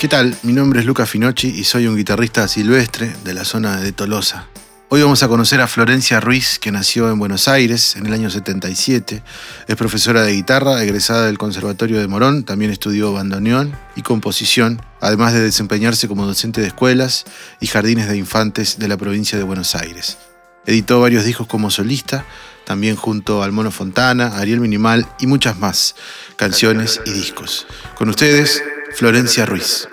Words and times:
¿Qué 0.00 0.08
tal? 0.08 0.34
Mi 0.44 0.54
nombre 0.54 0.80
es 0.80 0.86
Luca 0.86 1.04
Finocchi 1.04 1.48
y 1.48 1.64
soy 1.64 1.86
un 1.86 1.94
guitarrista 1.94 2.48
silvestre 2.48 3.14
de 3.22 3.34
la 3.34 3.44
zona 3.44 3.82
de 3.82 3.92
Tolosa. 3.92 4.46
Hoy 4.88 5.02
vamos 5.02 5.22
a 5.22 5.28
conocer 5.28 5.60
a 5.60 5.66
Florencia 5.66 6.20
Ruiz, 6.20 6.58
que 6.58 6.72
nació 6.72 7.10
en 7.10 7.18
Buenos 7.18 7.48
Aires 7.48 7.96
en 7.96 8.06
el 8.06 8.14
año 8.14 8.30
77. 8.30 9.22
Es 9.68 9.76
profesora 9.76 10.22
de 10.22 10.32
guitarra, 10.32 10.82
egresada 10.82 11.26
del 11.26 11.36
Conservatorio 11.36 12.00
de 12.00 12.08
Morón, 12.08 12.44
también 12.44 12.70
estudió 12.70 13.12
bandoneón 13.12 13.76
y 13.94 14.00
composición, 14.00 14.80
además 15.02 15.34
de 15.34 15.42
desempeñarse 15.42 16.08
como 16.08 16.24
docente 16.24 16.62
de 16.62 16.68
escuelas 16.68 17.26
y 17.60 17.66
jardines 17.66 18.08
de 18.08 18.16
infantes 18.16 18.78
de 18.78 18.88
la 18.88 18.96
provincia 18.96 19.36
de 19.36 19.44
Buenos 19.44 19.74
Aires. 19.74 20.16
Editó 20.64 21.02
varios 21.02 21.26
discos 21.26 21.46
como 21.46 21.70
solista, 21.70 22.24
también 22.64 22.96
junto 22.96 23.42
al 23.42 23.52
Mono 23.52 23.70
Fontana, 23.70 24.38
Ariel 24.38 24.60
Minimal 24.60 25.06
y 25.20 25.26
muchas 25.26 25.58
más 25.58 25.94
canciones 26.36 27.02
y 27.04 27.10
discos. 27.10 27.66
Con 27.96 28.08
ustedes, 28.08 28.62
Florencia 28.92 29.46
Ruiz. 29.46 29.88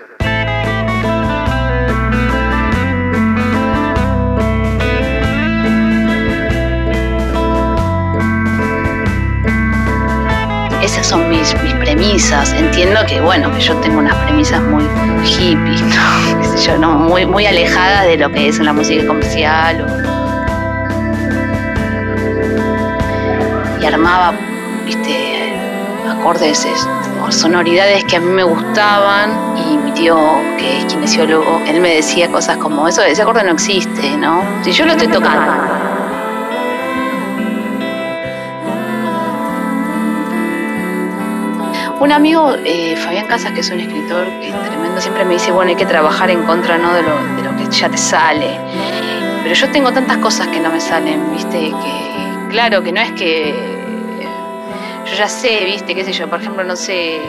esas 10.82 11.08
son 11.08 11.30
mis, 11.30 11.54
mis 11.64 11.74
premisas. 11.76 12.54
Entiendo 12.54 13.02
que, 13.08 13.20
bueno, 13.20 13.52
que 13.54 13.60
yo 13.60 13.76
tengo 13.78 14.00
unas 14.00 14.16
premisas 14.24 14.62
muy 14.62 14.84
hippies, 15.26 15.82
¿no? 15.82 16.56
Yo, 16.66 16.78
¿no? 16.78 16.94
Muy, 16.94 17.26
muy 17.26 17.46
alejadas 17.46 18.06
de 18.06 18.18
lo 18.18 18.32
que 18.32 18.48
es 18.48 18.58
la 18.60 18.74
música 18.74 19.06
comercial. 19.06 19.86
Y 23.82 23.86
armaba, 23.86 24.34
viste, 24.86 25.54
acordes, 26.10 26.66
sonoridades 27.30 28.04
que 28.06 28.16
a 28.16 28.20
mí 28.20 28.30
me 28.30 28.44
gustaban 28.44 29.58
y 29.58 29.78
mi 29.78 29.92
tío, 29.92 30.18
que 30.58 30.80
es 30.80 30.86
kinesiólogo, 30.86 31.62
él 31.68 31.82
me 31.82 31.96
decía 31.96 32.30
cosas 32.30 32.58
como, 32.58 32.88
eso, 32.88 33.02
ese 33.02 33.22
acorde 33.22 33.44
no 33.44 33.52
existe, 33.52 34.18
¿no? 34.18 34.44
Si 34.64 34.72
yo 34.72 34.86
lo 34.86 34.92
estoy 34.94 35.08
tocando. 35.08 35.54
Un 42.00 42.12
amigo, 42.12 42.56
eh, 42.64 42.96
Fabián 42.96 43.26
Casas, 43.26 43.52
que 43.54 43.62
es 43.62 43.72
un 43.72 43.80
escritor 43.80 44.26
que 44.40 44.50
es 44.50 44.64
tremendo, 44.70 45.02
siempre 45.02 45.26
me 45.26 45.34
dice, 45.34 45.52
bueno, 45.52 45.70
hay 45.70 45.76
que 45.76 45.86
trabajar 45.86 46.30
en 46.30 46.44
contra 46.44 46.78
¿no? 46.78 46.94
de, 46.94 47.02
lo, 47.02 47.16
de 47.36 47.44
lo 47.44 47.58
que 47.58 47.76
ya 47.76 47.90
te 47.90 47.98
sale. 47.98 48.60
Pero 49.42 49.56
yo 49.56 49.70
tengo 49.72 49.92
tantas 49.92 50.18
cosas 50.18 50.48
que 50.48 50.60
no 50.60 50.72
me 50.72 50.80
salen, 50.80 51.32
viste, 51.34 51.58
que 51.58 52.48
claro, 52.50 52.84
que 52.84 52.92
no 52.92 53.02
es 53.02 53.12
que 53.14 53.77
yo 55.12 55.18
ya 55.18 55.30
sé, 55.30 55.66
viste, 55.66 55.96
qué 55.96 56.04
sé 56.04 56.14
yo, 56.14 56.30
por 56.30 56.40
ejemplo, 56.42 56.64
no 56.64 56.76
sé, 56.76 57.20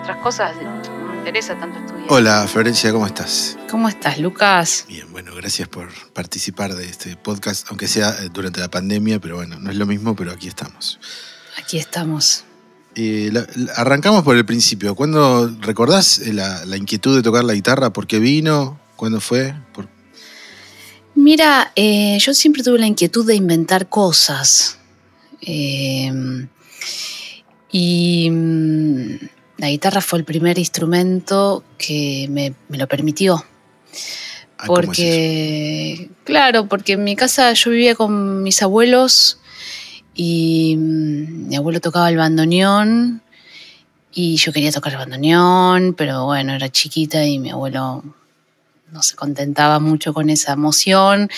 otras 0.00 0.16
cosas, 0.18 0.54
no 0.56 1.08
me 1.12 1.18
interesa 1.18 1.58
tanto 1.58 1.78
estudiar. 1.78 2.06
Hola 2.10 2.46
Florencia, 2.48 2.92
¿cómo 2.92 3.06
estás? 3.06 3.58
¿Cómo 3.70 3.88
estás, 3.88 4.18
Lucas? 4.18 4.84
Bien, 4.88 5.10
bueno, 5.12 5.34
gracias 5.34 5.68
por 5.68 5.88
participar 6.12 6.74
de 6.74 6.86
este 6.86 7.16
podcast, 7.16 7.66
aunque 7.68 7.86
sea 7.88 8.10
eh, 8.22 8.28
durante 8.32 8.60
la 8.60 8.70
pandemia, 8.70 9.20
pero 9.20 9.36
bueno, 9.36 9.58
no 9.58 9.70
es 9.70 9.76
lo 9.76 9.86
mismo, 9.86 10.14
pero 10.16 10.30
aquí 10.32 10.48
estamos. 10.48 10.98
Aquí 11.62 11.78
estamos. 11.78 12.44
Eh, 12.94 13.28
la- 13.32 13.46
la- 13.56 13.72
arrancamos 13.74 14.22
por 14.22 14.36
el 14.36 14.44
principio. 14.46 14.94
¿Cuándo 14.94 15.48
recordás 15.60 16.18
eh, 16.20 16.32
la, 16.32 16.64
la 16.64 16.76
inquietud 16.76 17.14
de 17.16 17.22
tocar 17.22 17.44
la 17.44 17.52
guitarra? 17.54 17.92
¿Por 17.92 18.06
qué 18.06 18.18
vino? 18.18 18.80
¿Cuándo 18.96 19.20
fue? 19.20 19.54
¿Por- 19.74 19.88
Mira, 21.14 21.72
eh, 21.76 22.16
yo 22.20 22.32
siempre 22.32 22.62
tuve 22.62 22.78
la 22.78 22.86
inquietud 22.86 23.26
de 23.26 23.34
inventar 23.34 23.88
cosas. 23.88 24.78
Eh, 25.40 26.12
y 27.70 28.30
mm, 28.30 29.28
la 29.58 29.70
guitarra 29.70 30.00
fue 30.00 30.20
el 30.20 30.24
primer 30.24 30.58
instrumento 30.58 31.64
que 31.76 32.26
me, 32.30 32.54
me 32.68 32.78
lo 32.78 32.86
permitió. 32.86 33.44
Ah. 34.58 34.64
Porque, 34.66 36.10
claro, 36.24 36.66
porque 36.66 36.94
en 36.94 37.04
mi 37.04 37.14
casa 37.16 37.52
yo 37.52 37.70
vivía 37.70 37.94
con 37.94 38.42
mis 38.42 38.62
abuelos 38.62 39.38
y 40.14 40.76
mm, 40.76 41.48
mi 41.48 41.56
abuelo 41.56 41.80
tocaba 41.80 42.08
el 42.08 42.16
bandoneón 42.16 43.22
y 44.12 44.36
yo 44.36 44.52
quería 44.52 44.72
tocar 44.72 44.92
el 44.92 44.98
bandoneón, 44.98 45.94
pero 45.94 46.24
bueno, 46.24 46.54
era 46.54 46.68
chiquita 46.70 47.24
y 47.24 47.38
mi 47.38 47.50
abuelo 47.50 48.02
no 48.92 49.02
se 49.02 49.14
contentaba 49.16 49.78
mucho 49.80 50.12
con 50.14 50.30
esa 50.30 50.52
emoción 50.52 51.30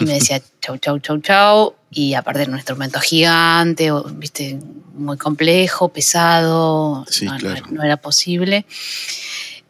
y 0.00 0.04
me 0.04 0.14
decía 0.14 0.40
chau, 0.60 0.78
chau, 0.78 0.98
chau, 0.98 1.18
chau. 1.20 1.74
Y 1.90 2.14
aparte 2.14 2.42
era 2.42 2.50
un 2.50 2.56
instrumento 2.58 2.98
gigante, 3.00 3.90
viste, 4.14 4.58
muy 4.94 5.16
complejo, 5.16 5.88
pesado, 5.88 7.04
Sí, 7.08 7.24
no, 7.26 7.36
claro. 7.38 7.64
no 7.70 7.82
era 7.82 7.96
posible. 7.96 8.66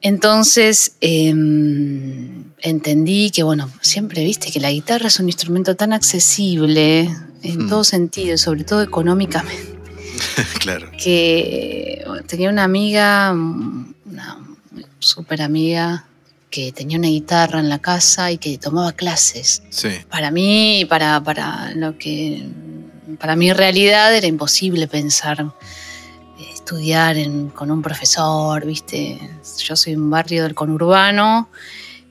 Entonces 0.03 0.93
em, 1.01 2.45
entendí 2.61 3.31
que, 3.31 3.43
bueno, 3.43 3.71
siempre 3.81 4.25
viste 4.25 4.51
que 4.53 4.61
la 4.61 4.71
guitarra 4.71 5.09
es 5.09 5.19
un 5.21 5.27
instrumento 5.27 5.75
tan 5.75 5.93
accesible 5.93 7.09
en 7.43 7.67
Mm. 7.67 7.69
todo 7.69 7.85
sentido, 7.85 8.37
sobre 8.39 8.65
todo 8.65 8.83
económicamente 8.83 9.75
claro. 10.61 10.91
que 11.03 12.05
tenía 12.27 12.51
una 12.51 12.65
amiga, 12.65 13.33
una 13.33 14.39
súper 14.99 15.43
amiga, 15.43 16.07
que 16.57 16.73
tenía 16.73 16.97
una 16.99 17.09
guitarra 17.09 17.61
en 17.61 17.69
la 17.69 17.81
casa 17.81 18.33
y 18.33 18.39
que 18.39 18.57
tomaba 18.57 18.93
clases. 18.93 19.63
Sí. 19.69 19.91
Para 20.09 20.31
mí, 20.31 20.87
para, 20.89 21.23
para 21.23 21.73
lo 21.75 21.99
que. 21.99 22.49
Para 23.21 23.37
mi 23.37 23.53
realidad 23.53 24.15
era 24.17 24.27
imposible 24.27 24.89
pensar 24.89 25.39
eh, 25.43 26.45
estudiar 26.55 27.19
en- 27.19 27.51
con 27.51 27.71
un 27.71 27.83
profesor, 27.83 28.65
¿viste? 28.65 29.19
Yo 29.59 29.77
soy 29.77 29.97
un 29.97 30.09
barrio 30.09 30.45
del 30.45 30.55
conurbano, 30.55 31.51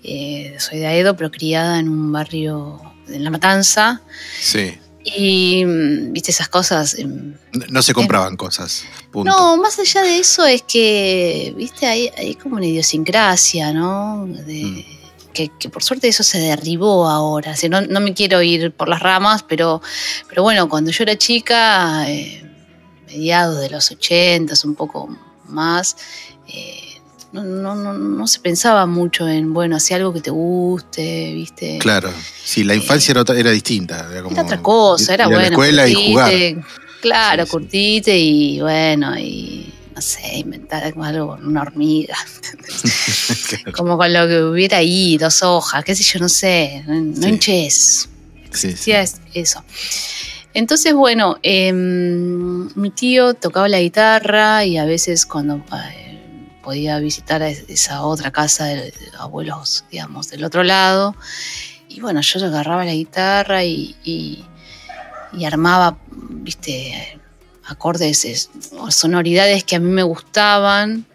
eh, 0.04 0.56
soy 0.60 0.78
de 0.78 0.86
Aedo, 0.88 1.16
pero 1.16 1.32
criada 1.32 1.80
en 1.80 1.90
un 1.90 2.12
barrio 2.12 2.80
en 3.08 3.24
La 3.24 3.32
Matanza. 3.32 4.02
Sí. 4.40 4.78
Y, 5.08 5.64
mm, 5.64 6.14
¿viste? 6.14 6.32
Esas 6.32 6.50
cosas. 6.50 6.96
em, 6.98 7.36
No, 7.70 7.82
se 7.84 7.94
compraban 7.94 8.36
cosas. 8.36 8.84
Punto. 9.12 9.32
no, 9.32 9.56
más 9.58 9.78
allá 9.80 10.02
de 10.02 10.18
eso 10.20 10.44
es 10.46 10.64
que, 10.64 11.54
viste, 11.56 11.86
hay, 11.86 12.10
hay 12.18 12.34
como 12.36 12.56
una 12.56 12.66
idiosincrasia, 12.66 13.72
¿no? 13.72 14.26
De- 14.28 14.64
Mm. 14.64 15.32
que, 15.34 15.52
que 15.60 15.70
por 15.70 15.84
suerte 15.84 16.08
eso 16.08 16.24
se 16.24 16.40
derribó 16.40 17.08
ahora. 17.08 17.52
O 17.52 17.56
sea, 17.56 17.70
no, 17.70 17.82
no 17.82 18.00
me 18.00 18.14
quiero 18.14 18.42
ir 18.42 18.72
por 18.72 18.88
las 18.90 19.02
ramas, 19.02 19.44
pero, 19.44 19.82
pero 20.30 20.42
bueno, 20.44 20.68
cuando 20.70 20.92
yo 20.92 21.04
era 21.04 21.18
chica, 21.18 22.10
eh, 22.10 22.42
mediados 23.08 23.60
de 23.60 23.70
los 23.70 23.92
ochentas, 23.92 24.64
un 24.66 24.76
poco 24.76 25.10
más, 25.48 25.98
eh, 26.48 26.85
no, 27.44 27.76
no, 27.76 27.94
no, 27.94 27.94
no 27.94 28.28
se 28.28 28.40
pensaba 28.40 28.86
mucho 28.86 29.28
en, 29.28 29.54
bueno, 29.54 29.76
hacer 29.76 29.98
algo 29.98 30.14
que 30.14 30.22
te 30.22 30.32
guste, 30.32 31.34
viste. 31.34 31.78
Claro. 31.80 32.12
Sí, 32.44 32.64
la 32.64 32.76
infancia 32.76 33.12
era, 33.12 33.22
otra- 33.22 33.38
era 33.38 33.52
distinta. 33.52 34.08
Era, 34.12 34.24
como 34.24 34.34
Era 34.36 34.44
otra 34.44 34.62
cosa, 34.62 35.14
era 35.14 35.28
la 35.28 35.36
bueno. 35.36 35.88
y 35.88 36.10
jugar. 36.12 36.32
curtite, 36.32 36.62
Claro, 37.02 37.44
Sí, 37.44 37.48
sí. 37.48 37.52
curtite 37.52 38.18
y 38.18 38.62
bueno, 38.62 39.18
y 39.20 39.72
no 39.96 40.02
sé, 40.02 40.38
inventar 40.40 40.84
algo 40.84 41.28
con 41.28 41.46
una 41.48 41.62
hormiga. 41.62 42.16
Claro. 43.50 43.72
Como 43.78 43.98
con 43.98 44.12
lo 44.14 44.28
que 44.28 44.42
hubiera 44.44 44.78
ahí, 44.78 45.18
dos 45.18 45.42
hojas, 45.44 45.84
qué 45.84 45.96
sé 45.96 46.04
yo, 46.04 46.20
no 46.20 46.30
sé, 46.30 46.84
no, 46.88 47.22
Sí. 47.22 47.30
hinches. 47.30 48.10
Eso. 49.34 49.64
Entonces, 50.54 50.94
bueno, 50.94 51.38
em, 51.44 52.70
mi 52.76 52.90
tío 52.92 53.34
tocaba 53.34 53.68
la 53.68 53.80
guitarra 53.82 54.64
y 54.66 54.78
a 54.78 54.86
veces 54.86 55.26
cuando 55.26 55.56
eh, 55.58 56.05
podía 56.66 56.98
visitar 56.98 57.44
esa 57.44 58.04
otra 58.04 58.32
casa 58.32 58.66
de, 58.66 58.92
abuelos, 59.20 59.86
digamos, 59.92 60.30
del 60.30 60.44
otro 60.44 60.64
lado, 60.64 61.16
y 61.88 62.02
bueno, 62.02 62.20
yo 62.22 62.44
agarraba 62.44 62.84
la 62.84 62.94
guitarra 62.94 63.64
y, 63.64 64.44
armaba, 65.46 65.98
viste, 66.10 67.20
acordes, 67.66 68.50
sonoridades 68.90 69.64
que 69.64 69.76
a 69.76 69.80
mí 69.80 69.92
me 69.92 70.04
gustaban. 70.04 71.06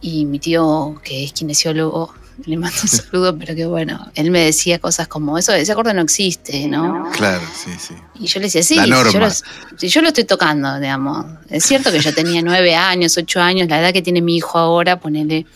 Y 0.00 0.26
mi 0.26 0.38
tío, 0.38 1.00
que 1.02 1.24
es 1.24 1.32
kinesiólogo, 1.32 2.14
le 2.44 2.56
mando 2.56 2.76
un 2.82 2.88
saludo, 2.88 3.36
pero 3.36 3.54
que 3.54 3.66
bueno, 3.66 4.10
él 4.14 4.30
me 4.30 4.40
decía 4.40 4.78
cosas 4.78 5.08
como 5.08 5.38
eso, 5.38 5.52
ese 5.52 5.72
acorde 5.72 5.92
no 5.94 6.02
existe, 6.02 6.68
¿no? 6.68 7.10
Claro, 7.12 7.42
sí, 7.54 7.70
sí. 7.78 7.94
Y 8.20 8.26
yo 8.26 8.40
le 8.40 8.46
decía, 8.46 8.62
sí, 8.62 8.76
yo, 8.76 9.20
lo, 9.20 9.30
si 9.76 9.88
yo 9.88 10.02
lo 10.02 10.08
estoy 10.08 10.24
tocando, 10.24 10.78
digamos. 10.78 11.26
Es 11.48 11.64
cierto 11.64 11.90
que 11.90 12.00
yo 12.00 12.14
tenía 12.14 12.42
nueve 12.42 12.74
años, 12.74 13.16
ocho 13.16 13.40
años, 13.40 13.68
la 13.68 13.80
edad 13.80 13.92
que 13.92 14.02
tiene 14.02 14.22
mi 14.22 14.36
hijo 14.36 14.58
ahora, 14.58 15.00
ponele, 15.00 15.46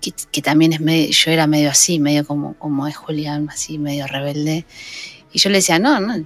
que, 0.00 0.12
que 0.30 0.42
también 0.42 0.72
es 0.72 0.80
medio, 0.80 1.10
yo 1.10 1.30
era 1.30 1.46
medio 1.46 1.70
así, 1.70 2.00
medio 2.00 2.26
como, 2.26 2.54
como 2.54 2.86
es 2.86 2.96
Julián, 2.96 3.48
así, 3.50 3.78
medio 3.78 4.06
rebelde. 4.06 4.64
Y 5.32 5.38
yo 5.38 5.50
le 5.50 5.56
decía, 5.56 5.78
no, 5.78 6.00
no, 6.00 6.24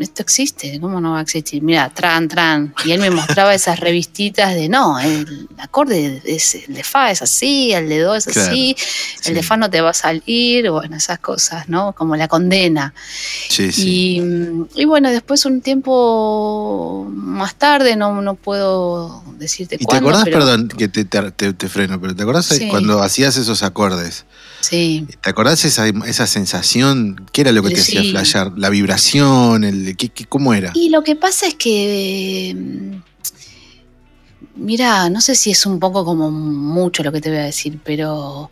esto 0.00 0.22
existe, 0.22 0.78
¿cómo 0.80 1.00
no 1.00 1.12
va 1.12 1.18
a 1.20 1.22
existir? 1.22 1.62
Mira, 1.62 1.88
tran, 1.90 2.28
tran. 2.28 2.74
Y 2.84 2.92
él 2.92 3.00
me 3.00 3.10
mostraba 3.10 3.54
esas 3.54 3.80
revistitas 3.80 4.54
de, 4.54 4.68
no, 4.68 4.98
el 4.98 5.48
acorde 5.58 6.22
es, 6.24 6.54
el 6.54 6.74
de 6.74 6.82
fa 6.84 7.10
es 7.10 7.22
así, 7.22 7.72
el 7.72 7.88
de 7.88 8.00
do 8.00 8.14
es 8.14 8.26
así, 8.28 8.76
el 9.26 9.34
de 9.34 9.42
fa 9.42 9.56
no 9.56 9.70
te 9.70 9.80
va 9.80 9.90
a 9.90 9.94
salir, 9.94 10.70
bueno, 10.70 10.96
esas 10.96 11.18
cosas, 11.18 11.68
¿no? 11.68 11.92
Como 11.94 12.16
la 12.16 12.28
condena. 12.28 12.94
Sí, 13.48 13.72
sí. 13.72 14.20
Y, 14.74 14.82
y 14.82 14.84
bueno, 14.84 15.10
después 15.10 15.44
un 15.46 15.60
tiempo 15.60 17.06
más 17.10 17.54
tarde, 17.56 17.96
no, 17.96 18.20
no 18.22 18.34
puedo 18.34 19.22
decirte 19.38 19.76
¿Y 19.80 19.84
cuándo. 19.84 20.06
te 20.10 20.10
acordás, 20.10 20.24
pero- 20.24 20.38
perdón, 20.38 20.68
que 20.68 20.88
te, 20.88 21.04
te- 21.04 21.52
te- 21.52 21.68
freno, 21.68 22.00
pero 22.00 22.14
te 22.14 22.22
acordás 22.22 22.58
cuando 22.70 23.02
hacías 23.02 23.36
esos 23.36 23.62
acordes? 23.62 24.24
Sí. 24.68 25.06
¿Te 25.22 25.30
acordás 25.30 25.64
esa, 25.64 25.86
esa 25.88 26.26
sensación? 26.26 27.26
¿Qué 27.32 27.42
era 27.42 27.52
lo 27.52 27.62
que 27.62 27.70
te 27.74 27.80
hacía 27.80 28.02
Sí. 28.02 28.10
flashear? 28.10 28.52
¿La 28.56 28.70
vibración? 28.70 29.64
El, 29.64 29.96
¿qué, 29.96 30.08
qué- 30.08 30.24
¿Cómo 30.26 30.54
era? 30.54 30.70
Y 30.74 30.88
lo 30.90 31.02
que 31.02 31.16
pasa 31.16 31.46
es 31.46 31.54
que, 31.54 32.54
mm, 32.56 32.96
mira, 34.56 35.08
no 35.10 35.20
sé 35.20 35.34
si 35.34 35.50
es 35.50 35.66
un 35.66 35.78
poco 35.80 36.04
como 36.04 36.30
mucho 36.30 37.02
lo 37.02 37.12
que 37.12 37.20
te 37.20 37.28
voy 37.30 37.38
a 37.38 37.44
decir, 37.44 37.78
pero, 37.84 38.50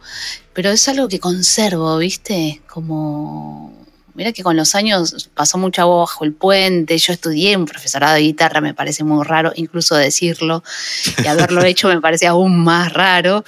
pero 0.53 0.71
es 0.71 0.87
algo 0.89 1.09
que 1.09 1.19
conservo, 1.19 1.97
¿viste? 1.99 2.61
Como, 2.69 3.73
mira 4.15 4.33
que 4.33 4.43
con 4.43 4.57
los 4.57 4.75
años 4.75 5.31
pasó 5.35 5.59
mucha 5.59 5.83
agua 5.83 6.01
bajo 6.01 6.25
el 6.25 6.33
puente, 6.33 6.99
yo 6.99 7.13
estudié 7.13 7.57
un 7.57 7.65
profesorado 7.67 8.15
de 8.17 8.21
guitarra, 8.23 8.61
me 8.61 8.75
parece 8.75 9.05
muy 9.05 9.25
raro, 9.25 9.53
incluso 9.55 9.95
decirlo, 9.95 10.63
y 11.25 11.27
haberlo 11.27 11.63
hecho 11.65 11.89
me 11.89 12.01
parece 12.01 12.27
aún 12.27 12.59
más 12.63 12.93
raro, 12.93 13.45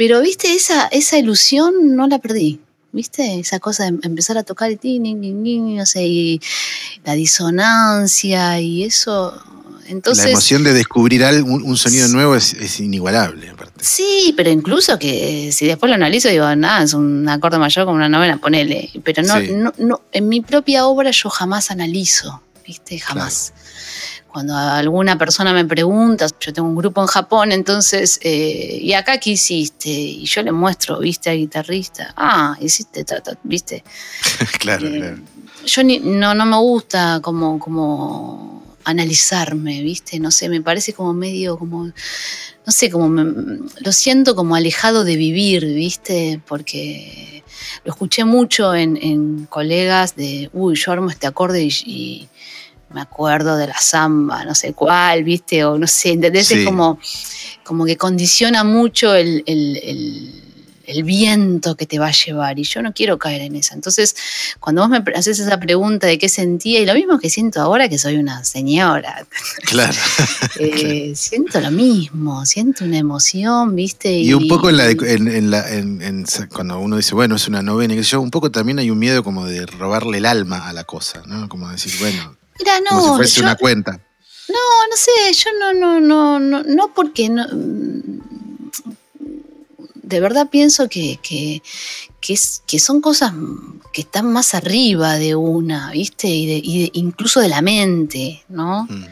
pero, 0.00 0.22
¿viste? 0.22 0.54
Esa, 0.54 0.86
esa 0.86 1.18
ilusión 1.18 1.94
no 1.94 2.06
la 2.08 2.18
perdí. 2.20 2.58
¿Viste? 2.90 3.38
Esa 3.38 3.58
cosa 3.60 3.82
de 3.84 3.98
empezar 4.02 4.38
a 4.38 4.44
tocar 4.44 4.70
y, 4.70 4.76
tin, 4.76 5.02
tin, 5.02 5.20
tin, 5.44 5.76
no 5.76 5.84
sé, 5.84 6.06
y 6.06 6.40
la 7.04 7.12
disonancia 7.12 8.58
y 8.60 8.84
eso. 8.84 9.34
Entonces, 9.88 10.24
la 10.24 10.30
emoción 10.30 10.64
de 10.64 10.72
descubrir 10.72 11.22
algo, 11.22 11.52
un, 11.52 11.62
un 11.64 11.76
sonido 11.76 12.08
nuevo 12.08 12.34
es, 12.34 12.54
es 12.54 12.80
inigualable, 12.80 13.50
aparte. 13.50 13.84
Sí, 13.84 14.32
pero 14.38 14.48
incluso 14.50 14.98
que 14.98 15.48
eh, 15.48 15.52
si 15.52 15.66
después 15.66 15.90
lo 15.90 15.96
analizo, 15.96 16.30
digo, 16.30 16.56
nada, 16.56 16.82
es 16.82 16.94
un 16.94 17.28
acorde 17.28 17.58
mayor 17.58 17.84
como 17.84 17.96
una 17.96 18.08
novena, 18.08 18.38
ponele. 18.38 18.90
Pero 19.04 19.22
no, 19.22 19.38
Sí. 19.38 19.48
no, 19.52 19.72
no, 19.76 20.00
en 20.12 20.28
mi 20.30 20.40
propia 20.40 20.86
obra 20.86 21.10
yo 21.10 21.28
jamás 21.28 21.70
analizo, 21.70 22.42
¿viste? 22.66 22.98
Jamás. 22.98 23.52
Cuando 24.32 24.56
alguna 24.56 25.18
persona 25.18 25.52
me 25.52 25.64
pregunta, 25.64 26.26
yo 26.40 26.52
tengo 26.52 26.68
un 26.68 26.76
grupo 26.76 27.00
en 27.00 27.08
Japón, 27.08 27.50
entonces, 27.52 28.18
eh, 28.22 28.78
¿y 28.80 28.92
acá 28.92 29.18
qué 29.18 29.30
hiciste? 29.30 29.90
Y 29.90 30.24
yo 30.24 30.42
le 30.42 30.52
muestro, 30.52 30.98
¿viste? 31.00 31.30
Al 31.30 31.36
guitarrista. 31.38 32.14
Ah, 32.16 32.56
hiciste, 32.60 33.04
ta, 33.04 33.20
ta, 33.20 33.36
¿viste? 33.42 33.82
claro, 34.60 34.86
Eh, 34.86 34.98
claro. 34.98 35.18
yo 35.66 35.82
ni- 35.82 35.98
no, 35.98 36.34
no 36.34 36.46
me 36.46 36.56
gusta 36.58 37.20
como, 37.22 37.58
como 37.58 38.76
analizarme, 38.84 39.82
¿viste? 39.82 40.18
No 40.20 40.30
sé, 40.30 40.48
me 40.48 40.60
parece 40.62 40.92
como 40.92 41.12
medio 41.12 41.58
como, 41.58 41.86
no 41.86 42.72
sé, 42.72 42.88
como 42.90 43.08
me- 43.08 43.58
lo 43.80 43.92
siento 43.92 44.34
como 44.36 44.54
alejado 44.54 45.04
de 45.04 45.16
vivir, 45.16 45.64
¿viste? 45.66 46.40
Porque 46.46 47.42
lo 47.84 47.92
escuché 47.92 48.24
mucho 48.24 48.74
en, 48.74 48.96
en 48.96 49.46
colegas 49.46 50.14
de, 50.16 50.50
uy, 50.52 50.76
yo 50.76 50.92
armo 50.92 51.10
este 51.10 51.26
acorde 51.26 51.62
y, 51.64 51.68
y 51.84 52.28
me 52.92 53.00
acuerdo 53.00 53.56
de 53.56 53.66
la 53.68 53.78
samba, 53.80 54.44
no 54.44 54.54
sé 54.54 54.72
cuál, 54.72 55.22
¿viste? 55.24 55.64
O 55.64 55.78
no 55.78 55.86
sé, 55.86 56.10
¿entendés? 56.12 56.48
Sí. 56.48 56.54
Es 56.60 56.64
como, 56.64 56.98
como 57.64 57.84
que 57.84 57.96
condiciona 57.96 58.64
mucho 58.64 59.14
el, 59.14 59.42
el- 59.46 59.76
el- 59.82 60.34
el 60.86 61.04
viento 61.04 61.76
que 61.76 61.86
te 61.86 62.00
va 62.00 62.08
a 62.08 62.12
llevar 62.12 62.58
y 62.58 62.64
yo 62.64 62.82
no 62.82 62.92
quiero 62.92 63.16
caer 63.16 63.42
en 63.42 63.54
esa. 63.54 63.74
Entonces, 63.76 64.16
cuando 64.58 64.82
vos 64.82 64.90
me 64.90 65.04
haces 65.14 65.38
esa 65.38 65.60
pregunta 65.60 66.08
de 66.08 66.18
qué 66.18 66.28
sentía, 66.28 66.80
y 66.80 66.86
lo 66.86 66.94
mismo 66.94 67.20
que 67.20 67.30
siento 67.30 67.60
ahora 67.60 67.88
que 67.88 67.96
soy 67.96 68.16
una 68.16 68.42
señora, 68.42 69.24
Claro. 69.66 69.92
eh, 70.58 71.12
siento 71.14 71.60
lo 71.60 71.70
mismo, 71.70 72.44
siento 72.44 72.84
una 72.84 72.98
emoción, 72.98 73.76
¿viste? 73.76 74.12
Y 74.18 74.34
un 74.34 74.48
poco 74.48 74.68
en 74.68 74.78
la, 74.78 74.86
de- 74.88 75.14
en, 75.14 75.28
en 75.28 75.50
la 75.52 75.72
en- 75.72 76.02
en- 76.02 76.24
cuando 76.52 76.80
uno 76.80 76.96
dice, 76.96 77.14
bueno, 77.14 77.36
es 77.36 77.46
una 77.46 77.62
novena, 77.62 77.94
y 77.94 78.02
yo, 78.02 78.20
un 78.20 78.32
poco 78.32 78.50
también 78.50 78.80
hay 78.80 78.90
un 78.90 78.98
miedo 78.98 79.22
como 79.22 79.46
de 79.46 79.66
robarle 79.66 80.18
el 80.18 80.26
alma 80.26 80.68
a 80.68 80.72
la 80.72 80.82
cosa, 80.82 81.22
¿no? 81.26 81.48
Como 81.48 81.68
decir, 81.68 81.92
bueno, 82.00 82.36
Mira, 82.60 82.78
como 82.88 83.00
si 83.00 83.06
no, 83.08 83.16
fuese 83.16 83.36
yo- 83.36 83.42
una 83.42 83.56
cuenta. 83.56 83.92
No, 84.48 84.88
no 84.90 84.96
sé, 84.96 85.32
yo 85.32 85.50
no, 85.58 85.72
no, 85.72 86.00
no, 86.00 86.40
no, 86.40 86.62
no 86.64 86.94
porque 86.94 87.28
no. 87.28 87.46
De 90.02 90.20
verdad 90.20 90.48
pienso 90.50 90.88
que, 90.88 91.18
que, 91.22 91.62
que, 92.20 92.32
es, 92.32 92.62
que 92.66 92.80
son 92.80 93.00
cosas 93.00 93.32
que 93.92 94.00
están 94.02 94.32
más 94.32 94.54
arriba 94.54 95.14
de 95.18 95.36
una, 95.36 95.90
¿viste? 95.92 96.26
Y, 96.28 96.46
de, 96.46 96.60
y 96.62 96.82
de- 96.82 96.90
incluso 96.94 97.38
de 97.40 97.48
la 97.48 97.62
mente, 97.62 98.42
¿no? 98.48 98.84
Mm. 98.90 99.04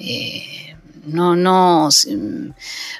Eh, 0.00 0.76
no, 1.06 1.34
no. 1.34 1.88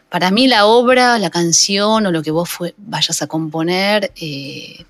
Para 0.09 0.31
mí 0.31 0.49
la 0.49 0.65
obra, 0.65 1.19
la 1.19 1.29
canción 1.31 2.07
o 2.07 2.11
lo 2.11 2.23
que 2.23 2.31
vos 2.31 2.49
fue- 2.49 2.75
vayas 2.79 3.21
a 3.21 3.27
componer 3.27 4.11
eh, 4.17 4.87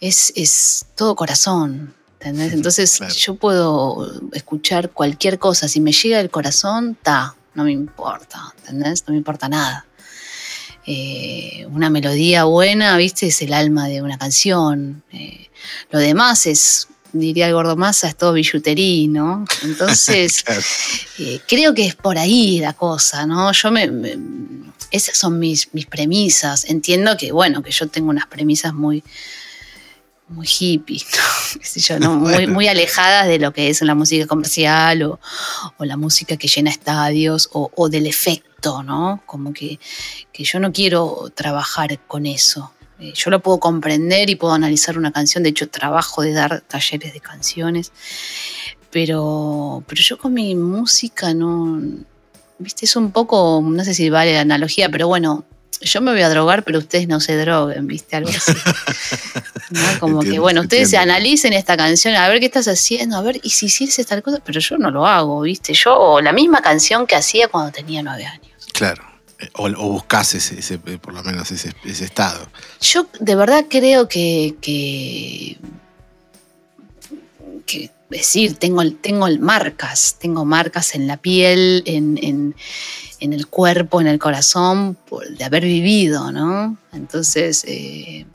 es, 0.00 0.32
es 0.34 0.86
todo 0.96 1.14
corazón. 1.14 1.94
¿Entendés? 2.24 2.52
Entonces 2.54 2.96
Claro. 2.96 3.14
yo 3.14 3.34
puedo 3.34 4.20
escuchar 4.32 4.90
cualquier 4.90 5.38
cosa. 5.38 5.68
Si 5.68 5.80
me 5.80 5.92
llega 5.92 6.20
el 6.20 6.30
corazón, 6.30 6.96
ta, 7.02 7.36
no 7.54 7.64
me 7.64 7.72
importa. 7.72 8.54
¿Entendés? 8.58 9.04
No 9.06 9.12
me 9.12 9.18
importa 9.18 9.48
nada. 9.48 9.86
Eh, 10.86 11.66
una 11.70 11.88
melodía 11.90 12.44
buena, 12.44 12.96
viste, 12.96 13.28
es 13.28 13.40
el 13.42 13.52
alma 13.54 13.88
de 13.88 14.02
una 14.02 14.18
canción. 14.18 15.02
Eh, 15.12 15.48
lo 15.90 15.98
demás 15.98 16.46
es, 16.46 16.88
diría 17.12 17.46
el 17.46 17.54
gordo 17.54 17.76
masa, 17.76 18.08
es 18.08 18.16
todo 18.16 18.32
billutería, 18.34 19.08
¿no? 19.08 19.44
Entonces, 19.62 20.42
Claro. 20.44 20.60
eh, 21.18 21.40
creo 21.48 21.74
que 21.74 21.86
es 21.86 21.94
por 21.94 22.18
ahí 22.18 22.60
la 22.60 22.74
cosa, 22.74 23.24
¿no? 23.26 23.50
Yo 23.52 23.70
me, 23.70 23.90
me- 23.90 24.18
esas 24.90 25.16
son 25.16 25.38
mis, 25.38 25.72
mis 25.72 25.86
premisas. 25.86 26.64
Entiendo 26.66 27.16
que, 27.16 27.32
bueno, 27.32 27.62
que 27.62 27.70
yo 27.70 27.88
tengo 27.88 28.10
unas 28.10 28.26
premisas 28.26 28.74
muy, 28.74 29.02
muy 30.28 30.46
hippie, 30.46 31.02
¿no? 31.12 31.60
Qué 31.60 31.66
sé 31.66 31.80
yo, 31.80 31.98
¿no? 31.98 32.14
Muy, 32.20 32.46
muy 32.46 32.68
alejadas 32.68 33.26
de 33.26 33.38
lo 33.38 33.52
que 33.52 33.68
es 33.68 33.82
la 33.82 33.94
música 33.94 34.26
comercial 34.26 35.02
o, 35.02 35.20
o 35.76 35.84
la 35.84 35.96
música 35.96 36.36
que 36.36 36.48
llena 36.48 36.70
estadios 36.70 37.48
o, 37.52 37.70
o 37.74 37.88
del 37.88 38.06
efecto, 38.06 38.82
¿no? 38.82 39.22
Como 39.26 39.52
que, 39.52 39.78
que 40.32 40.44
yo 40.44 40.58
no 40.60 40.72
quiero 40.72 41.30
trabajar 41.34 41.98
con 42.06 42.26
eso. 42.26 42.72
Eh, 42.98 43.12
Yo 43.14 43.30
lo 43.30 43.40
puedo 43.40 43.58
comprender 43.58 44.30
y 44.30 44.36
puedo 44.36 44.54
analizar 44.54 44.96
una 44.96 45.12
canción, 45.12 45.42
de 45.42 45.50
hecho 45.50 45.68
trabajo 45.68 46.22
de 46.22 46.32
dar 46.32 46.60
talleres 46.62 47.12
de 47.12 47.20
canciones, 47.20 47.92
pero, 48.90 49.82
pero 49.86 50.00
yo 50.00 50.16
con 50.16 50.32
mi 50.32 50.54
música 50.54 51.34
no, 51.34 51.80
viste, 52.58 52.84
es 52.86 52.94
un 52.96 53.10
poco, 53.10 53.60
no 53.64 53.84
sé 53.84 53.94
si 53.94 54.10
vale 54.10 54.34
la 54.34 54.42
analogía, 54.42 54.88
pero 54.88 55.08
bueno, 55.08 55.44
yo 55.80 56.00
me 56.00 56.12
voy 56.12 56.22
a 56.22 56.28
drogar, 56.28 56.62
pero 56.64 56.78
ustedes 56.78 57.08
no 57.08 57.20
se 57.20 57.36
droguen, 57.36 57.86
viste, 57.86 58.16
algo 58.16 58.30
así. 58.30 58.52
¿No? 59.70 60.00
Como 60.00 60.20
que, 60.20 60.38
bueno, 60.38 60.60
ustedes 60.62 60.92
entiendo. 60.92 61.12
analicen 61.12 61.52
esta 61.52 61.76
canción, 61.76 62.14
a 62.14 62.28
ver 62.28 62.40
qué 62.40 62.46
estás 62.46 62.68
haciendo, 62.68 63.16
a 63.16 63.22
ver, 63.22 63.40
y 63.42 63.50
si 63.50 63.66
hicieses 63.66 64.06
tal 64.06 64.22
cosa, 64.22 64.38
pero 64.44 64.60
yo 64.60 64.78
no 64.78 64.90
lo 64.90 65.06
hago, 65.06 65.40
viste, 65.42 65.72
yo 65.74 66.20
la 66.20 66.32
misma 66.32 66.60
canción 66.62 67.06
que 67.06 67.16
hacía 67.16 67.48
cuando 67.48 67.72
tenía 67.72 68.02
nueve 68.02 68.24
años. 68.26 68.48
Claro. 68.72 69.02
Eh, 69.40 69.48
O, 69.54 69.66
o 69.66 69.88
buscas 69.90 70.34
ese, 70.34 70.58
ese, 70.60 70.74
eh, 70.86 70.98
por 70.98 71.12
lo 71.12 71.22
menos 71.24 71.50
ese, 71.50 71.72
ese 71.84 72.04
estado. 72.04 72.48
Yo 72.80 73.06
de 73.18 73.34
verdad 73.34 73.64
creo 73.68 74.08
que, 74.08 74.54
que, 74.60 75.58
que 77.66 77.90
decir, 78.10 78.54
tengo, 78.56 78.82
tengo 78.92 79.26
marcas, 79.40 80.16
tengo 80.20 80.44
marcas 80.44 80.94
en 80.94 81.06
la 81.06 81.16
piel, 81.16 81.82
en, 81.86 82.18
en- 82.22 82.54
en 83.20 83.32
el 83.32 83.46
cuerpo, 83.46 84.00
en 84.00 84.06
el 84.06 84.18
corazón, 84.18 84.96
por- 85.08 85.28
de 85.28 85.44
haber 85.44 85.64
vivido, 85.64 86.30
¿no? 86.30 86.76
Entonces, 86.92 87.64
eh, 87.66 88.26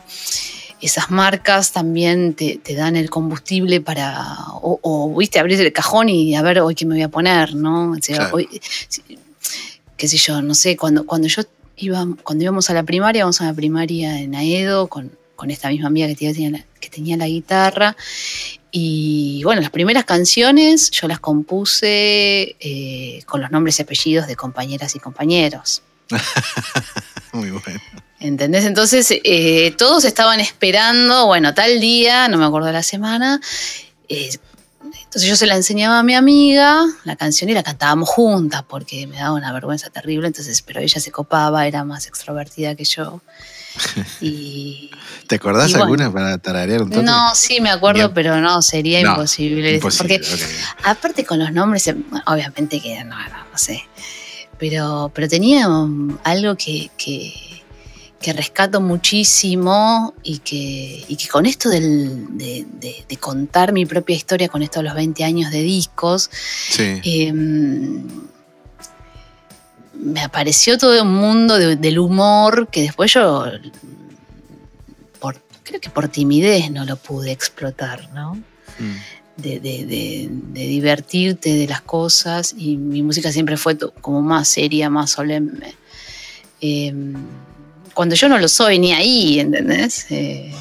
esas 0.82 1.12
marcas 1.12 1.72
también 1.74 2.34
te, 2.34 2.58
te 2.58 2.74
dan 2.74 2.96
el 2.96 3.10
combustible 3.10 3.82
para, 3.82 4.36
o, 4.54 4.80
o, 4.82 5.16
viste, 5.18 5.38
abrir 5.40 5.60
el 5.62 5.72
cajón 5.74 6.10
y 6.10 6.36
a 6.36 6.42
ver 6.42 6.60
hoy 6.62 6.74
qué 6.76 6.86
me 6.86 6.96
voy 6.96 7.04
a 7.04 7.10
poner, 7.10 7.54
¿no? 7.56 7.92
O 7.92 7.96
sea, 8.02 8.16
Claro. 8.18 8.36
hoy, 8.38 8.48
qué 9.98 10.08
sé 10.08 10.18
yo, 10.18 10.42
no 10.42 10.56
sé, 10.56 10.76
cuando, 10.78 11.06
cuando 11.06 11.28
yo 11.28 11.44
iba, 11.78 12.06
cuando 12.24 12.44
íbamos 12.44 12.70
a 12.70 12.74
la 12.74 12.84
primaria, 12.84 13.20
íbamos 13.20 13.42
a 13.42 13.46
la 13.46 13.54
primaria 13.54 14.20
en 14.22 14.34
Aedo 14.36 14.88
con, 14.88 15.12
con 15.36 15.52
esta 15.52 15.70
misma 15.70 15.88
amiga 15.88 16.08
que 16.08 16.16
tenía, 16.16 16.66
que 16.80 16.90
tenía 16.90 17.18
la 17.18 17.28
guitarra. 17.28 17.96
Y 18.72 19.42
bueno, 19.44 19.62
las 19.62 19.72
primeras 19.72 20.06
canciones 20.06 20.92
yo 20.92 21.08
las 21.08 21.20
compuse 21.20 22.56
eh, 22.60 23.24
con 23.26 23.42
los 23.42 23.52
nombres 23.52 23.80
y 23.80 23.82
apellidos 23.82 24.28
de 24.28 24.36
compañeras 24.36 24.96
y 24.96 25.00
compañeros. 25.00 25.82
Muy 27.34 27.52
bueno. 27.52 27.80
¿Entendés? 28.20 28.66
Entonces 28.66 29.08
eh, 29.12 29.74
todos 29.78 30.04
estaban 30.04 30.40
esperando, 30.40 31.26
bueno, 31.28 31.54
tal 31.54 31.80
día, 31.80 32.28
no 32.28 32.38
me 32.38 32.46
acuerdo 32.46 32.72
la 32.72 32.84
semana, 32.84 33.40
eh, 34.10 34.30
entonces 35.10 35.28
yo 35.28 35.36
se 35.36 35.48
la 35.48 35.56
enseñaba 35.56 36.00
a 36.00 36.04
mi 36.04 36.14
amiga, 36.14 36.86
la 37.04 37.16
canción, 37.16 37.50
y 37.50 37.54
la 37.54 37.64
cantábamos 37.64 38.10
juntas, 38.10 38.64
porque 38.68 39.08
me 39.08 39.18
daba 39.18 39.34
una 39.34 39.52
vergüenza 39.52 39.90
terrible, 39.90 40.28
entonces, 40.28 40.62
pero 40.62 40.82
ella 40.82 41.02
se 41.02 41.12
copaba, 41.12 41.66
era 41.66 41.84
más 41.84 42.08
extrovertida 42.08 42.76
que 42.76 42.86
yo. 42.86 43.22
Y, 44.22 44.92
¿Te 45.30 45.36
acordás 45.36 45.70
bueno. 45.70 45.84
alguna 45.84 46.12
para 46.12 46.38
tararear 46.40 46.82
un 46.82 46.90
toque? 46.90 47.04
no, 47.04 47.36
sí 47.36 47.62
me 47.62 47.70
acuerdo, 47.70 48.00
Bien. 48.00 48.14
pero 48.16 48.42
no, 48.42 48.64
sería 48.64 49.04
No, 49.04 49.12
imposible. 49.12 49.76
imposible, 49.76 50.18
Porque 50.20 50.44
aparte 50.84 51.24
con 51.24 51.38
los 51.38 51.52
nombres, 51.54 51.88
eh, 51.88 51.96
obviamente 52.26 52.82
que 52.82 53.04
no, 53.04 53.16
no, 53.16 53.38
no 53.52 53.58
sé. 53.58 53.84
Pero, 54.58 55.12
pero 55.14 55.28
tenía 55.30 55.70
um, 55.70 56.18
algo 56.24 56.56
que, 56.56 56.90
que, 56.98 57.32
que 58.20 58.34
rescato 58.34 58.82
muchísimo 58.82 60.16
y 60.24 60.40
que, 60.40 61.06
y 61.08 61.16
que 61.16 61.28
con 61.28 61.46
esto 61.46 61.70
del- 61.70 62.36
de, 62.36 62.66
de- 62.80 63.06
de 63.08 63.18
contar 63.18 63.72
mi 63.72 63.86
propia 63.86 64.16
historia, 64.16 64.50
con 64.50 64.64
esto 64.64 64.80
de 64.80 64.86
los 64.86 64.96
20 64.96 65.24
años 65.24 65.52
de 65.52 65.62
discos, 65.62 66.32
Sí. 66.72 67.00
eh, 67.04 67.32
me 69.94 70.22
apareció 70.22 70.78
todo 70.78 71.02
un 71.04 71.14
mundo 71.14 71.58
de- 71.58 71.76
del 71.76 72.00
humor 72.00 72.68
que 72.72 72.82
después 72.82 73.14
yo, 73.14 73.46
creo 75.70 75.80
que 75.82 75.90
por 75.90 76.08
timidez 76.10 76.72
no 76.72 76.84
lo 76.86 76.96
pude 76.98 77.32
explotar, 77.32 78.10
¿no? 78.14 78.34
Mm. 78.80 78.96
De, 79.38 79.60
de- 79.62 79.86
de- 79.86 80.28
de 80.30 80.68
divertirte 80.68 81.54
de 81.54 81.68
las 81.68 81.82
cosas 81.82 82.54
y 82.58 82.76
mi 82.76 83.02
música 83.04 83.32
siempre 83.32 83.56
fue 83.56 83.78
como 84.02 84.22
más 84.22 84.48
seria, 84.50 84.90
más 84.90 85.12
solemne. 85.12 85.76
Eh, 86.60 86.94
cuando 87.94 88.16
yo 88.16 88.28
no 88.28 88.38
lo 88.38 88.48
soy 88.50 88.80
ni 88.80 88.92
ahí, 88.94 89.40
¿entendés? 89.40 90.06
Eh, 90.10 90.54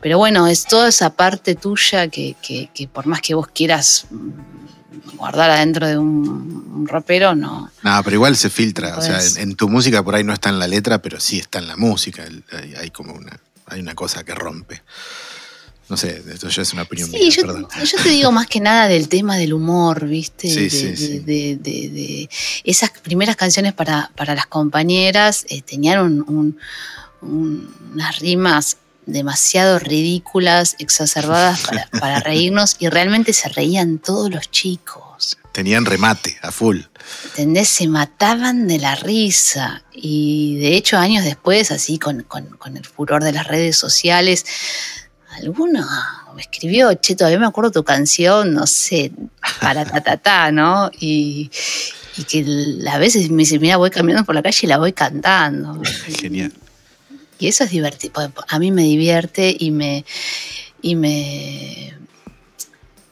pero 0.00 0.16
bueno, 0.18 0.46
es 0.46 0.64
toda 0.64 0.88
esa 0.88 1.10
parte 1.10 1.54
tuya 1.56 2.08
que, 2.08 2.36
que- 2.40 2.70
que 2.72 2.88
por 2.88 3.06
más 3.06 3.20
que 3.20 3.34
vos 3.34 3.48
quieras 3.48 4.06
mm, 4.10 5.16
guardar 5.16 5.50
adentro 5.50 5.86
de 5.86 5.98
un, 5.98 6.26
un 6.74 6.86
rapero, 6.88 7.34
no. 7.34 7.70
No, 7.82 8.00
pero 8.02 8.14
igual 8.16 8.36
se 8.36 8.48
filtra. 8.48 8.96
O 8.96 9.02
sea, 9.02 9.20
en, 9.22 9.50
en 9.50 9.56
tu 9.56 9.68
música 9.68 10.02
por 10.02 10.14
ahí 10.14 10.24
no 10.24 10.32
está 10.32 10.48
en 10.48 10.58
la 10.58 10.66
letra, 10.68 11.02
pero 11.02 11.20
sí 11.20 11.38
está 11.38 11.58
en 11.58 11.66
la 11.68 11.76
música. 11.76 12.24
Hay 12.78 12.90
como 12.90 13.12
una, 13.14 13.38
hay 13.66 13.80
una 13.80 13.94
cosa 13.94 14.24
que 14.24 14.34
rompe. 14.34 14.82
No 15.88 15.96
sé, 15.96 16.20
esto 16.32 16.48
ya 16.48 16.62
es 16.62 16.72
una 16.72 16.82
opinión 16.82 17.08
Sí, 17.10 17.16
mía, 17.16 17.28
yo, 17.30 17.42
perdón. 17.42 17.68
yo 17.84 18.02
te 18.02 18.08
digo 18.08 18.32
más 18.32 18.48
que 18.48 18.58
nada 18.58 18.88
del 18.88 19.08
tema 19.08 19.36
del 19.36 19.52
humor, 19.52 20.06
¿viste? 20.08 20.50
Sí, 20.50 20.62
de, 20.62 20.70
sí, 20.70 20.86
de- 20.88 20.96
sí. 20.96 21.18
de- 21.20 21.56
de- 21.60 21.88
de- 21.90 22.30
esas 22.64 22.90
primeras 22.90 23.36
canciones 23.36 23.72
para, 23.72 24.10
para 24.16 24.34
las 24.34 24.46
compañeras 24.46 25.46
eh, 25.48 25.62
tenían 25.62 26.00
un- 26.00 26.24
un- 26.26 26.58
un- 27.20 27.74
unas 27.92 28.18
rimas 28.18 28.78
demasiado 29.06 29.78
ridículas, 29.78 30.74
exacerbadas 30.80 31.60
para, 31.60 31.88
para 32.00 32.18
reírnos 32.18 32.74
y 32.80 32.88
realmente 32.88 33.32
se 33.32 33.48
reían 33.48 33.98
todos 34.00 34.28
los 34.28 34.50
chicos. 34.50 35.04
Tenían 35.56 35.86
remate 35.86 36.36
a 36.42 36.50
full. 36.52 36.80
¿Entendés? 37.30 37.68
Se 37.68 37.88
mataban 37.88 38.68
de 38.68 38.78
la 38.78 38.94
risa. 38.94 39.82
Y 39.90 40.58
de 40.58 40.76
hecho, 40.76 40.98
años 40.98 41.24
después, 41.24 41.70
así 41.70 41.98
con, 41.98 42.24
con- 42.24 42.58
con 42.58 42.76
el 42.76 42.84
furor 42.84 43.24
de 43.24 43.32
las 43.32 43.46
redes 43.46 43.74
sociales, 43.78 44.44
alguno 45.42 45.86
me 46.34 46.42
escribió, 46.42 46.92
che, 46.92 47.16
todavía 47.16 47.38
me 47.38 47.46
acuerdo 47.46 47.70
tu 47.70 47.84
canción, 47.84 48.52
no 48.52 48.66
sé, 48.66 49.12
para 49.58 49.86
ta, 49.86 50.02
ta, 50.02 50.18
ta, 50.18 50.52
¿no? 50.52 50.90
Y, 51.00 51.50
y 52.18 52.24
que 52.24 52.44
a 52.90 52.98
veces 52.98 53.30
me 53.30 53.38
dice, 53.44 53.58
mira, 53.58 53.78
voy 53.78 53.88
caminando 53.88 54.26
por 54.26 54.34
la 54.34 54.42
calle 54.42 54.58
y 54.62 54.66
la 54.66 54.76
voy 54.76 54.92
cantando. 54.92 55.80
Genial. 56.20 56.52
Y 57.38 57.48
eso 57.48 57.64
es 57.64 57.70
divertido. 57.70 58.12
A 58.48 58.58
mí 58.58 58.70
me 58.72 58.82
divierte 58.82 59.56
y 59.58 59.70
me, 59.70 60.04
y 60.82 60.96
me, 60.96 61.96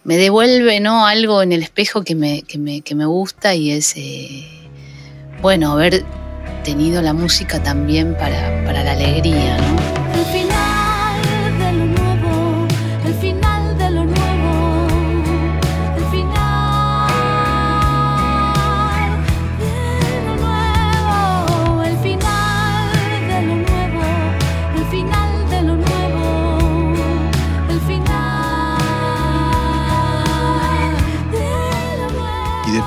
me 0.04 0.16
devuelve 0.16 0.80
¿no? 0.80 1.06
algo 1.06 1.42
en 1.42 1.52
el 1.52 1.62
espejo 1.62 2.02
que 2.02 2.14
me, 2.14 2.42
que 2.42 2.58
me, 2.58 2.82
que 2.82 2.94
me 2.94 3.06
gusta 3.06 3.54
y 3.54 3.70
es, 3.70 3.94
eh, 3.96 4.46
bueno, 5.40 5.72
haber 5.72 6.04
tenido 6.62 7.02
la 7.02 7.12
música 7.12 7.62
también 7.62 8.14
para, 8.14 8.64
para 8.64 8.84
la 8.84 8.92
alegría, 8.92 9.58
¿no? 9.58 10.03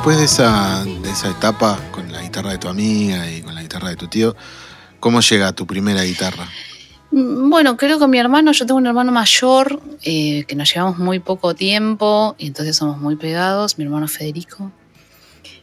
Después 0.08 0.20
de 0.20 0.26
esa, 0.26 0.86
de 0.86 1.10
esa 1.10 1.30
etapa 1.32 1.78
con 1.92 2.10
la 2.10 2.22
guitarra 2.22 2.52
de 2.52 2.58
tu 2.58 2.70
amiga 2.70 3.30
y 3.30 3.42
con 3.42 3.54
la 3.54 3.62
guitarra 3.62 3.90
de 3.90 3.98
tu 3.98 4.08
tío, 4.08 4.38
¿cómo 5.02 5.20
llega 5.20 5.52
tu 5.52 5.68
primera 5.68 6.02
guitarra? 6.04 6.48
Mm, 7.12 7.50
Bueno, 7.50 7.76
creo 7.76 8.00
que 8.00 8.08
mi 8.08 8.18
hermano, 8.18 8.54
yo 8.54 8.66
tengo 8.66 8.78
un 8.78 8.88
hermano 8.88 9.12
mayor 9.12 9.82
eh, 10.04 10.46
que 10.48 10.56
nos 10.56 10.74
llevamos 10.74 10.98
muy 10.98 11.20
poco 11.20 11.56
tiempo 11.56 12.38
y 12.38 12.48
entonces 12.48 12.78
somos 12.78 13.00
muy 13.00 13.18
pegados. 13.18 13.78
Mi 13.78 13.84
hermano 13.84 14.08
Federico 14.08 14.72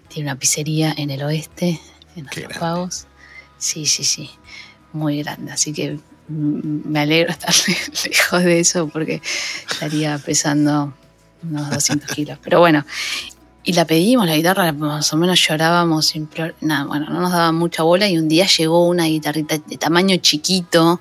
tiene 0.09 0.29
una 0.29 0.39
pizzería 0.39 0.93
en 0.95 1.09
el 1.09 1.23
oeste, 1.23 1.81
en 2.15 2.27
Los. 2.27 2.59
Pagos. 2.59 3.07
Sí, 3.57 3.87
sí, 3.87 4.05
sí, 4.05 4.29
muy 4.93 5.23
grande. 5.23 5.53
Así 5.53 5.73
que 5.73 5.99
mm, 6.29 6.91
me 6.91 7.01
alegro 7.01 7.31
estar 7.31 7.55
lejos 8.05 8.45
de 8.45 8.61
eso 8.61 8.89
porque 8.89 9.23
estaría 9.71 10.19
pesando 10.19 10.93
unos 11.43 11.71
200 11.71 12.11
kilos. 12.15 12.39
Pero 12.43 12.59
bueno, 12.59 12.85
y 13.65 13.73
la 13.73 13.87
pedimos, 13.87 14.27
la 14.27 14.37
guitarra, 14.37 14.71
más 14.73 15.13
o 15.13 15.17
menos 15.17 15.41
llorábamos, 15.41 16.15
implor- 16.15 16.55
nada, 16.61 16.85
bueno, 16.85 17.07
no 17.09 17.21
nos 17.21 17.33
daba 17.33 17.51
mucha 17.51 17.83
bola 17.83 18.07
y 18.09 18.19
un 18.19 18.29
día 18.29 18.47
llegó 18.47 18.87
una 18.87 19.07
guitarrita 19.07 19.57
de 19.59 19.79
tamaño 19.79 20.17
chiquito 20.19 21.01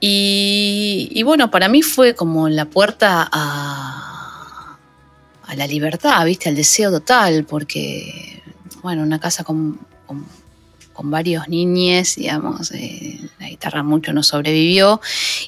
y, 0.00 1.08
y 1.12 1.22
bueno, 1.22 1.50
para 1.50 1.68
mí 1.68 1.82
fue 1.82 2.14
como 2.14 2.48
la 2.48 2.64
puerta 2.64 3.28
a, 3.30 4.78
a 5.46 5.54
la 5.54 5.66
libertad, 5.66 6.24
¿viste? 6.24 6.48
Al 6.48 6.56
deseo 6.56 6.90
total, 6.90 7.44
porque, 7.44 8.42
bueno, 8.82 9.02
una 9.02 9.20
casa 9.20 9.44
con, 9.44 9.78
con, 10.06 10.26
con 10.96 11.10
varios 11.10 11.46
niñes, 11.48 12.16
digamos, 12.16 12.72
eh, 12.72 13.20
la 13.38 13.48
guitarra 13.48 13.82
mucho 13.82 14.12
no 14.14 14.22
sobrevivió 14.22 15.00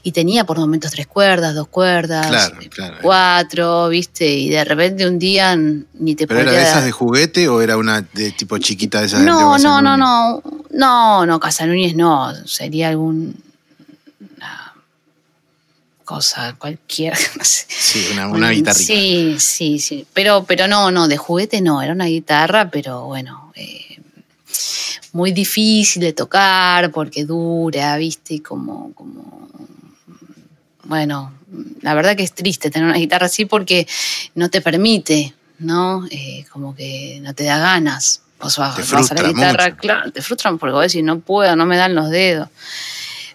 y 0.03 0.13
tenía 0.13 0.45
por 0.45 0.59
momentos 0.59 0.91
tres 0.91 1.07
cuerdas, 1.07 1.55
dos 1.55 1.69
cuerdas, 1.69 2.27
Claro, 2.27 2.61
eh, 2.61 2.69
claro. 2.69 2.97
cuatro, 3.01 3.89
¿viste? 3.89 4.29
Y 4.29 4.51
de 4.51 4.63
repente 4.65 5.09
un 5.09 5.19
día 5.19 5.57
ni 5.57 6.15
te 6.15 6.27
¿Pero 6.27 6.41
era 6.41 6.51
podía 6.51 6.61
de 6.63 6.69
esas 6.71 6.85
de 6.85 6.93
juguete 6.93 7.49
o 7.49 7.63
era 7.63 7.79
una 7.79 8.03
de 8.03 8.31
tipo 8.33 8.59
chiquita 8.59 9.01
de 9.01 9.07
esas 9.07 9.21
de 9.21 9.27
no, 9.27 9.55
Andrés 9.55 9.65
no, 9.65 9.81
no, 9.81 9.97
no, 9.97 10.43
no, 10.71 11.27
no, 11.27 11.41
Casa 11.41 11.67
Núñez 11.67 11.97
no, 11.97 12.35
sería 12.47 12.89
algún 12.91 13.35
cosa 16.09 16.57
no 16.61 17.45
sé. 17.45 17.67
Sí, 17.69 18.09
una, 18.13 18.29
una 18.29 18.51
guitarrita. 18.51 18.83
Sí, 18.83 19.37
sí, 19.39 19.79
sí, 19.79 20.07
pero, 20.15 20.45
pero 20.45 20.67
no, 20.67 20.91
no, 20.91 21.07
de 21.07 21.17
juguete 21.19 21.61
no, 21.61 21.83
era 21.83 21.93
una 21.93 22.07
guitarra, 22.07 22.71
pero 22.71 23.05
bueno, 23.05 23.53
eh, 23.55 23.88
muy 25.19 25.33
difícil 25.33 26.01
de 26.01 26.13
tocar 26.13 26.93
porque 26.93 27.25
dura, 27.25 27.97
viste, 27.97 28.35
y 28.35 28.39
como, 28.41 28.95
como, 28.95 29.49
bueno, 30.85 31.35
la 31.81 31.95
verdad 31.95 32.17
que 32.17 32.23
es 32.23 32.33
triste 32.33 32.71
tener 32.71 32.89
una 32.89 32.99
guitarra 32.99 33.27
así 33.27 33.45
porque 33.45 33.89
no 34.37 34.49
te 34.49 34.61
permite, 34.61 35.35
¿no? 35.59 36.07
Eh, 36.13 36.45
como 36.53 36.73
que 36.73 37.19
no 37.21 37.35
te 37.35 37.43
da 37.43 37.59
ganas. 37.59 38.23
Vos 38.41 38.59
vas, 38.59 38.77
Te 38.77 38.83
vas 38.83 39.11
a 39.11 39.15
la 39.17 39.23
guitarra, 39.29 39.65
mucho. 39.71 39.77
claro, 39.79 40.13
te 40.13 40.23
frustran 40.23 40.57
porque 40.57 40.75
vos 40.75 40.83
decís, 40.83 41.03
no 41.03 41.19
puedo, 41.19 41.57
no 41.57 41.67
me 41.67 41.77
dan 41.77 41.97
los 41.97 42.11
dedos. 42.11 42.49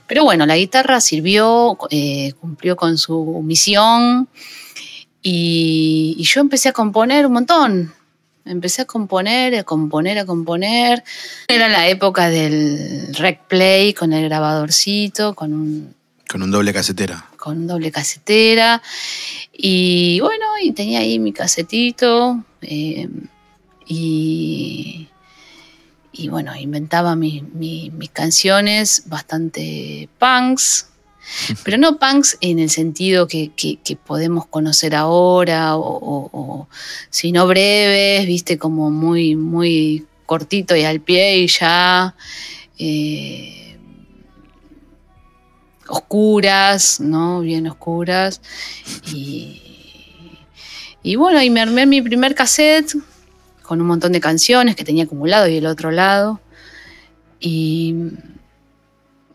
Pero 0.08 0.24
bueno, 0.24 0.46
la 0.46 0.56
guitarra 0.56 1.02
sirvió, 1.02 1.78
eh, 1.90 2.32
cumplió 2.40 2.78
con 2.78 2.98
su 2.98 3.42
misión 3.44 4.30
y, 5.22 6.16
y 6.18 6.24
yo 6.24 6.40
empecé 6.40 6.70
a 6.70 6.72
componer 6.72 7.26
un 7.26 7.34
montón. 7.34 7.94
Empecé 8.46 8.82
a 8.82 8.86
componer, 8.86 9.56
a 9.56 9.64
componer, 9.64 10.18
a 10.20 10.26
componer. 10.26 11.04
Era 11.48 11.70
la 11.70 11.88
época 11.88 12.30
del 12.30 13.14
rec 13.16 13.42
play 13.48 13.94
con 13.94 14.12
el 14.14 14.26
grabadorcito, 14.26 15.34
con 15.34 15.54
un, 15.54 15.96
Con 16.30 16.42
un 16.44 16.52
doble 16.52 16.74
casetera. 16.74 17.30
con 17.38 17.58
un 17.58 17.68
doble 17.68 17.92
casetera. 17.92 18.82
Y 19.54 20.20
bueno, 20.20 20.46
y 20.62 20.72
tenía 20.74 21.00
ahí 21.00 21.20
mi 21.20 21.32
casetito. 21.34 22.44
eh, 22.62 23.08
y, 23.86 25.08
y 26.12 26.28
bueno, 26.30 26.56
inventaba 26.56 27.16
mi- 27.16 27.44
mi- 27.54 27.90
mis 27.92 28.10
canciones 28.12 29.04
bastante 29.08 30.10
punks. 30.20 30.88
Pero 31.64 31.78
no 31.78 31.98
punks 31.98 32.38
en 32.42 32.60
el 32.60 32.70
sentido 32.70 33.28
que, 33.28 33.52
podemos 34.06 34.46
conocer 34.48 34.96
ahora, 34.96 35.76
sino 37.10 37.48
breves, 37.48 38.26
viste, 38.28 38.58
como 38.58 38.92
muy, 38.92 39.36
muy 39.36 40.06
cortito 40.26 40.76
y 40.76 40.84
al 40.84 41.00
pie 41.00 41.40
y 41.40 41.48
ya. 41.48 42.16
eh, 42.80 43.78
oscuras, 45.88 47.00
¿no? 47.00 47.42
Bien 47.42 47.68
oscuras. 47.68 48.42
Y, 49.14 49.62
Y 51.04 51.18
bueno, 51.18 51.42
y 51.42 51.50
me 51.50 51.60
armé 51.60 51.86
mi 51.86 52.02
primer 52.02 52.34
cassette 52.34 52.96
con 53.62 53.82
un 53.82 53.88
montón 53.88 54.14
de 54.14 54.22
canciones 54.22 54.76
que 54.76 54.86
tenía 54.86 55.04
acumulado 55.04 55.48
y 55.48 55.58
el 55.58 55.66
otro 55.66 55.92
lado. 55.92 56.40
Y, 57.40 57.94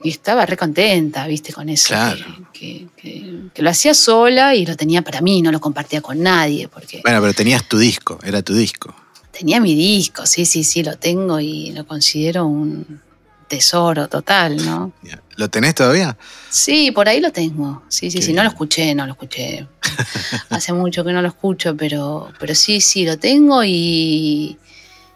y 0.02 0.10
estaba 0.10 0.46
re 0.46 0.56
contenta, 0.56 1.26
viste, 1.26 1.52
con 1.52 1.68
eso. 1.68 1.88
Claro. 1.88 2.24
Que, 2.52 2.86
que- 2.96 3.10
que- 3.10 3.38
que 3.54 3.62
lo 3.62 3.70
hacía 3.70 3.94
sola 3.94 4.54
y 4.54 4.64
lo 4.66 4.76
tenía 4.76 5.02
para 5.02 5.20
mí, 5.20 5.42
no 5.42 5.50
lo 5.50 5.60
compartía 5.60 6.00
con 6.00 6.22
nadie, 6.22 6.68
porque 6.68 7.00
Bueno, 7.02 7.20
pero 7.20 7.32
tenías 7.34 7.64
tu 7.68 7.78
disco, 7.78 8.18
era 8.22 8.42
tu 8.42 8.54
disco. 8.54 8.94
tenía 9.32 9.60
mi 9.60 9.74
disco, 9.74 10.26
sí, 10.26 10.44
sí, 10.46 10.64
sí, 10.64 10.82
lo 10.82 10.96
tengo 10.96 11.40
y 11.40 11.70
lo 11.72 11.86
considero 11.86 12.46
un 12.46 13.00
tesoro 13.48 14.08
total, 14.08 14.56
¿no? 14.64 14.92
¿Lo 15.36 15.48
tenés 15.48 15.74
todavía? 15.74 16.18
Sí, 16.50 16.90
por 16.92 17.08
ahí 17.08 17.18
lo 17.20 17.32
tengo. 17.32 17.82
Sí, 17.88 18.10
sí, 18.10 18.18
Qué 18.18 18.24
sí. 18.26 18.32
No 18.34 18.42
lo 18.42 18.50
escuché, 18.50 18.94
no 18.94 19.06
lo 19.06 19.12
escuché. 19.12 19.66
Hace 20.50 20.72
mucho 20.74 21.02
que 21.04 21.12
no 21.12 21.22
lo 21.22 21.28
escucho, 21.28 21.74
pero, 21.76 22.30
pero 22.38 22.54
sí, 22.54 22.80
sí, 22.82 23.06
lo 23.06 23.18
tengo 23.18 23.64
y, 23.64 24.58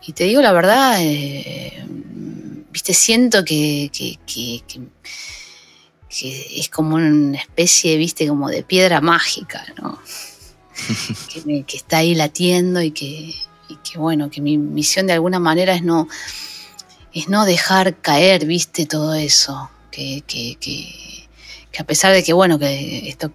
y 0.07 0.13
te 0.15 0.25
digo 0.25 0.41
la 0.41 0.53
verdad, 0.53 0.97
eh, 1.03 1.85
viste, 2.73 2.95
siento 2.95 3.45
que, 3.45 3.91
que, 3.93 4.19
que- 4.27 4.81
es 6.11 6.69
como 6.69 6.97
una 6.97 7.39
especie, 7.39 7.97
viste, 7.97 8.29
como 8.29 8.49
de 8.51 8.63
piedra 8.63 9.01
mágica, 9.01 9.65
¿no? 9.81 9.99
que, 11.33 11.43
me- 11.47 11.65
que 11.65 11.77
está 11.77 11.99
ahí 11.99 12.15
latiendo 12.15 12.83
y 12.83 12.91
que, 12.91 13.35
y 13.69 13.77
que, 13.83 13.99
bueno, 13.99 14.31
que 14.31 14.41
mi 14.41 14.59
misión 14.59 15.07
de 15.07 15.15
alguna 15.15 15.39
manera 15.39 15.75
es 15.75 15.83
no, 15.83 16.09
es 17.15 17.29
no 17.29 17.45
dejar 17.47 17.97
caer, 18.01 18.45
viste, 18.47 18.87
todo 18.87 19.15
eso. 19.15 19.71
Que, 19.91 20.23
que, 20.27 20.57
que, 20.59 21.29
que 21.71 21.83
a 21.83 21.85
pesar 21.85 22.13
de 22.15 22.23
que, 22.23 22.33
bueno, 22.33 22.59
que 22.59 23.09
esto 23.09 23.31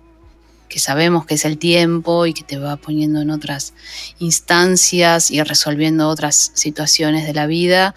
que 0.68 0.80
sabemos 0.80 1.26
que 1.26 1.36
es 1.36 1.46
el 1.46 1.58
tiempo 1.58 2.26
y 2.26 2.34
que 2.34 2.44
te 2.44 2.58
va 2.58 2.78
poniendo 2.78 3.22
en 3.22 3.30
otras 3.30 3.74
instancias 4.20 5.32
y 5.32 5.42
resolviendo 5.42 6.10
otras 6.10 6.52
situaciones 6.54 7.26
de 7.26 7.34
la 7.34 7.48
vida, 7.48 7.96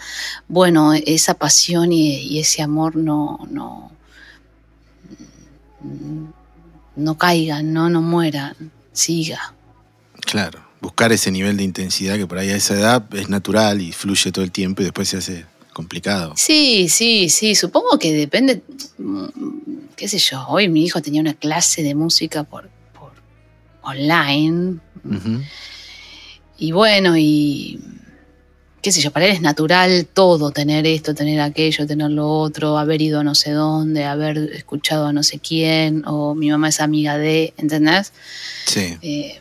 bueno, 0.48 0.92
esa 0.94 1.34
pasión 1.34 1.92
y, 1.92 2.38
ese 2.38 2.62
amor 2.62 2.96
no, 2.96 3.38
no, 3.50 3.90
no 6.96 7.18
caigan, 7.18 7.72
no, 7.72 7.90
no 7.90 8.02
mueran, 8.02 8.54
siga. 8.92 9.54
Claro. 10.20 10.70
Buscar 10.80 11.12
ese 11.12 11.30
nivel 11.30 11.58
de 11.58 11.64
intensidad 11.64 12.16
que 12.16 12.26
por 12.26 12.38
ahí 12.38 12.48
a 12.48 12.56
esa 12.56 12.72
edad 12.74 13.04
es 13.14 13.28
natural 13.28 13.82
y 13.82 13.92
fluye 13.92 14.32
todo 14.32 14.42
el 14.42 14.50
tiempo 14.50 14.80
y 14.80 14.86
después 14.86 15.10
se 15.10 15.18
hace 15.18 15.44
complicado. 15.72 16.34
Sí, 16.36 16.88
sí, 16.88 17.28
sí, 17.28 17.54
supongo 17.54 17.98
que 17.98 18.12
depende, 18.12 18.62
qué 19.96 20.08
sé 20.08 20.18
yo, 20.18 20.46
hoy 20.48 20.68
mi 20.68 20.84
hijo 20.84 21.00
tenía 21.00 21.20
una 21.20 21.34
clase 21.34 21.82
de 21.82 21.94
música 21.94 22.44
por, 22.44 22.68
por 22.98 23.12
online 23.82 24.78
y 26.58 26.72
bueno, 26.72 27.16
y 27.16 27.80
qué 28.82 28.92
sé 28.92 29.00
yo, 29.00 29.10
para 29.10 29.26
él 29.26 29.32
es 29.32 29.40
natural 29.40 30.06
todo, 30.12 30.50
tener 30.50 30.86
esto, 30.86 31.14
tener 31.14 31.40
aquello, 31.40 31.86
tener 31.86 32.10
lo 32.10 32.28
otro, 32.28 32.78
haber 32.78 33.02
ido 33.02 33.20
a 33.20 33.24
no 33.24 33.34
sé 33.34 33.52
dónde, 33.52 34.04
haber 34.04 34.36
escuchado 34.54 35.06
a 35.06 35.12
no 35.12 35.22
sé 35.22 35.38
quién, 35.38 36.02
o 36.06 36.34
mi 36.34 36.50
mamá 36.50 36.68
es 36.68 36.80
amiga 36.80 37.16
de, 37.18 37.54
¿entendés? 37.56 38.12
Sí. 38.66 38.98
Eh, 39.02 39.40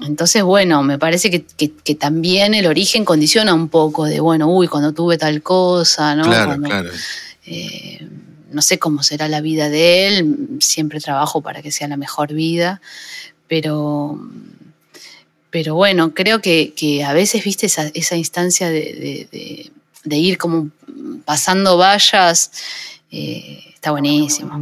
entonces, 0.00 0.42
bueno, 0.42 0.82
me 0.82 0.98
parece 0.98 1.30
que, 1.30 1.44
que- 1.44 1.72
que 1.72 1.94
también 1.94 2.54
el 2.54 2.66
origen 2.66 3.04
condiciona 3.04 3.54
un 3.54 3.68
poco 3.68 4.04
de, 4.06 4.20
bueno, 4.20 4.48
uy, 4.48 4.66
cuando 4.68 4.92
tuve 4.92 5.16
tal 5.18 5.42
cosa, 5.42 6.14
¿no? 6.16 6.24
claro, 6.24 6.46
Cuando- 6.46 6.68
claro. 6.68 6.90
eh, 7.46 8.06
no 8.50 8.62
sé 8.62 8.78
cómo 8.78 9.02
será 9.02 9.28
la 9.28 9.40
vida 9.40 9.68
de 9.68 10.08
él, 10.08 10.36
siempre 10.60 11.00
trabajo 11.00 11.42
para 11.42 11.60
que 11.62 11.70
sea 11.72 11.88
la 11.88 11.96
mejor 11.96 12.32
vida, 12.32 12.80
pero, 13.48 14.18
pero 15.50 15.74
bueno, 15.74 16.14
creo 16.14 16.40
que, 16.40 16.72
que 16.74 17.04
a 17.04 17.12
veces, 17.12 17.44
viste, 17.44 17.66
esa, 17.66 17.88
esa 17.94 18.16
instancia 18.16 18.68
de, 18.70 18.80
de- 18.80 19.28
de- 19.30 19.70
de 20.04 20.16
ir 20.18 20.38
como 20.38 20.70
pasando 21.24 21.76
vallas, 21.78 22.50
eh, 23.10 23.60
está 23.74 23.90
buenísimo. 23.92 24.52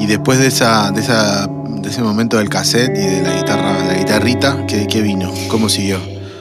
Y 0.00 0.06
después 0.06 0.38
de 0.38 0.46
esa, 0.48 0.90
de 0.92 1.00
esa, 1.00 1.46
de 1.46 1.88
ese 1.88 2.02
momento 2.02 2.38
del 2.38 2.48
cassette 2.48 2.96
y 2.96 3.00
de 3.06 3.22
la 3.22 3.36
guitarra, 3.36 3.84
la 3.86 3.94
guitarrita, 3.94 4.66
¿qué, 4.66 4.86
qué 4.86 5.02
vino? 5.02 5.30
¿Cómo 5.48 5.68
siguió? 5.68 5.98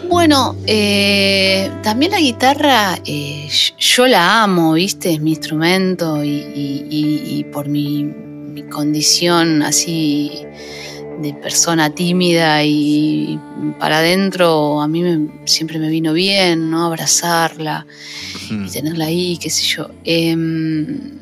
Bueno, 0.10 0.56
eh, 0.66 1.70
también 1.84 2.12
la 2.12 2.20
guitarra, 2.20 2.98
eh, 3.06 3.48
yo 3.78 4.08
la 4.08 4.44
amo, 4.44 4.74
¿viste? 4.74 5.14
Es 5.14 5.22
mi 5.22 5.32
instrumento 5.32 6.24
y, 6.24 6.30
y- 6.30 6.86
y- 6.90 7.40
y 7.40 7.44
por 7.44 7.68
mi, 7.68 8.04
mi 8.06 8.64
condición 8.64 9.62
así 9.62 10.32
de 11.22 11.34
persona 11.34 11.90
tímida 11.94 12.64
y 12.64 13.38
para 13.78 13.98
adentro, 14.00 14.82
a 14.82 14.88
mí 14.88 15.02
me- 15.02 15.28
siempre 15.46 15.78
me 15.78 15.90
vino 15.90 16.14
bien, 16.14 16.72
¿no? 16.72 16.86
Abrazarla 16.86 17.86
y 18.50 18.70
tenerla 18.72 19.06
ahí, 19.06 19.38
qué 19.38 19.50
sé 19.50 19.64
yo. 19.64 19.90
Em, 20.06 21.19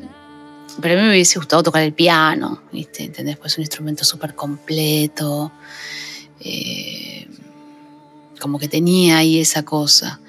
pero 0.80 0.94
a 0.94 0.96
mí 0.96 1.02
me 1.04 1.10
hubiese 1.10 1.38
gustado 1.38 1.62
tocar 1.62 1.82
el 1.82 1.92
piano, 1.92 2.62
¿viste? 2.72 3.04
¿Entendés? 3.04 3.36
Pues 3.36 3.52
es 3.52 3.58
un 3.58 3.62
instrumento 3.62 4.04
súper 4.04 4.34
completo. 4.34 5.52
eh, 6.40 7.26
como 8.38 8.58
que 8.58 8.68
tenía 8.68 9.18
ahí 9.18 9.40
esa 9.40 9.64
cosa. 9.64 10.20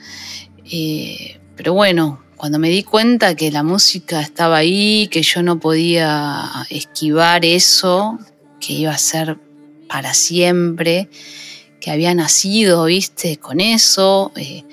Eh, 0.71 1.39
pero 1.55 1.73
bueno, 1.73 2.21
cuando 2.35 2.59
me 2.59 2.69
di 2.69 2.83
cuenta 2.83 3.35
que 3.35 3.51
la 3.51 3.63
música 3.63 4.21
estaba 4.21 4.57
ahí, 4.57 5.07
que 5.11 5.21
yo 5.21 5.43
no 5.43 5.59
podía 5.59 6.49
esquivar 6.69 7.45
eso, 7.45 8.17
que 8.59 8.73
iba 8.73 8.91
a 8.91 8.97
ser 8.97 9.37
para 9.87 10.13
siempre, 10.13 11.09
que 11.79 11.91
había 11.91 12.13
nacido, 12.13 12.85
viste, 12.85 13.37
con 13.37 13.59
eso. 13.61 14.31
eh, 14.35 14.63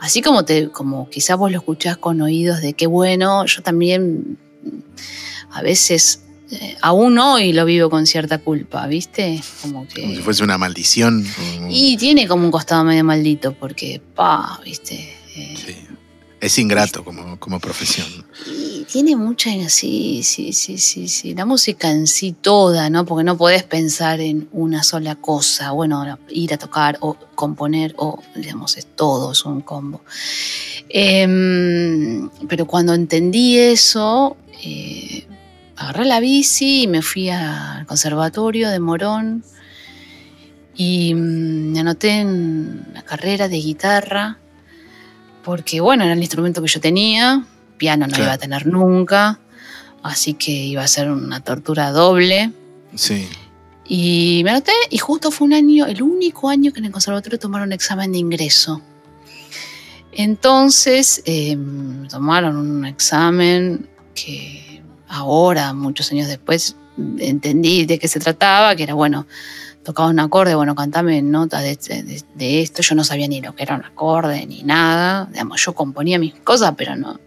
así 0.00 0.22
como 0.22 0.44
te, 0.44 0.70
como 0.70 1.08
quizás 1.10 1.36
vos 1.36 1.50
lo 1.50 1.58
escuchás 1.58 1.96
con 1.96 2.20
oídos 2.22 2.60
de 2.60 2.72
qué 2.72 2.86
bueno, 2.86 3.44
yo 3.46 3.62
también 3.62 4.38
a 5.52 5.62
veces, 5.62 6.22
eh, 6.50 6.76
aún 6.82 7.18
hoy 7.18 7.52
lo 7.52 7.64
vivo 7.64 7.90
con 7.90 8.06
cierta 8.06 8.38
culpa, 8.38 8.86
viste, 8.86 9.40
como 9.62 9.86
que. 9.88 10.02
Como 10.02 10.14
si 10.14 10.22
fuese 10.22 10.44
una 10.44 10.58
maldición. 10.58 11.24
Y 11.68 11.96
tiene 11.96 12.26
como 12.28 12.44
un 12.44 12.50
costado 12.50 12.84
medio 12.84 13.04
maldito, 13.04 13.52
porque, 13.54 14.00
pa, 14.14 14.60
viste. 14.64 14.94
eh, 15.36 15.54
Sí. 15.56 15.76
Es 16.40 16.58
ingrato 16.58 17.04
como, 17.04 17.38
como 17.38 17.60
profesión. 17.60 18.08
y 18.46 18.84
tiene 18.84 19.14
mucha, 19.14 19.50
sí, 19.68 20.22
sí, 20.22 20.54
sí, 20.54 20.78
sí, 20.78 21.06
sí. 21.06 21.34
La 21.34 21.44
música 21.44 21.90
en 21.90 22.06
sí 22.06 22.32
toda, 22.32 22.88
¿no? 22.88 23.04
Porque 23.04 23.24
no 23.24 23.36
podés 23.36 23.62
pensar 23.62 24.20
en 24.20 24.48
una 24.50 24.82
sola 24.82 25.16
cosa. 25.16 25.72
Bueno, 25.72 26.18
ir 26.30 26.54
a 26.54 26.56
tocar 26.56 26.96
o 27.00 27.14
componer, 27.34 27.94
o, 27.98 28.22
digamos, 28.34 28.78
es 28.78 28.86
todo, 28.86 29.32
es 29.32 29.44
un 29.44 29.60
combo. 29.60 30.00
Em, 30.88 32.30
pero 32.48 32.66
cuando 32.66 32.94
entendí 32.94 33.58
eso, 33.58 34.38
eh, 34.64 35.26
agarré 35.76 36.06
la 36.06 36.20
bici 36.20 36.82
y 36.84 36.86
me 36.86 37.02
fui 37.02 37.28
al 37.28 37.84
conservatorio 37.84 38.70
de 38.70 38.80
Morón 38.80 39.44
y 40.74 41.12
mm, 41.14 41.72
me 41.72 41.80
anoté 41.80 42.20
en 42.20 42.86
la 42.94 43.02
carrera 43.02 43.48
de 43.48 43.56
guitarra 43.58 44.38
porque, 45.44 45.80
bueno, 45.80 46.04
era 46.04 46.12
el 46.12 46.18
instrumento 46.20 46.60
que 46.62 46.68
yo 46.68 46.80
tenía, 46.80 47.44
piano 47.78 48.06
no 48.06 48.10
Claro. 48.10 48.24
iba 48.24 48.32
a 48.34 48.38
tener 48.38 48.66
nunca, 48.66 49.38
así 50.02 50.34
que 50.34 50.50
iba 50.52 50.82
a 50.82 50.88
ser 50.88 51.10
una 51.10 51.40
tortura 51.40 51.90
doble. 51.92 52.50
Sí. 52.94 53.28
Y 53.86 54.42
me 54.44 54.50
anoté 54.50 54.72
y 54.90 54.98
justo 54.98 55.30
fue 55.30 55.46
un 55.46 55.52
año, 55.54 55.86
el 55.86 56.02
único 56.02 56.48
año 56.48 56.72
que 56.72 56.78
en 56.78 56.84
el 56.86 56.92
conservatorio 56.92 57.38
tomaron 57.38 57.72
examen 57.72 58.12
de 58.12 58.18
ingreso. 58.18 58.80
Entonces 60.12 61.22
eh, 61.24 61.56
tomaron 62.08 62.56
un 62.56 62.84
examen 62.84 63.88
que 64.14 64.82
ahora, 65.08 65.72
muchos 65.72 66.10
años 66.12 66.28
después, 66.28 66.76
entendí 67.18 67.86
de 67.86 67.98
qué 67.98 68.08
se 68.08 68.20
trataba, 68.20 68.74
que 68.76 68.82
era, 68.84 68.94
bueno, 68.94 69.26
tocaba 69.84 70.08
un 70.10 70.20
acorde, 70.20 70.54
bueno, 70.54 70.74
cantame 70.74 71.22
notas 71.22 71.62
de, 71.62 71.76
de- 72.02 72.22
de 72.34 72.62
esto. 72.62 72.82
Yo 72.82 72.94
no 72.94 73.04
sabía 73.04 73.28
ni 73.28 73.40
lo 73.40 73.54
que 73.54 73.62
era 73.62 73.74
un 73.76 73.84
acorde 73.84 74.46
ni 74.46 74.62
nada. 74.62 75.26
Digamos, 75.32 75.62
yo 75.64 75.74
componía 75.74 76.18
mis 76.18 76.34
cosas, 76.34 76.74
pero 76.76 76.96
no, 76.96 77.18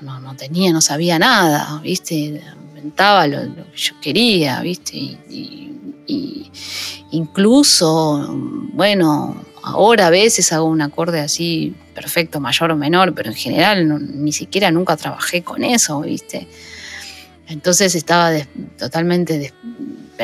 no, 0.00 0.20
no 0.20 0.36
tenía, 0.36 0.72
no 0.72 0.80
sabía 0.80 1.18
nada, 1.18 1.80
¿viste? 1.82 2.42
Inventaba 2.68 3.26
lo, 3.26 3.38
que 3.54 3.64
yo 3.76 3.94
quería, 4.00 4.60
¿viste? 4.60 4.96
Y, 4.96 5.68
incluso, 7.12 8.28
bueno, 8.72 9.36
ahora 9.62 10.08
a 10.08 10.10
veces 10.10 10.52
hago 10.52 10.66
un 10.66 10.82
acorde 10.82 11.20
así 11.20 11.74
perfecto, 11.94 12.40
mayor 12.40 12.72
o 12.72 12.76
menor, 12.76 13.14
pero 13.14 13.30
en 13.30 13.36
general 13.36 14.22
ni 14.22 14.32
siquiera 14.32 14.70
nunca 14.70 14.96
trabajé 14.96 15.42
con 15.42 15.62
eso, 15.62 16.00
¿viste? 16.00 16.48
Entonces 17.48 17.94
estaba 17.94 18.30
totalmente 18.78 19.38
des- 19.38 19.52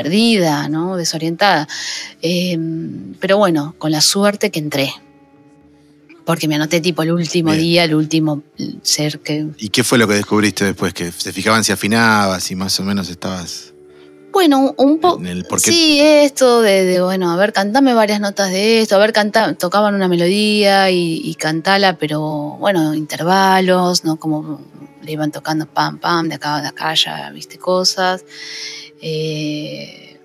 perdida, 0.03 0.69
¿no? 0.69 0.97
Desorientada. 0.97 1.67
Eh, 2.23 2.57
pero 3.19 3.37
bueno, 3.37 3.75
con 3.79 3.91
la 3.91 4.01
suerte 4.01 4.51
que 4.51 4.61
entré. 4.61 4.93
Porque 6.25 6.47
me 6.47 6.55
anoté 6.55 6.81
tipo 6.81 7.03
el 7.03 7.11
último 7.11 7.51
Bien. 7.51 7.63
día, 7.63 7.85
el 7.85 7.95
último 7.95 8.43
ser 8.83 9.19
que... 9.21 9.49
¿Y 9.59 9.71
qué 9.71 9.83
fue 9.83 9.99
lo 9.99 10.07
que 10.07 10.15
descubriste 10.15 10.65
después? 10.67 10.93
Que 10.95 11.11
se 11.11 11.33
fijaban 11.33 11.65
si 11.65 11.73
afinabas 11.73 12.49
y 12.51 12.55
más 12.55 12.79
o 12.79 12.85
menos 12.85 13.09
estabas 13.09 13.73
Bueno, 14.31 14.75
un 14.77 15.01
poco... 15.01 15.21
Sí, 15.57 15.99
esto 16.01 16.61
de, 16.61 16.85
de, 16.85 17.01
bueno, 17.01 17.33
a 17.33 17.37
ver, 17.37 17.53
cantame 17.53 17.93
varias 17.95 18.21
notas 18.21 18.51
de 18.51 18.83
esto, 18.83 18.95
a 18.95 18.99
ver, 18.99 19.13
canta, 19.13 19.55
tocaban 19.55 19.95
una 19.95 20.07
melodía 20.07 20.91
y, 20.91 21.23
y 21.25 21.35
cantala, 21.35 21.97
pero 21.97 22.57
bueno, 22.61 22.95
intervalos, 22.95 24.05
¿no? 24.05 24.17
Como 24.17 24.61
le 25.03 25.13
iban 25.13 25.33
tocando 25.33 25.67
pam, 25.67 25.99
pam, 25.99 26.29
de 26.29 26.35
acá, 26.37 26.61
de 26.61 26.69
acá, 26.69 26.95
ya 26.95 27.31
viste 27.31 27.59
cosas. 27.59 28.25
Eh, 29.01 30.19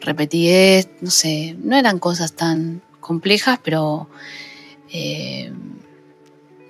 repetí 0.00 0.48
esto, 0.48 0.92
no 1.02 1.10
sé, 1.10 1.56
no 1.62 1.76
eran 1.76 1.98
cosas 1.98 2.32
tan 2.32 2.82
complejas, 3.00 3.58
pero 3.62 4.08
eh, 4.92 5.52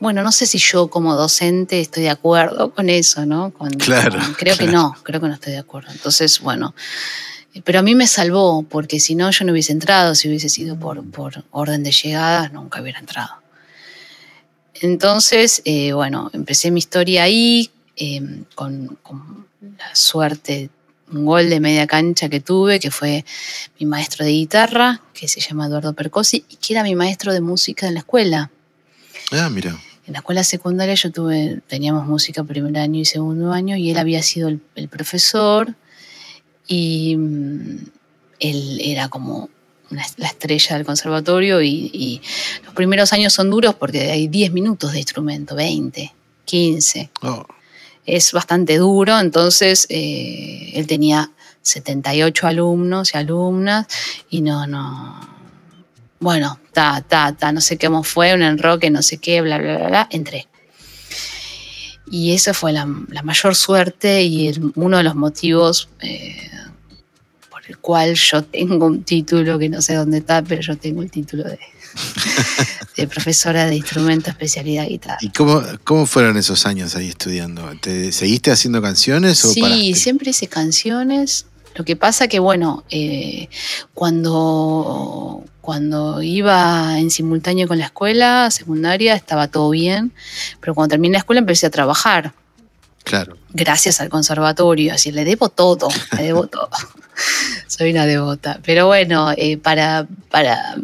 bueno, 0.00 0.22
no 0.22 0.32
sé 0.32 0.46
si 0.46 0.58
yo 0.58 0.88
como 0.88 1.14
docente 1.14 1.80
estoy 1.80 2.02
de 2.04 2.10
acuerdo 2.10 2.72
con 2.74 2.90
eso, 2.90 3.24
¿no? 3.26 3.52
Con- 3.52 3.70
Claro, 3.70 4.18
con- 4.18 4.34
creo 4.34 4.56
que 4.56 4.66
no, 4.66 4.94
creo 5.02 5.20
que 5.20 5.28
no 5.28 5.34
estoy 5.34 5.52
de 5.52 5.58
acuerdo. 5.58 5.90
Entonces, 5.92 6.40
bueno, 6.40 6.74
pero 7.64 7.78
a 7.78 7.82
mí 7.82 7.94
me 7.94 8.06
salvó, 8.08 8.62
porque 8.64 8.98
si 8.98 9.14
no, 9.14 9.30
yo 9.30 9.44
no 9.44 9.52
hubiese 9.52 9.72
entrado, 9.72 10.14
si 10.16 10.28
hubiese 10.28 10.48
sido 10.48 10.78
por, 10.78 11.08
por 11.10 11.44
orden 11.52 11.84
de 11.84 11.92
llegadas, 11.92 12.52
nunca 12.52 12.82
hubiera 12.82 12.98
entrado. 12.98 13.30
Entonces, 14.80 15.62
eh, 15.64 15.92
bueno, 15.92 16.30
empecé 16.32 16.70
mi 16.70 16.78
historia 16.78 17.22
ahí, 17.24 17.70
eh, 17.96 18.20
con, 18.54 18.98
con 19.02 19.46
la 19.78 19.94
suerte, 19.94 20.68
un 21.14 21.24
gol 21.24 21.48
de 21.48 21.60
media 21.60 21.86
cancha 21.86 22.28
que 22.28 22.40
tuve, 22.40 22.80
que 22.80 22.90
fue 22.90 23.24
mi 23.78 23.86
maestro 23.86 24.24
de 24.24 24.32
guitarra, 24.32 25.00
que 25.12 25.28
se 25.28 25.40
llama 25.40 25.66
Eduardo 25.66 25.92
Percosi, 25.92 26.44
y 26.48 26.56
que 26.56 26.74
era 26.74 26.82
mi 26.82 26.94
maestro 26.94 27.32
de 27.32 27.40
música 27.40 27.86
en 27.86 27.94
la 27.94 28.00
escuela. 28.00 28.50
Ah, 29.32 29.48
mira. 29.50 29.78
En 30.06 30.12
la 30.12 30.18
escuela 30.18 30.44
secundaria 30.44 30.94
yo 30.94 31.10
tuve, 31.10 31.60
teníamos 31.66 32.06
música 32.06 32.44
primer 32.44 32.76
año 32.78 33.00
y 33.00 33.04
segundo 33.04 33.52
año, 33.52 33.76
y 33.76 33.90
él 33.90 33.96
había 33.98 34.22
sido 34.22 34.48
el, 34.48 34.60
el 34.74 34.88
profesor, 34.88 35.74
y 36.66 37.16
mm, 37.16 37.76
él 38.40 38.80
era 38.82 39.08
como 39.08 39.48
una- 39.90 40.04
la 40.16 40.26
estrella 40.28 40.76
del 40.76 40.84
conservatorio, 40.84 41.62
y, 41.62 41.90
y 41.92 42.20
los 42.64 42.74
primeros 42.74 43.12
años 43.12 43.32
son 43.32 43.50
duros 43.50 43.74
porque 43.76 44.10
hay 44.10 44.28
10 44.28 44.52
minutos 44.52 44.92
de 44.92 44.98
instrumento, 44.98 45.54
20, 45.54 46.12
15 46.44 47.10
Oh, 47.22 47.46
es 48.06 48.32
bastante 48.32 48.76
duro, 48.78 49.18
entonces 49.18 49.86
eh, 49.88 50.72
él 50.74 50.86
tenía 50.86 51.30
78 51.62 52.46
alumnos 52.46 53.14
y 53.14 53.18
alumnas 53.18 53.86
y 54.28 54.42
no, 54.42 54.66
no, 54.66 55.20
bueno, 56.20 56.58
ta, 56.72 57.04
ta, 57.06 57.34
ta, 57.36 57.52
no 57.52 57.60
sé 57.60 57.78
cómo 57.78 58.02
fue, 58.02 58.34
un 58.34 58.42
enroque, 58.42 58.90
no 58.90 59.02
sé 59.02 59.18
qué, 59.18 59.40
bla, 59.40 59.58
bla, 59.58 59.76
bla, 59.78 59.88
bla, 59.88 60.08
entré. 60.10 60.48
Y 62.10 62.34
esa 62.34 62.52
fue 62.52 62.72
la, 62.72 62.84
mayor 62.86 63.54
suerte 63.54 64.22
y 64.22 64.52
uno 64.74 64.98
de 64.98 65.02
los 65.02 65.14
motivos 65.14 65.88
eh, 66.00 66.50
el 67.68 67.78
cual 67.78 68.14
yo 68.14 68.42
tengo 68.44 68.86
un 68.86 69.02
título 69.04 69.58
que 69.58 69.68
no 69.68 69.80
sé 69.82 69.94
dónde 69.94 70.18
está, 70.18 70.42
pero 70.42 70.60
yo 70.60 70.76
tengo 70.76 71.02
el 71.02 71.10
título 71.10 71.44
de, 71.44 71.58
de 72.96 73.08
profesora 73.08 73.66
de 73.66 73.76
instrumento 73.76 74.30
especialidad 74.30 74.86
guitarra. 74.86 75.18
¿Y 75.20 75.30
cómo, 75.30 75.62
cómo 75.84 76.06
fueron 76.06 76.36
esos 76.36 76.66
años 76.66 76.94
ahí 76.96 77.08
estudiando? 77.08 77.70
¿Te 77.80 78.12
seguiste 78.12 78.50
haciendo 78.50 78.82
canciones 78.82 79.44
o 79.44 79.50
Sí, 79.50 79.60
paraste? 79.60 79.94
siempre 79.94 80.30
hice 80.30 80.46
canciones. 80.48 81.46
Lo 81.74 81.84
que 81.84 81.96
pasa 81.96 82.28
que, 82.28 82.38
bueno, 82.38 82.84
eh, 82.90 83.48
cuando, 83.94 85.44
cuando 85.60 86.22
iba 86.22 86.98
en 87.00 87.10
simultáneo 87.10 87.66
con 87.66 87.78
la 87.78 87.86
escuela 87.86 88.48
secundaria 88.52 89.14
estaba 89.16 89.48
todo 89.48 89.70
bien, 89.70 90.12
pero 90.60 90.74
cuando 90.74 90.92
terminé 90.92 91.14
la 91.14 91.18
escuela 91.18 91.40
empecé 91.40 91.66
a 91.66 91.70
trabajar, 91.70 92.32
Claro. 93.04 93.36
gracias 93.52 94.00
al 94.00 94.08
conservatorio, 94.08 94.94
así 94.94 95.12
le 95.12 95.24
debo 95.24 95.50
todo, 95.50 95.88
le 96.16 96.24
debo 96.24 96.46
todo. 96.48 96.70
Soy 97.68 97.90
una 97.90 98.06
devota. 98.06 98.58
Pero 98.64 98.86
bueno, 98.86 99.32
eh, 99.36 99.58
para, 99.58 100.06
para, 100.30 100.76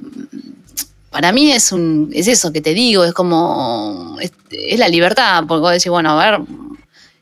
para 1.11 1.33
mí 1.33 1.51
es, 1.51 1.73
un, 1.73 2.11
es 2.13 2.29
eso 2.29 2.53
que 2.53 2.61
te 2.61 2.75
digo, 2.75 3.05
es 3.05 3.15
como, 3.15 4.17
es, 4.21 4.33
es 4.51 4.79
la 4.79 4.89
libertad, 4.89 5.45
porque 5.49 5.61
vos 5.61 5.73
decís, 5.73 5.89
bueno, 5.89 6.11
a 6.21 6.31
ver, 6.31 6.41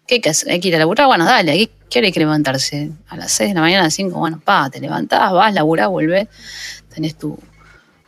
¿qué 0.06 0.16
hay 0.16 0.20
que 0.20 0.30
hacer? 0.30 0.50
¿Hay 0.50 0.60
que 0.60 0.68
ir 0.68 0.74
a 0.74 0.78
laburar? 0.78 1.06
Bueno, 1.06 1.24
dale, 1.24 1.52
¿qué, 1.52 1.70
qué 1.88 1.98
hora 2.00 2.06
hay 2.06 2.12
que 2.12 2.20
levantarse? 2.20 2.90
A 3.08 3.16
las 3.16 3.32
6 3.32 3.50
de 3.50 3.54
la 3.54 3.60
mañana, 3.60 3.82
a 3.82 3.84
las 3.84 3.94
5, 3.94 4.18
bueno, 4.18 4.40
pa, 4.44 4.68
te 4.68 4.80
levantás, 4.80 5.32
vas, 5.32 5.54
laburás, 5.54 5.88
volvés, 5.88 6.28
tenés 6.92 7.16
tu, 7.16 7.38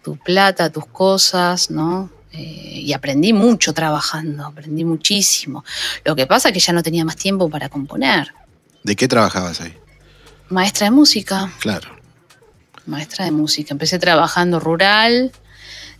tu 0.02 0.16
plata, 0.16 0.70
tus 0.70 0.86
cosas, 0.86 1.70
¿no? 1.70 2.10
Eh, 2.32 2.80
y 2.84 2.92
aprendí 2.92 3.32
mucho 3.32 3.72
trabajando, 3.72 4.46
aprendí 4.46 4.84
muchísimo. 4.84 5.64
Lo 6.04 6.14
que 6.14 6.26
pasa 6.26 6.48
es 6.48 6.54
que 6.54 6.60
ya 6.60 6.72
no 6.72 6.82
tenía 6.82 7.04
más 7.04 7.16
tiempo 7.16 7.50
para 7.50 7.68
componer. 7.68 8.32
¿De 8.84 8.94
qué 8.96 9.08
trabajabas 9.08 9.60
ahí? 9.60 9.74
Maestra 10.48 10.86
de 10.86 10.90
música, 10.92 11.50
Claro. 11.60 11.88
maestra 12.86 13.24
de 13.24 13.30
música. 13.32 13.74
Empecé 13.74 13.98
trabajando 13.98 14.58
rural, 14.60 15.32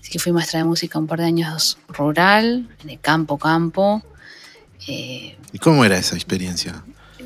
así 0.01 0.11
que 0.11 0.19
fui 0.19 0.33
maestra 0.33 0.61
de 0.61 0.65
música 0.65 0.99
un 0.99 1.07
par 1.07 1.19
de 1.21 1.27
años 1.27 1.79
rural, 1.89 2.69
en 2.83 2.91
el 2.91 3.01
campo, 3.01 3.37
campo. 3.39 4.03
Eh, 4.89 5.37
¿Y 5.53 5.59
cómo 5.59 5.85
era 5.85 5.99
esa 5.99 6.15
experiencia? 6.15 6.83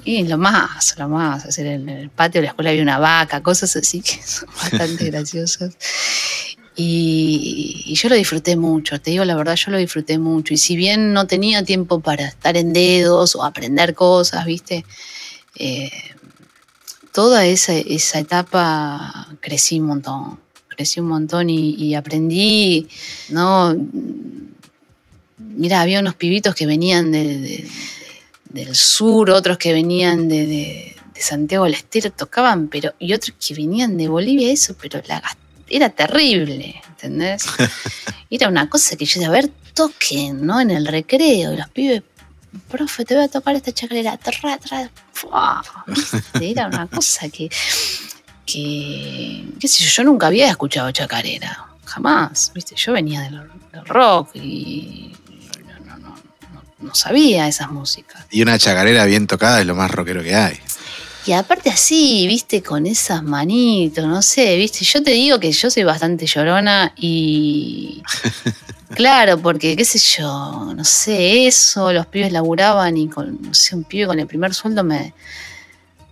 y 0.07 0.27
lo 0.27 0.37
más, 0.37 0.97
lo 0.99 1.09
más, 1.09 1.47
hacer 1.47 1.65
en 1.67 1.89
el 1.89 2.11
patio 2.11 2.41
de 2.43 2.47
la 2.47 2.51
escuela 2.51 2.69
había 2.71 2.83
una 2.83 2.99
vaca, 2.99 3.43
cosas 3.43 3.75
así 3.77 4.03
que 4.03 4.23
son 4.23 4.49
bastante 4.63 5.07
graciosas. 5.11 5.77
Y, 6.77 7.95
yo 7.95 8.09
lo 8.09 8.17
disfruté 8.17 8.57
mucho, 8.57 9.01
te 9.01 9.13
digo 9.13 9.25
la 9.25 9.37
verdad, 9.37 9.55
yo 9.57 9.71
lo 9.71 9.79
disfruté 9.79 10.19
mucho. 10.19 10.55
Y 10.55 10.57
si 10.57 10.75
bien 10.77 11.13
no 11.13 11.27
tenía 11.27 11.65
tiempo 11.65 12.01
para 12.01 12.27
estar 12.27 12.57
en 12.57 12.73
dedos 12.73 13.37
o 13.37 13.45
aprender 13.45 13.95
cosas, 13.95 14.45
¿viste? 14.45 14.85
Eh, 15.57 15.91
toda 17.13 17.47
esa, 17.47 17.75
esa 17.75 18.19
etapa 18.19 19.29
crecí 19.41 19.79
un 19.79 19.87
montón, 19.87 20.41
crecí 20.69 20.99
un 20.99 21.07
montón 21.07 21.49
y, 21.49 21.95
aprendí, 21.95 22.89
¿no? 23.29 23.77
Mira, 25.39 25.81
había 25.81 26.01
unos 26.01 26.17
pibitos 26.17 26.55
que 26.57 26.67
venían 26.67 27.13
de- 27.13 27.39
de, 27.39 27.69
del 28.51 28.75
sur, 28.75 29.31
otros 29.31 29.59
que 29.59 29.73
venían 29.73 30.29
de, 30.29 30.91
Santiago 31.17 31.65
del 31.65 31.75
Estero, 31.75 32.11
tocaban, 32.11 32.67
pero 32.67 32.93
y 32.99 33.13
otros 33.13 33.37
que 33.39 33.55
venían 33.55 33.97
de 33.97 34.09
Bolivia, 34.09 34.51
eso, 34.53 34.75
pero 34.81 35.01
la, 35.07 35.21
gas- 35.21 35.37
era 35.69 35.89
terrible, 35.91 36.81
¿entendés? 36.91 37.45
Era 38.31 38.49
una 38.49 38.69
cosa 38.69 38.97
que 38.97 39.05
yo 39.05 39.21
decía, 39.21 39.29
a 39.29 39.31
ver, 39.31 39.49
toquen, 39.75 40.45
¿no? 40.45 40.61
En 40.61 40.71
el 40.73 40.87
recreo, 40.87 41.53
y 41.53 41.57
los 41.57 41.69
pibes, 41.69 42.03
profe, 42.69 43.05
te 43.05 43.15
voy 43.15 43.25
a 43.25 43.29
tocar 43.29 43.55
esta 43.55 43.71
chacarera, 43.73 44.17
tra, 44.17 44.59
tra. 44.59 44.91
Era 46.41 46.67
una 46.67 46.87
cosa 46.89 47.29
que, 47.29 47.49
que, 48.45 49.45
qué 49.61 49.69
sé 49.69 49.85
yo, 49.85 49.91
yo 49.91 50.05
nunca 50.05 50.27
había 50.27 50.49
escuchado 50.51 50.91
chacarera, 50.91 51.67
jamás, 51.85 52.51
¿viste? 52.55 52.75
Yo 52.77 52.93
venía 52.93 53.21
del, 53.23 53.41
del 53.73 53.85
rock 53.87 54.31
y 54.35 55.13
no, 55.67 55.79
no, 55.81 55.97
no, 55.99 56.09
no- 56.53 56.63
no 56.89 56.95
sabía 56.95 57.47
esas 57.47 57.71
músicas. 57.71 58.25
Y 58.31 58.43
una 58.43 58.59
chacarera 58.59 59.05
bien 59.05 59.27
tocada 59.27 59.61
es 59.61 59.67
lo 59.67 59.75
más 59.75 59.91
rockero 59.91 60.23
que 60.23 60.35
hay. 60.35 60.59
Y 61.27 61.33
aparte 61.33 61.71
así, 61.71 62.27
viste, 62.27 62.63
con 62.63 62.87
esas 62.87 63.23
manitos, 63.23 64.07
no 64.07 64.21
sé, 64.21 64.57
viste, 64.57 64.85
yo 64.85 65.03
te 65.03 65.13
digo 65.13 65.41
que 65.41 65.53
yo 65.53 65.71
soy 65.71 65.85
bastante 65.85 66.27
llorona 66.27 66.93
y... 66.97 68.03
Claro, 68.95 69.39
porque 69.39 69.75
qué 69.75 69.85
sé 69.85 69.99
yo, 69.99 70.73
no 70.73 70.85
sé, 70.85 71.49
eso, 71.49 71.93
los 71.93 72.07
pibes 72.07 72.31
laburaban 72.31 72.97
y 72.97 73.09
con, 73.09 73.43
no 73.43 73.53
sé, 73.53 73.75
un 73.75 73.83
pibe 73.83 74.07
con 74.07 74.21
el 74.21 74.29
primer 74.29 74.55
sueldo 74.55 74.85
me, 74.85 75.13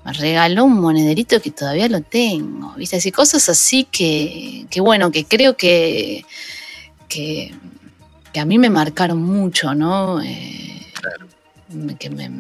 me 0.05 0.13
regaló 0.13 0.65
un 0.65 0.81
monederito 0.81 1.41
que 1.41 1.53
todavía 1.53 1.89
lo 1.89 2.01
tengo, 2.01 2.75
viste, 2.75 2.97
así 2.97 3.13
cosas 3.13 3.49
así 3.49 3.85
que, 3.85 4.67
que 4.69 4.81
bueno, 4.81 5.13
que 5.13 5.25
creo 5.27 5.57
que, 5.57 6.25
que, 7.09 7.55
que 8.33 8.41
a 8.41 8.45
mí 8.45 8.59
me 8.59 8.71
marcaron 8.71 9.23
mucho, 9.23 9.77
¿no? 9.77 10.21
Eh, 10.21 10.87
que 12.01 12.11
me, 12.11 12.31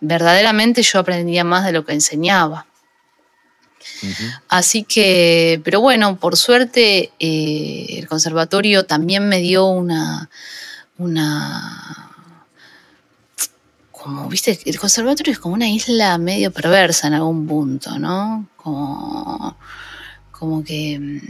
verdaderamente 0.00 0.82
yo 0.82 0.98
aprendía 0.98 1.44
más 1.44 1.64
de 1.64 1.72
lo 1.72 1.84
que 1.84 1.92
enseñaba. 1.92 2.66
Así 4.48 4.84
que, 4.84 5.60
pero 5.64 5.80
bueno, 5.80 6.16
por 6.16 6.36
suerte 6.36 7.12
eh, 7.18 7.86
el 7.98 8.06
conservatorio 8.08 8.84
también 8.84 9.28
me 9.28 9.40
dio 9.40 9.66
una, 9.66 10.28
una, 10.98 12.10
como, 13.90 14.28
viste, 14.28 14.58
el 14.64 14.78
conservatorio 14.78 15.32
es 15.32 15.38
como 15.38 15.54
una 15.54 15.68
isla 15.68 16.16
medio 16.18 16.50
perversa 16.50 17.06
en 17.08 17.14
algún 17.14 17.46
punto, 17.46 17.98
¿no? 17.98 18.48
Como, 18.56 19.56
como 20.30 20.64
que 20.64 20.98
mm, 20.98 21.20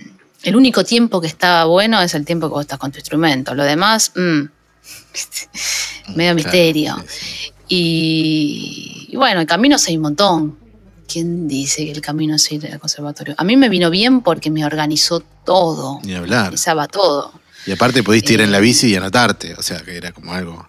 el 0.44 0.56
único 0.56 0.84
tiempo 0.84 1.20
que 1.20 1.26
estaba 1.28 1.64
bueno 1.64 2.00
es 2.00 2.14
el 2.14 2.24
tiempo 2.24 2.48
que 2.48 2.52
vos 2.54 2.62
estás 2.62 2.78
con 2.78 2.90
tu 2.92 2.98
instrumento. 2.98 3.54
Lo 3.54 3.64
demás, 3.64 4.12
mm, 4.14 4.20
medio 6.14 6.14
Claro, 6.16 6.34
misterio. 6.34 6.96
sí, 7.08 7.26
sí. 7.26 7.52
Y, 7.70 9.06
y 9.10 9.16
bueno, 9.16 9.40
el 9.40 9.46
camino 9.46 9.76
hay 9.86 9.96
un 9.96 10.02
montón. 10.02 10.58
¿Quién 11.06 11.48
dice 11.48 11.84
que 11.84 11.92
el 11.92 12.00
camino 12.00 12.34
es 12.36 12.50
ir 12.52 12.66
al 12.72 12.78
conservatorio? 12.80 13.34
A 13.38 13.44
mí 13.44 13.56
me 13.56 13.68
vino 13.68 13.90
bien 13.90 14.20
porque 14.22 14.50
me 14.50 14.64
organizó 14.64 15.20
todo, 15.44 16.00
Ni 16.02 16.14
hablar. 16.14 16.40
organizaba 16.42 16.86
todo. 16.88 17.32
Y 17.66 17.72
aparte 17.72 18.02
pudiste 18.02 18.34
ir 18.34 18.40
en 18.40 18.52
la 18.52 18.58
Eh, 18.58 18.62
bici 18.62 18.88
y 18.88 18.96
anotarte, 18.96 19.54
o 19.54 19.62
sea 19.62 19.80
que 19.82 19.96
era 19.96 20.12
como 20.12 20.32
algo. 20.32 20.68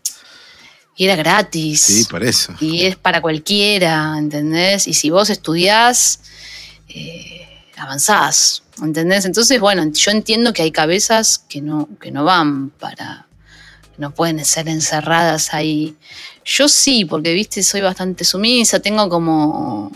Y 0.96 1.06
era 1.06 1.16
gratis. 1.16 1.82
Sí, 1.82 2.06
por 2.06 2.24
eso. 2.24 2.54
Y 2.60 2.84
es 2.86 2.96
para 2.96 3.22
cualquiera, 3.22 4.16
¿entendés? 4.18 4.88
Y 4.88 4.94
si 4.94 5.10
vos 5.10 5.30
estudiás, 5.32 6.20
eh, 6.90 7.48
avanzás, 7.78 8.62
¿entendés? 8.82 9.26
Entonces, 9.26 9.60
bueno, 9.60 9.84
yo 9.92 10.12
entiendo 10.12 10.54
que 10.54 10.62
hay 10.62 10.72
cabezas 10.72 11.40
que 11.50 11.62
no, 11.62 11.88
que 12.00 12.12
no 12.12 12.24
van 12.24 12.70
para, 12.72 13.28
no 13.98 14.12
pueden 14.14 14.44
ser 14.46 14.68
encerradas 14.70 15.54
ahí. 15.54 15.96
Yo 16.44 16.68
sí, 16.68 17.06
porque, 17.06 17.34
viste, 17.34 17.62
soy 17.64 17.82
bastante 17.82 18.24
sumisa, 18.24 18.80
tengo 18.80 19.08
como, 19.10 19.92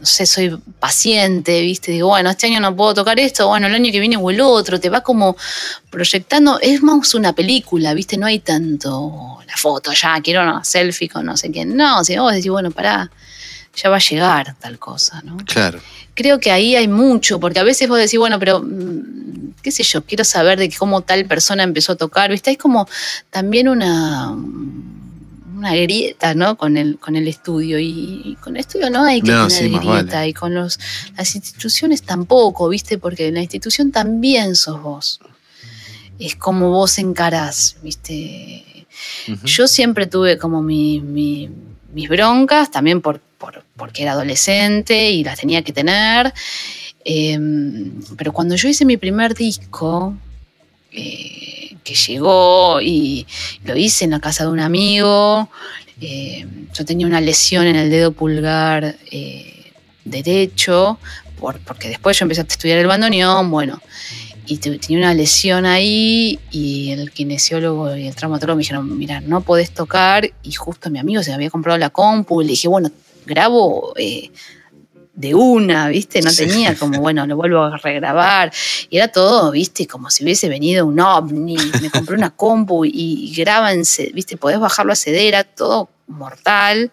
no 0.00 0.06
sé, 0.06 0.26
soy 0.26 0.58
paciente, 0.78 1.60
viste, 1.62 1.92
digo, 1.92 2.08
bueno, 2.08 2.28
este 2.28 2.46
año 2.48 2.60
no 2.60 2.74
puedo 2.74 2.92
tocar 2.92 3.18
esto, 3.20 3.48
bueno, 3.48 3.68
el 3.68 3.74
año 3.74 3.92
que 3.92 4.00
viene 4.00 4.16
o 4.16 4.30
el 4.30 4.40
otro, 4.40 4.80
te 4.80 4.90
va 4.90 5.00
como 5.00 5.36
proyectando, 5.90 6.58
es 6.60 6.82
más 6.82 7.14
una 7.14 7.32
película, 7.32 7.94
viste, 7.94 8.16
no 8.16 8.26
hay 8.26 8.40
tanto 8.40 9.38
la 9.46 9.56
foto, 9.56 9.92
ya 9.92 10.20
quiero 10.20 10.42
una 10.42 10.64
selfie 10.64 11.08
con 11.08 11.24
no 11.24 11.36
sé 11.36 11.50
quién, 11.50 11.76
no, 11.76 12.04
si 12.04 12.16
vos 12.18 12.32
decís, 12.34 12.50
bueno, 12.50 12.70
pará, 12.70 13.10
ya 13.76 13.90
va 13.90 13.96
a 13.96 14.00
llegar 14.00 14.54
tal 14.60 14.78
cosa, 14.78 15.20
¿no? 15.22 15.36
Claro. 15.38 15.80
Creo 16.14 16.38
que 16.38 16.50
ahí 16.52 16.76
hay 16.76 16.86
mucho, 16.88 17.40
porque 17.40 17.58
a 17.58 17.64
veces 17.64 17.88
vos 17.88 17.98
decís, 17.98 18.18
bueno, 18.18 18.38
pero 18.38 18.60
mm, 18.62 19.54
qué 19.62 19.70
sé 19.72 19.82
yo, 19.82 20.04
quiero 20.04 20.24
saber 20.24 20.58
de 20.58 20.70
cómo 20.78 21.00
tal 21.02 21.24
persona 21.26 21.62
empezó 21.64 21.92
a 21.92 21.96
tocar, 21.96 22.30
¿viste? 22.30 22.50
Hay 22.50 22.56
como 22.56 22.86
también 23.30 23.68
una, 23.68 24.30
una 25.56 25.74
grieta, 25.74 26.34
¿no? 26.34 26.56
Con 26.56 26.76
el, 26.76 26.98
con 26.98 27.16
el 27.16 27.26
estudio. 27.28 27.78
Y, 27.78 28.22
y 28.24 28.36
con 28.40 28.54
el 28.56 28.60
estudio 28.60 28.90
no 28.90 29.04
hay 29.04 29.22
que 29.22 29.32
No, 29.32 29.48
tener 29.48 29.70
sí, 29.70 29.76
grieta. 29.76 30.16
vale. 30.18 30.28
Y 30.28 30.34
con 30.34 30.54
los, 30.54 30.78
las 31.16 31.34
instituciones 31.34 32.02
tampoco, 32.02 32.68
¿viste? 32.68 32.98
Porque 32.98 33.28
en 33.28 33.34
la 33.34 33.40
institución 33.40 33.90
también 33.90 34.54
sos 34.56 34.80
vos. 34.82 35.20
Es 36.18 36.36
como 36.36 36.70
vos 36.70 36.98
encarás, 36.98 37.76
¿viste? 37.82 38.86
Yo 39.44 39.66
siempre 39.66 40.06
tuve 40.06 40.38
como 40.38 40.62
mi- 40.62 41.00
mi- 41.00 41.50
mis 41.92 42.08
broncas, 42.08 42.70
también 42.70 43.00
por, 43.00 43.20
por- 43.44 43.64
porque 43.76 44.02
era 44.02 44.12
adolescente 44.12 45.10
y 45.10 45.22
las 45.24 45.38
tenía 45.38 45.62
que 45.62 45.72
tener. 45.72 46.32
Eh, 47.04 47.38
pero 48.16 48.32
cuando 48.32 48.56
yo 48.56 48.68
hice 48.68 48.84
mi 48.84 48.96
primer 48.96 49.34
disco, 49.34 50.14
eh, 50.92 51.76
que 51.84 51.94
llegó 51.94 52.80
y 52.80 53.26
lo 53.64 53.76
hice 53.76 54.04
en 54.06 54.12
la 54.12 54.20
casa 54.20 54.44
de 54.44 54.50
un 54.50 54.60
amigo, 54.60 55.50
eh, 56.00 56.46
yo 56.72 56.84
tenía 56.84 57.06
una 57.06 57.20
lesión 57.20 57.66
en 57.66 57.76
el 57.76 57.90
dedo 57.90 58.12
pulgar 58.12 58.96
eh, 59.10 59.72
derecho, 60.04 60.98
por- 61.38 61.58
porque 61.60 61.88
después 61.88 62.18
yo 62.18 62.24
empecé 62.24 62.40
a 62.40 62.44
estudiar 62.44 62.78
el 62.78 62.86
bandoneón, 62.86 63.50
bueno, 63.50 63.80
y 64.46 64.58
tenía 64.58 64.98
una 64.98 65.14
lesión 65.14 65.64
ahí 65.66 66.38
y 66.50 66.90
el 66.90 67.10
kinesiólogo 67.12 67.96
y 67.96 68.06
el 68.06 68.14
traumatólogo 68.14 68.56
me 68.56 68.60
dijeron, 68.62 68.98
mira, 68.98 69.20
no 69.20 69.40
podés 69.42 69.70
tocar 69.72 70.30
y 70.42 70.52
justo 70.52 70.90
mi 70.90 70.98
amigo 70.98 71.22
se 71.22 71.32
había 71.32 71.50
comprado 71.50 71.78
la 71.78 71.88
compu 71.90 72.40
y 72.42 72.44
le 72.44 72.50
dije, 72.50 72.68
bueno, 72.68 72.90
grabo 73.26 73.92
eh, 73.96 74.30
de 75.14 75.34
una, 75.34 75.88
¿viste? 75.88 76.20
No 76.22 76.30
Sí. 76.30 76.46
tenía 76.46 76.74
como, 76.76 77.00
bueno, 77.00 77.26
lo 77.26 77.36
vuelvo 77.36 77.62
a 77.62 77.76
regrabar 77.76 78.52
y 78.90 78.96
era 78.96 79.08
todo, 79.08 79.50
¿viste? 79.52 79.86
Como 79.86 80.10
si 80.10 80.24
hubiese 80.24 80.48
venido 80.48 80.86
un 80.86 80.98
ovni, 81.00 81.56
me 81.80 81.90
compré 81.90 82.16
una 82.16 82.30
compu 82.30 82.84
y, 82.84 82.90
y 82.94 83.34
graba 83.34 83.72
en, 83.72 83.82
¿viste? 84.12 84.36
Podés 84.36 84.58
bajarlo 84.58 84.92
a 84.92 84.96
CD, 84.96 85.28
era 85.28 85.44
todo 85.44 85.88
mortal. 86.08 86.90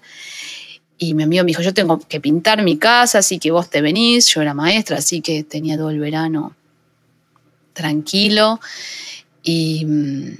Y 1.00 1.15
mi 1.15 1.24
amigo 1.24 1.44
me 1.44 1.48
dijo, 1.48 1.63
yo 1.63 1.74
tengo 1.74 1.98
que 2.00 2.22
pintar 2.22 2.62
mi 2.62 2.78
casa, 2.78 3.17
así 3.20 3.39
que 3.39 3.50
vos 3.50 3.72
te 3.72 3.82
venís. 3.82 4.28
Yo 4.28 4.41
era 4.44 4.54
maestra, 4.54 4.98
así 5.00 5.20
que 5.22 5.44
tenía 5.44 5.76
todo 5.76 5.89
el 5.89 6.00
verano 6.00 6.56
tranquilo. 7.74 8.60
Y, 9.41 9.84
mm, 9.86 10.38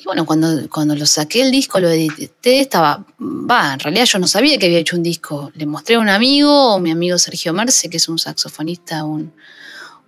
y 0.00 0.04
bueno, 0.04 0.24
cuando, 0.24 0.68
cuando 0.70 0.96
lo 0.96 1.04
saqué 1.04 1.42
el 1.42 1.50
disco, 1.50 1.78
lo 1.78 1.90
edité, 1.90 2.60
estaba, 2.60 3.04
va, 3.20 3.74
en 3.74 3.80
realidad 3.80 4.06
yo 4.06 4.18
no 4.18 4.26
sabía 4.26 4.56
que 4.58 4.64
había 4.66 4.78
hecho 4.78 4.96
un 4.96 5.02
disco. 5.02 5.52
Le 5.54 5.66
mostré 5.66 5.96
a 5.96 5.98
un 5.98 6.08
amigo, 6.08 6.78
mi 6.80 6.90
amigo 6.90 7.18
Sergio 7.18 7.52
Merce, 7.52 7.90
que 7.90 7.98
es 7.98 8.08
un 8.08 8.18
saxofonista, 8.18 9.04
un, 9.04 9.30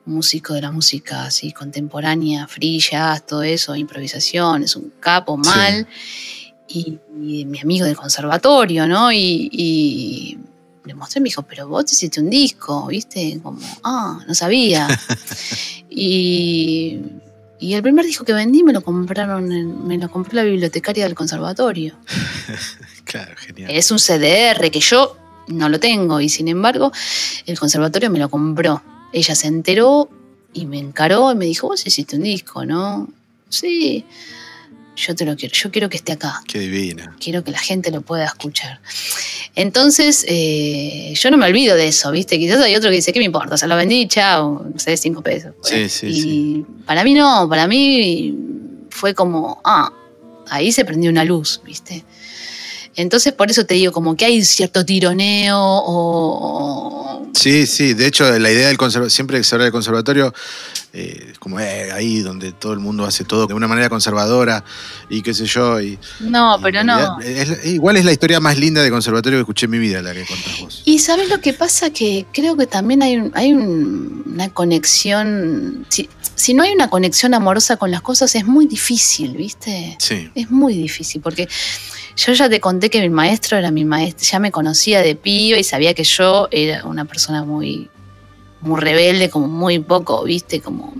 un 0.07 0.14
músico 0.14 0.55
de 0.55 0.62
la 0.62 0.72
música 0.72 1.24
así 1.26 1.52
contemporánea, 1.52 2.46
free 2.48 2.78
jazz, 2.81 3.26
todo 3.26 3.42
eso, 3.42 3.76
improvisación, 3.76 4.62
es 4.62 4.76
un 4.76 4.94
capo 4.98 5.38
Sí. 5.42 5.50
mal. 5.50 5.87
Y, 6.68 6.98
y 7.22 7.44
mi 7.44 7.61
amigo 7.61 7.85
del 7.85 7.96
conservatorio, 7.96 8.87
¿no? 8.87 9.12
Y, 9.12 9.50
y 9.52 10.38
le 10.85 10.94
mostré, 10.94 11.20
me 11.20 11.26
dijo, 11.26 11.42
pero 11.42 11.68
vos 11.68 11.85
hiciste 11.92 12.18
un 12.18 12.31
disco, 12.31 12.87
¿viste? 12.87 13.38
Como, 13.42 13.61
ah, 13.85 14.20
no 14.26 14.35
sabía. 14.35 14.88
y, 15.90 16.98
y 17.62 17.75
el 17.75 17.83
primer 17.83 18.05
disco 18.05 18.25
que 18.25 18.33
vendí 18.33 18.62
me 18.64 18.72
lo 18.72 18.81
compraron, 18.83 19.51
en- 19.53 19.87
me 19.87 19.96
lo 19.98 20.11
compró 20.11 20.35
la 20.37 20.42
bibliotecaria 20.44 21.05
del 21.05 21.14
conservatorio. 21.14 21.94
Claro, 23.05 23.35
genial. 23.37 23.70
Es 23.70 23.90
un 23.90 23.98
CDR 23.98 24.70
que 24.70 24.81
yo 24.81 25.16
no 25.48 25.68
lo 25.68 25.79
tengo 25.81 26.20
y 26.20 26.29
sin 26.29 26.48
embargo 26.48 26.92
el 27.46 27.59
conservatorio 27.59 28.09
me 28.11 28.18
lo 28.18 28.29
compró. 28.31 28.81
Ella 29.12 29.35
se 29.35 29.48
enteró 29.48 30.09
y 30.55 30.66
me 30.66 30.79
encaró 30.79 31.33
y 31.33 31.35
me 31.35 31.44
dijo, 31.46 31.66
vos 31.68 31.85
hiciste 31.87 32.16
un 32.16 32.22
disco, 32.22 32.64
¿no? 32.64 33.09
Sí, 33.48 34.05
yo 34.96 35.14
te 35.14 35.24
lo 35.24 35.37
quiero, 35.37 35.55
yo 35.55 35.70
quiero 35.70 35.88
que 35.88 35.96
esté 35.96 36.12
acá, 36.12 36.42
Qué 36.46 36.59
divina. 36.59 37.16
quiero 37.20 37.42
que 37.42 37.50
la 37.50 37.59
gente 37.59 37.90
lo 37.90 38.02
pueda 38.02 38.24
escuchar. 38.26 38.81
Entonces, 39.55 40.24
eh, 40.28 41.12
yo 41.14 41.31
no 41.31 41.37
me 41.37 41.46
olvido 41.46 41.76
de 41.76 41.88
eso, 41.88 42.11
¿viste? 42.11 42.38
Quizás 42.38 42.61
hay 42.61 42.74
otro 42.74 42.90
que 42.90 42.96
dice, 42.96 43.12
¿qué 43.12 43.18
me 43.18 43.24
importa? 43.26 43.55
O 43.55 43.59
sea, 43.59 43.68
lo 43.68 43.76
vendí, 43.76 44.07
chao, 44.09 44.66
no 44.72 44.78
sé, 44.78 44.96
cinco 44.96 45.22
pesos. 45.22 45.55
Sí, 45.62 45.88
sí, 45.88 46.07
y 46.07 46.20
sí. 46.22 46.66
para 46.87 47.05
mí 47.05 47.14
no, 47.14 47.48
para 47.48 47.66
mí 47.66 48.35
fue 48.90 49.14
como, 49.14 49.61
ah, 49.64 49.92
ahí 50.48 50.72
se 50.72 50.85
prendió 50.85 51.11
una 51.11 51.24
luz, 51.24 51.61
¿viste? 51.64 52.05
Entonces, 52.96 53.33
por 53.33 53.50
eso 53.50 53.64
te 53.64 53.74
digo, 53.74 53.90
como 53.92 54.16
que 54.16 54.24
hay 54.26 54.44
cierto 54.44 54.85
tironeo 54.85 55.57
o... 55.59 57.26
Sí, 57.35 57.66
sí. 57.66 57.94
De 57.94 58.07
hecho, 58.07 58.31
la 58.38 58.50
idea 58.50 58.68
del 58.68 58.76
conservatorio, 58.76 59.11
siempre 59.11 59.38
que 59.38 59.44
se 59.44 59.55
habla 59.55 59.64
del 59.64 59.72
conservatorio, 59.72 60.35
eh, 60.92 61.28
es 61.33 61.38
como 61.38 61.59
eh, 61.59 61.90
ahí 61.90 62.20
donde 62.20 62.52
todo 62.52 62.74
el 62.74 62.78
mundo 62.78 63.07
hace 63.07 63.24
todo 63.24 63.46
de 63.46 63.55
una 63.55 63.66
manera 63.66 63.88
conservadora 63.88 64.62
y 65.09 65.22
qué 65.22 65.33
sé 65.33 65.46
yo. 65.46 65.81
Y, 65.81 65.98
No, 66.20 66.59
y 66.59 66.62
pero 66.62 66.85
no. 66.85 67.18
es- 67.20 67.64
igual 67.64 67.96
es 67.96 68.05
la 68.05 68.12
historia 68.12 68.38
más 68.40 68.59
linda 68.59 68.83
de 68.83 68.90
conservatorio 68.90 69.38
que 69.38 69.42
escuché 69.42 69.64
en 69.64 69.70
mi 69.70 69.78
vida, 69.78 70.02
la 70.02 70.12
que 70.12 70.26
contás 70.26 70.61
vos. 70.61 70.83
Y 70.85 70.98
sabes 70.98 71.31
lo 71.31 71.40
que 71.40 71.55
pasa 71.55 71.88
que 71.90 72.26
creo 72.35 72.55
que 72.57 72.66
también 72.66 73.02
hay, 73.02 73.16
un- 73.16 73.33
hay 73.35 73.52
un- 73.55 74.24
una 74.35 74.50
conexión. 74.50 75.87
Si, 75.88 76.11
si 76.35 76.52
no 76.52 76.62
hay 76.62 76.72
una 76.72 76.90
conexión 76.90 77.33
amorosa 77.33 77.76
con 77.78 77.90
las 77.90 78.02
cosas, 78.02 78.35
es 78.35 78.44
muy 78.46 78.66
difícil, 78.66 79.37
¿viste? 79.37 79.96
Sí. 79.98 80.31
Es 80.35 80.50
muy 80.50 80.74
difícil, 80.74 81.22
porque 81.22 81.48
yo 82.16 82.33
ya 82.33 82.48
te 82.48 82.61
conté 82.61 82.90
que 82.90 83.01
mi 83.01 83.09
maestro 83.11 83.59
era 83.59 83.70
mi 83.70 83.85
maestro, 83.85 84.27
ya 84.31 84.38
me 84.38 84.51
conocía 84.51 85.01
de 85.03 85.14
piba 85.14 85.59
y 85.59 85.64
sabía 85.64 85.94
que 85.94 86.05
yo 86.05 86.48
era 86.51 86.85
una 86.85 87.05
persona 87.05 87.44
muy, 87.44 87.88
muy 88.61 88.81
rebelde, 88.81 89.31
como 89.31 89.48
muy 89.48 89.79
poco, 89.79 90.25
¿viste? 90.25 90.61
Como 90.61 90.94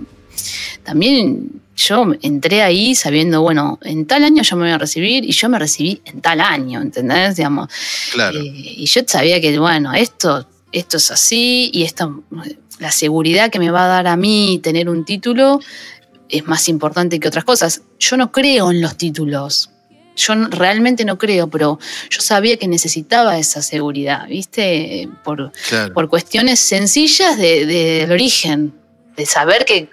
también 0.83 1.61
yo 1.75 2.05
entré 2.21 2.61
ahí 2.61 2.95
sabiendo, 2.95 3.41
bueno, 3.41 3.79
en 3.83 4.05
tal 4.05 4.23
año 4.23 4.43
yo 4.43 4.55
me 4.55 4.63
voy 4.63 4.71
a 4.71 4.77
recibir 4.77 5.23
y 5.25 5.31
yo 5.31 5.49
me 5.49 5.59
recibí 5.59 6.01
en 6.05 6.21
tal 6.21 6.41
año, 6.41 6.81
¿entendés? 6.81 7.35
Digamos, 7.35 7.69
Claro. 8.11 8.39
eh, 8.39 8.51
y 8.53 8.85
yo 8.85 9.01
sabía 9.07 9.41
que, 9.41 9.57
bueno, 9.57 9.93
esto, 9.93 10.47
esto 10.71 10.97
es 10.97 11.11
así 11.11 11.69
y 11.73 11.83
esto, 11.83 12.23
la 12.79 12.91
seguridad 12.91 13.49
que 13.49 13.59
me 13.59 13.71
va 13.71 13.85
a 13.85 13.87
dar 13.87 14.07
a 14.07 14.17
mí 14.17 14.59
tener 14.61 14.89
un 14.89 15.05
título 15.05 15.59
es 16.29 16.45
más 16.47 16.67
importante 16.69 17.19
que 17.19 17.27
otras 17.27 17.43
cosas. 17.43 17.81
Yo 17.99 18.17
no 18.17 18.31
creo 18.31 18.71
en 18.71 18.81
los 18.81 18.97
títulos. 18.97 19.69
Yo 20.15 20.33
realmente 20.49 21.05
no 21.05 21.17
creo, 21.17 21.47
pero 21.49 21.79
yo 22.09 22.21
sabía 22.21 22.57
que 22.57 22.67
necesitaba 22.67 23.37
esa 23.37 23.61
seguridad, 23.61 24.27
¿viste? 24.27 25.09
Por, 25.23 25.51
claro. 25.69 25.93
por 25.93 26.07
cuestiones 26.09 26.59
sencillas 26.59 27.37
de- 27.37 27.65
de- 27.65 27.99
del 28.01 28.11
origen, 28.11 28.73
de 29.17 29.25
saber 29.25 29.65
que 29.65 29.89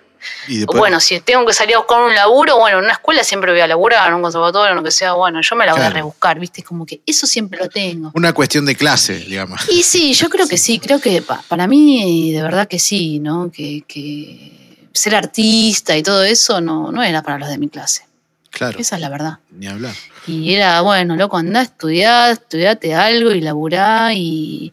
bueno, 0.66 1.00
si 1.00 1.18
tengo 1.20 1.46
que 1.46 1.54
salir 1.54 1.76
a 1.76 1.78
buscar 1.78 2.02
un 2.02 2.14
laburo, 2.14 2.58
bueno, 2.58 2.78
en 2.78 2.84
una 2.84 2.92
escuela 2.92 3.24
siempre 3.24 3.52
voy 3.52 3.60
a 3.62 3.66
laburar, 3.66 4.06
en 4.08 4.14
un 4.16 4.20
conservatorio, 4.22 4.74
lo 4.74 4.82
que 4.82 4.90
sea, 4.90 5.14
bueno, 5.14 5.40
yo 5.40 5.56
me 5.56 5.64
la 5.64 5.72
voy 5.72 5.78
Claro. 5.80 5.92
a 5.92 5.94
rebuscar, 5.94 6.38
¿viste? 6.38 6.62
Como 6.62 6.84
que 6.84 7.00
eso 7.06 7.26
siempre 7.26 7.58
lo 7.58 7.70
tengo. 7.70 8.10
una 8.14 8.34
cuestión 8.34 8.66
de 8.66 8.76
clase, 8.76 9.14
digamos. 9.14 9.62
Y 9.70 9.82
sí, 9.82 10.12
yo 10.12 10.28
creo 10.28 10.46
que 10.46 10.58
sí, 10.58 10.78
creo 10.78 11.00
que 11.00 11.22
pa- 11.22 11.42
para 11.48 11.66
mí 11.66 12.32
de 12.34 12.42
verdad 12.42 12.68
que 12.68 12.78
sí, 12.78 13.18
¿no? 13.18 13.50
Que, 13.50 13.82
que 13.88 14.86
ser 14.92 15.14
artista 15.14 15.96
y 15.96 16.02
todo 16.02 16.22
eso 16.22 16.60
no, 16.60 16.92
no 16.92 17.02
era 17.02 17.22
para 17.22 17.38
los 17.38 17.48
de 17.48 17.56
mi 17.56 17.70
clase. 17.70 18.02
Claro. 18.50 18.78
Esa 18.78 18.96
es 18.96 19.00
la 19.00 19.08
verdad. 19.08 19.38
Ni 19.52 19.68
hablar. 19.68 19.94
Y 20.30 20.54
era, 20.54 20.80
bueno, 20.80 21.16
loco, 21.16 21.36
andá 21.36 21.60
a 21.60 21.62
estudiar, 21.64 22.32
estudiate 22.32 22.94
algo 22.94 23.32
y 23.32 23.40
laburá 23.40 24.12
y... 24.14 24.72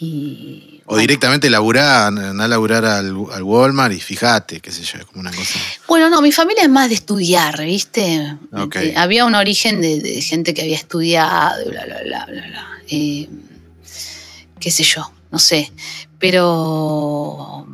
y 0.00 0.80
O 0.84 0.90
bueno. 0.94 1.00
directamente 1.00 1.48
laburá, 1.48 2.08
andá 2.08 2.44
a 2.44 2.48
laburar 2.48 2.84
al, 2.84 3.14
al 3.32 3.42
Walmart 3.42 3.94
y 3.94 4.00
fíjate, 4.00 4.60
qué 4.60 4.70
sé 4.70 4.82
yo, 4.82 4.98
es 4.98 5.04
como 5.06 5.20
una 5.20 5.30
cosa. 5.30 5.58
Bueno, 5.88 6.10
no, 6.10 6.20
mi 6.20 6.32
familia 6.32 6.64
es 6.64 6.68
más 6.70 6.88
de 6.88 6.96
estudiar, 6.96 7.62
¿viste? 7.64 8.36
Ok. 8.52 8.76
Este, 8.76 8.96
había 8.98 9.24
un 9.24 9.34
origen 9.34 9.80
de, 9.80 10.00
de 10.00 10.20
gente 10.20 10.52
que 10.54 10.62
había 10.62 10.76
estudiado, 10.76 11.64
bla, 11.70 11.84
bla, 11.86 12.00
bla, 12.04 12.26
bla, 12.26 12.46
bla. 12.48 12.68
Eh, 12.88 13.28
qué 14.58 14.70
sé 14.70 14.82
yo, 14.82 15.10
no 15.30 15.38
sé. 15.38 15.72
Pero 16.18 17.66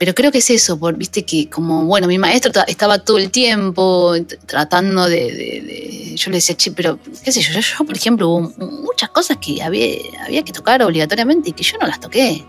pero 0.00 0.14
creo 0.14 0.32
que 0.32 0.38
es 0.38 0.48
eso, 0.48 0.78
por, 0.78 0.96
viste 0.96 1.24
que 1.26 1.50
como, 1.50 1.84
bueno, 1.84 2.06
mi 2.08 2.16
maestro 2.16 2.50
ta- 2.50 2.62
estaba 2.62 3.00
todo 3.00 3.18
el 3.18 3.30
tiempo 3.30 4.14
tratando 4.46 5.04
de, 5.06 5.16
de- 5.30 5.60
de- 5.60 6.16
yo 6.16 6.30
le 6.30 6.38
decía, 6.38 6.56
che, 6.56 6.72
pero 6.72 6.98
qué 7.22 7.30
sé 7.30 7.42
yo, 7.42 7.52
yo, 7.52 7.60
yo, 7.60 7.84
por 7.84 7.94
ejemplo, 7.94 8.26
hubo 8.30 8.40
muchas 8.82 9.10
cosas 9.10 9.36
que 9.36 9.62
había, 9.62 9.98
había 10.24 10.42
que 10.42 10.52
tocar 10.52 10.82
obligatoriamente 10.82 11.50
y 11.50 11.52
que 11.52 11.62
yo 11.62 11.76
no 11.78 11.86
las 11.86 12.00
toqué. 12.00 12.42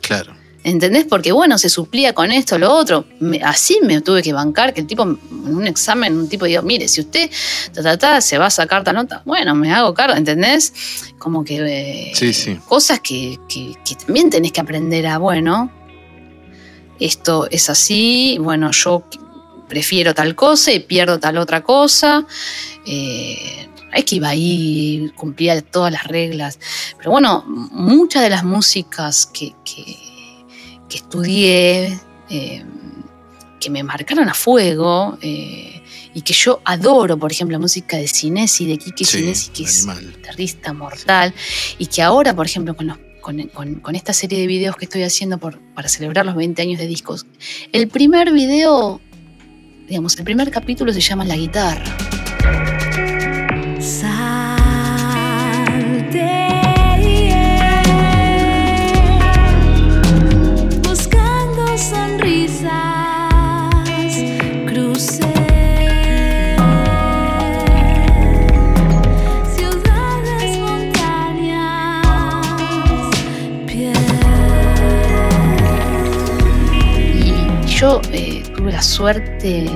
Claro. 0.00 0.34
¿Entendés? 0.64 1.04
Porque 1.08 1.30
bueno, 1.30 1.56
se 1.58 1.68
suplía 1.68 2.14
con 2.14 2.32
esto, 2.32 2.58
lo 2.58 2.72
otro. 2.72 3.04
Me- 3.20 3.40
así 3.44 3.78
me 3.82 4.00
tuve 4.00 4.20
que 4.20 4.32
bancar 4.32 4.74
que 4.74 4.80
el 4.80 4.88
tipo, 4.88 5.04
en 5.04 5.18
un 5.30 5.66
examen, 5.68 6.16
un 6.16 6.28
tipo 6.28 6.46
diga, 6.46 6.62
mire, 6.62 6.88
si 6.88 7.00
usted 7.02 7.30
ta, 7.72 7.80
ta, 7.82 7.96
ta, 7.96 8.20
se 8.20 8.38
va 8.38 8.46
a 8.46 8.50
sacar 8.50 8.82
tal 8.82 8.96
nota, 8.96 9.22
bueno, 9.24 9.54
me 9.54 9.72
hago 9.72 9.94
cargo, 9.94 10.16
¿entendés? 10.16 10.72
Como 11.18 11.44
que 11.44 11.58
eh, 12.10 12.12
Sí, 12.16 12.32
sí. 12.32 12.58
cosas 12.66 12.98
que, 12.98 13.38
que- 13.48 13.74
que 13.84 13.94
también 13.94 14.30
tenés 14.30 14.50
que 14.52 14.60
aprender 14.60 15.06
a, 15.06 15.18
bueno, 15.18 15.70
esto 17.00 17.48
es 17.50 17.70
así, 17.70 18.36
bueno, 18.40 18.70
yo 18.72 19.04
prefiero 19.68 20.14
tal 20.14 20.34
cosa 20.34 20.72
y 20.72 20.80
pierdo 20.80 21.18
tal 21.18 21.38
otra 21.38 21.62
cosa. 21.62 22.26
Eh, 22.86 23.68
es 23.92 24.04
que 24.04 24.16
iba 24.16 24.28
ahí, 24.28 25.10
cumplía 25.16 25.60
todas 25.62 25.92
las 25.92 26.04
reglas. 26.04 26.58
Pero 26.98 27.12
bueno, 27.12 27.44
muchas 27.46 28.22
de 28.22 28.30
las 28.30 28.44
músicas 28.44 29.26
que, 29.26 29.54
que- 29.64 29.96
que 30.88 30.96
estudié, 30.98 31.98
eh, 32.28 32.64
que 33.60 33.70
me 33.70 33.82
marcaron 33.82 34.28
a 34.28 34.34
fuego, 34.34 35.16
eh, 35.22 35.82
y 36.12 36.20
que 36.22 36.32
yo 36.32 36.60
adoro, 36.64 37.16
por 37.18 37.32
ejemplo, 37.32 37.54
la 37.56 37.60
música 37.60 37.96
de 37.96 38.06
Cinesi, 38.06 38.66
de 38.66 38.78
Kike 38.78 39.04
Sí, 39.04 39.18
Cinesi, 39.18 39.50
que 39.50 39.62
es 39.64 39.86
animal. 39.88 40.12
guitarrista 40.16 40.72
mortal, 40.72 41.32
y 41.78 41.86
que 41.86 42.02
ahora, 42.02 42.34
por 42.36 42.46
ejemplo, 42.46 42.76
con, 42.76 42.88
los- 42.88 42.98
con- 43.24 43.96
esta 43.96 44.12
serie 44.12 44.38
de 44.38 44.46
videos 44.46 44.76
que 44.76 44.84
estoy 44.84 45.02
haciendo 45.02 45.38
por, 45.38 45.58
para 45.74 45.88
celebrar 45.88 46.24
los 46.26 46.36
20 46.36 46.62
años 46.62 46.78
de 46.78 46.86
discos, 46.86 47.26
el 47.72 47.88
primer 47.88 48.32
video, 48.32 49.00
digamos, 49.88 50.16
el 50.18 50.24
primer 50.24 50.50
capítulo 50.50 50.92
se 50.92 51.00
llama 51.00 51.24
La 51.24 51.36
guitarra. 51.36 51.84
Yo 77.84 78.00
eh, 78.12 78.42
tuve 78.56 78.72
la 78.72 78.80
suerte 78.80 79.70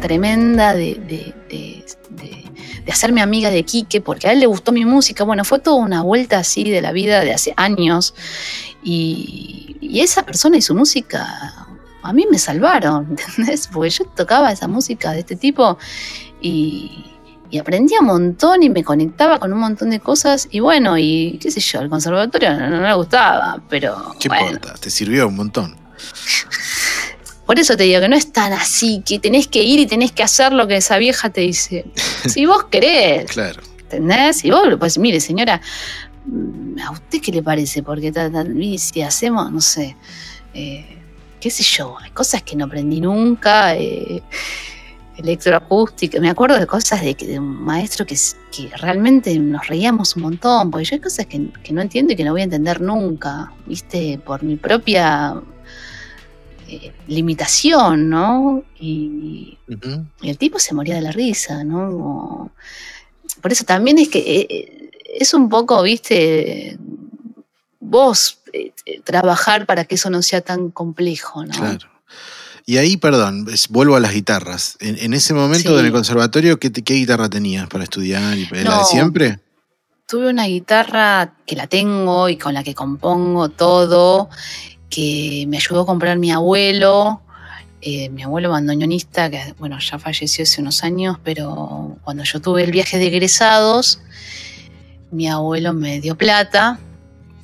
tremenda 0.00 0.74
de, 0.74 0.94
de- 1.06 1.32
de- 1.48 2.90
hacerme 2.90 3.22
amiga 3.22 3.50
de 3.50 3.62
Quique, 3.62 4.00
porque 4.00 4.26
a 4.26 4.32
él 4.32 4.40
le 4.40 4.46
gustó 4.46 4.72
mi 4.72 4.84
música. 4.84 5.22
Bueno, 5.22 5.44
fue 5.44 5.60
toda 5.60 5.76
una 5.76 6.02
vuelta 6.02 6.38
así 6.40 6.68
de 6.68 6.82
la 6.82 6.90
vida 6.90 7.20
de 7.20 7.32
hace 7.32 7.54
años. 7.56 8.14
Y, 8.82 9.76
y 9.80 10.00
esa 10.00 10.24
persona 10.24 10.56
y 10.56 10.62
su 10.62 10.74
música 10.74 11.68
a 12.02 12.12
mí 12.12 12.26
me 12.28 12.36
salvaron, 12.40 13.06
¿entendés? 13.36 13.68
Porque 13.72 13.90
yo 13.90 14.04
tocaba 14.06 14.50
esa 14.50 14.66
música 14.66 15.12
de 15.12 15.20
este 15.20 15.36
tipo 15.36 15.78
y, 16.40 17.04
y 17.48 17.58
aprendía 17.58 18.00
un 18.00 18.06
montón 18.06 18.64
y 18.64 18.70
me 18.70 18.82
conectaba 18.82 19.38
con 19.38 19.52
un 19.52 19.60
montón 19.60 19.90
de 19.90 20.00
cosas. 20.00 20.48
Y 20.50 20.58
bueno, 20.58 20.98
y 20.98 21.38
qué 21.40 21.52
sé 21.52 21.60
yo, 21.60 21.78
el 21.80 21.88
conservatorio 21.88 22.58
no, 22.58 22.68
no 22.70 22.80
me 22.80 22.94
gustaba, 22.94 23.62
pero. 23.68 24.16
¿Qué 24.18 24.28
bueno. 24.28 24.46
importa? 24.50 24.74
Te 24.80 24.90
sirvió 24.90 25.28
un 25.28 25.36
montón. 25.36 25.76
Por 27.46 27.58
eso 27.58 27.76
te 27.76 27.82
digo 27.84 28.00
que 28.00 28.08
no 28.08 28.16
es 28.16 28.32
tan 28.32 28.52
así, 28.52 29.02
que 29.04 29.18
tenés 29.18 29.48
que 29.48 29.62
ir 29.62 29.80
y 29.80 29.86
tenés 29.86 30.12
que 30.12 30.22
hacer 30.22 30.52
lo 30.52 30.66
que 30.68 30.76
esa 30.76 30.98
vieja 30.98 31.30
te 31.30 31.40
dice. 31.42 31.84
Si 32.28 32.46
vos 32.46 32.64
querés, 32.64 33.30
Claro. 33.32 33.60
¿entendés? 33.82 34.44
Y 34.44 34.50
vos, 34.50 34.62
pues 34.78 34.96
mire, 34.98 35.20
señora, 35.20 35.60
mm, 36.26 36.78
¿a 36.80 36.90
usted 36.92 37.20
qué 37.20 37.32
le 37.32 37.42
parece? 37.42 37.82
Porque 37.82 38.12
si 38.78 39.02
hacemos, 39.02 39.50
no 39.50 39.60
sé, 39.60 39.96
eh, 40.54 40.86
qué 41.40 41.50
sé 41.50 41.62
yo, 41.64 41.96
hay 42.00 42.10
cosas 42.12 42.42
que 42.44 42.54
no 42.54 42.66
aprendí 42.66 43.00
nunca, 43.00 43.74
eh, 43.76 44.22
electroacústica, 45.16 46.20
me 46.20 46.30
acuerdo 46.30 46.58
de 46.58 46.66
cosas 46.66 47.02
de, 47.02 47.14
que- 47.14 47.26
de 47.26 47.38
un 47.38 47.62
maestro 47.64 48.06
que, 48.06 48.16
que 48.50 48.70
realmente 48.78 49.38
nos 49.38 49.66
reíamos 49.66 50.16
un 50.16 50.22
montón, 50.22 50.70
porque 50.70 50.84
yo 50.86 50.94
hay 50.96 51.00
cosas 51.00 51.26
que, 51.26 51.48
que 51.62 51.72
no 51.72 51.82
entiendo 51.82 52.12
y 52.12 52.16
que 52.16 52.24
no 52.24 52.32
voy 52.32 52.40
a 52.40 52.44
entender 52.44 52.80
nunca, 52.80 53.52
¿viste? 53.66 54.18
Por 54.24 54.42
mi 54.42 54.56
propia 54.56 55.34
eh, 56.76 56.92
limitación, 57.08 58.08
¿no? 58.08 58.62
Y, 58.80 59.58
el 60.22 60.38
tipo 60.38 60.58
se 60.58 60.74
moría 60.74 60.94
de 60.94 61.00
la 61.02 61.12
risa, 61.12 61.64
¿no? 61.64 61.90
Como- 61.90 62.50
Por 63.40 63.52
eso 63.52 63.64
también 63.64 63.98
es 63.98 64.08
que 64.08 64.18
eh, 64.18 64.46
eh, 64.50 64.90
es 65.18 65.34
un 65.34 65.48
poco, 65.48 65.82
viste, 65.82 66.76
vos 67.80 68.38
eh, 68.52 68.72
trabajar 69.04 69.66
para 69.66 69.84
que 69.84 69.94
eso 69.96 70.10
no 70.10 70.22
sea 70.22 70.40
tan 70.40 70.70
complejo, 70.70 71.44
¿no? 71.44 71.52
Claro. 71.52 71.88
Y 72.64 72.76
ahí, 72.76 72.96
perdón, 72.96 73.46
es- 73.52 73.68
vuelvo 73.68 73.96
a 73.96 74.00
las 74.00 74.12
guitarras. 74.12 74.76
En, 74.80 74.96
en 74.98 75.14
ese 75.14 75.34
momento 75.34 75.70
Sí. 75.74 75.78
en 75.80 75.86
el 75.86 75.92
conservatorio, 75.92 76.58
¿qué, 76.60 76.68
guitarra 76.70 77.28
tenías 77.28 77.66
para 77.68 77.84
estudiar? 77.84 78.36
¿La 78.52 78.78
de 78.78 78.84
siempre? 78.84 79.40
Tuve 80.06 80.28
una 80.28 80.44
guitarra 80.46 81.34
que 81.46 81.56
la 81.56 81.66
tengo 81.66 82.28
y 82.28 82.36
con 82.36 82.52
la 82.54 82.62
que 82.62 82.74
compongo 82.74 83.48
todo, 83.48 84.28
que 84.92 85.46
me 85.48 85.56
ayudó 85.56 85.80
a 85.80 85.86
comprar 85.86 86.18
mi 86.18 86.30
abuelo, 86.30 87.22
eh, 87.80 88.10
mi 88.10 88.22
abuelo 88.22 88.50
bandoneonista, 88.50 89.30
que 89.30 89.54
bueno, 89.58 89.78
ya 89.80 89.98
falleció 89.98 90.42
hace 90.42 90.60
unos 90.60 90.84
años, 90.84 91.16
pero 91.24 91.96
cuando 92.04 92.24
yo 92.24 92.40
tuve 92.40 92.62
el 92.62 92.70
viaje 92.70 92.98
de 92.98 93.06
egresados, 93.06 94.00
mi 95.10 95.28
abuelo 95.28 95.72
me 95.72 96.00
dio 96.00 96.14
plata 96.14 96.78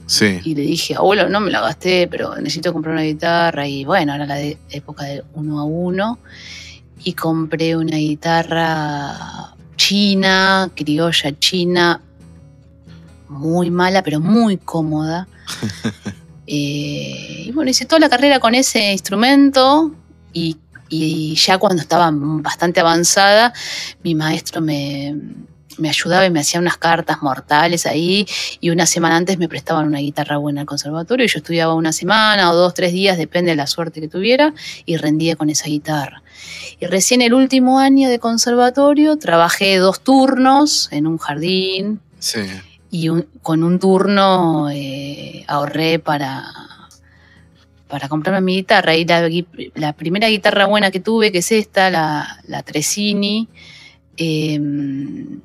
Sí. 0.06 0.40
y 0.44 0.54
le 0.54 0.62
dije, 0.62 0.94
abuelo, 0.94 1.28
no 1.28 1.40
me 1.40 1.50
la 1.50 1.60
gasté, 1.62 2.06
pero 2.06 2.36
necesito 2.36 2.72
comprar 2.72 2.94
una 2.94 3.02
guitarra. 3.02 3.66
Y 3.66 3.84
bueno, 3.84 4.14
era 4.14 4.26
la 4.26 4.36
de 4.36 4.58
época 4.70 5.04
del 5.04 5.24
uno 5.34 5.60
a 5.60 5.64
uno. 5.64 6.18
Y 7.04 7.12
compré 7.12 7.76
una 7.76 7.96
guitarra 7.96 9.54
china, 9.76 10.70
criolla 10.74 11.38
china, 11.38 12.00
muy 13.28 13.70
mala, 13.70 14.02
pero 14.02 14.20
muy 14.20 14.56
cómoda. 14.56 15.28
Eh, 16.50 17.44
y 17.46 17.52
bueno, 17.52 17.70
hice 17.70 17.84
toda 17.84 18.00
la 18.00 18.08
carrera 18.08 18.40
con 18.40 18.54
ese 18.54 18.92
instrumento 18.92 19.92
y, 20.32 20.56
ya 21.36 21.58
cuando 21.58 21.82
estaba 21.82 22.10
bastante 22.10 22.80
avanzada, 22.80 23.52
mi 24.02 24.14
maestro 24.14 24.62
me, 24.62 25.14
me 25.76 25.90
ayudaba 25.90 26.24
y 26.24 26.30
me 26.30 26.40
hacía 26.40 26.58
unas 26.58 26.78
cartas 26.78 27.20
mortales 27.20 27.84
ahí 27.84 28.26
y 28.60 28.70
una 28.70 28.86
semana 28.86 29.16
antes 29.16 29.36
me 29.36 29.50
prestaban 29.50 29.86
una 29.86 29.98
guitarra 29.98 30.38
buena 30.38 30.62
al 30.62 30.66
conservatorio 30.66 31.26
y 31.26 31.28
yo 31.28 31.40
estudiaba 31.40 31.74
una 31.74 31.92
semana 31.92 32.50
o 32.50 32.54
dos, 32.54 32.72
tres 32.72 32.94
días, 32.94 33.18
depende 33.18 33.50
de 33.50 33.56
la 33.56 33.66
suerte 33.66 34.00
que 34.00 34.08
tuviera, 34.08 34.54
y 34.86 34.96
rendía 34.96 35.36
con 35.36 35.50
esa 35.50 35.66
guitarra. 35.66 36.22
Y 36.80 36.86
recién 36.86 37.20
el 37.20 37.34
último 37.34 37.78
año 37.78 38.08
de 38.08 38.18
conservatorio 38.18 39.18
trabajé 39.18 39.76
dos 39.76 40.00
turnos 40.00 40.88
en 40.92 41.06
un 41.06 41.18
jardín 41.18 42.00
Sí. 42.18 42.40
Y 42.90 43.08
un- 43.08 43.26
con 43.42 43.62
un 43.62 43.78
turno 43.78 44.70
eh, 44.70 45.44
ahorré 45.46 45.98
para, 45.98 46.44
para 47.88 48.08
comprarme 48.08 48.40
mi 48.40 48.56
guitarra. 48.56 48.94
Y 48.96 49.06
la, 49.74 49.92
primera 49.92 50.28
guitarra 50.28 50.66
buena 50.66 50.90
que 50.90 51.00
tuve, 51.00 51.32
que 51.32 51.38
es 51.38 51.52
esta, 51.52 51.90
la, 51.90 52.62
Tresini, 52.64 53.48
em, 54.16 55.40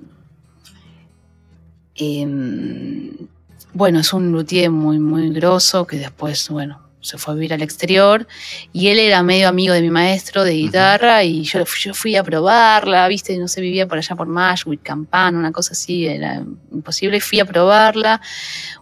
bueno, 3.74 4.00
es 4.00 4.14
un 4.14 4.32
luthier 4.32 4.70
muy, 4.72 5.00
muy 5.00 5.32
grosso 5.32 5.86
que 5.88 5.98
después, 5.98 6.50
bueno, 6.50 6.83
se 7.04 7.18
fue 7.18 7.34
a 7.34 7.36
vivir 7.36 7.54
al 7.54 7.62
exterior 7.62 8.26
y 8.72 8.88
él 8.88 8.98
era 8.98 9.22
medio 9.24 9.50
amigo 9.50 9.74
de 9.74 9.82
mi 9.82 9.90
maestro 9.92 10.44
de 10.44 10.54
guitarra 10.54 11.24
y 11.24 11.44
yo, 11.44 11.64
yo 11.80 11.94
fui 11.94 12.16
a 12.16 12.24
probarla, 12.24 13.08
viste, 13.10 13.38
no 13.38 13.48
sé, 13.50 13.60
vivía 13.62 13.88
por 13.88 13.98
allá 13.98 14.16
por 14.16 14.26
Mashwick, 14.28 14.82
Campana, 14.82 15.38
una 15.38 15.52
cosa 15.52 15.74
así, 15.74 16.08
era 16.08 16.42
imposible, 16.72 17.20
fui 17.20 17.40
a 17.42 17.46
probarla, 17.46 18.22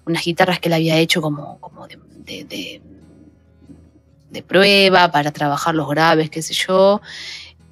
unas 0.06 0.24
guitarras 0.24 0.60
que 0.60 0.70
él 0.70 0.74
había 0.74 0.98
hecho 0.98 1.20
como, 1.22 1.60
como 1.60 1.88
de, 1.88 1.98
de- 2.26 2.44
de- 2.46 2.82
de 4.30 4.44
prueba 4.44 5.12
para 5.12 5.32
trabajar 5.32 5.74
los 5.76 5.90
graves, 5.90 6.30
qué 6.30 6.42
sé 6.44 6.54
yo, 6.54 7.02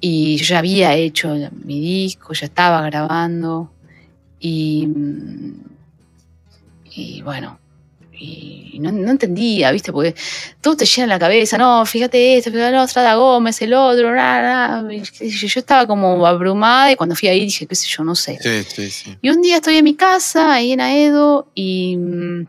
y 0.00 0.36
yo 0.36 0.44
ya 0.46 0.58
había 0.58 0.94
hecho 0.94 1.34
mi 1.64 1.80
disco, 1.80 2.32
ya 2.34 2.46
estaba 2.46 2.82
grabando 2.82 3.70
y, 4.40 4.88
y 6.92 7.22
bueno, 7.22 7.59
y 8.20 8.78
no, 8.80 8.92
no 8.92 9.10
entendía, 9.10 9.72
¿viste? 9.72 9.92
Porque 9.92 10.14
todo 10.60 10.76
te 10.76 10.84
llena 10.84 11.06
la 11.06 11.18
cabeza, 11.18 11.56
no, 11.56 11.84
fíjate 11.86 12.36
esto, 12.36 12.50
fíjate 12.50 12.72
lo 12.72 12.82
otro, 12.82 13.02
da 13.02 13.14
Gómez, 13.14 13.60
el 13.62 13.72
otro, 13.72 14.12
ra, 14.12 14.42
ra. 14.82 14.94
Y 14.94 15.00
qué 15.00 15.30
sé 15.30 15.48
yo, 15.48 15.60
estaba 15.60 15.86
como 15.86 16.26
abrumada 16.26 16.92
y 16.92 16.96
cuando 16.96 17.16
fui 17.16 17.28
ahí 17.28 17.40
dije, 17.40 17.66
qué 17.66 17.74
sé 17.74 17.88
yo, 17.88 18.04
no 18.04 18.14
sé. 18.14 18.38
Sí, 18.40 18.62
sí, 18.68 18.90
sí. 18.90 19.16
Y 19.22 19.30
un 19.30 19.40
día 19.40 19.56
estoy 19.56 19.76
en 19.76 19.84
mi 19.84 19.94
casa, 19.94 20.52
ahí 20.52 20.72
en 20.72 20.80
Aedo, 20.82 21.50
y, 21.54 21.96
mm, 21.96 22.46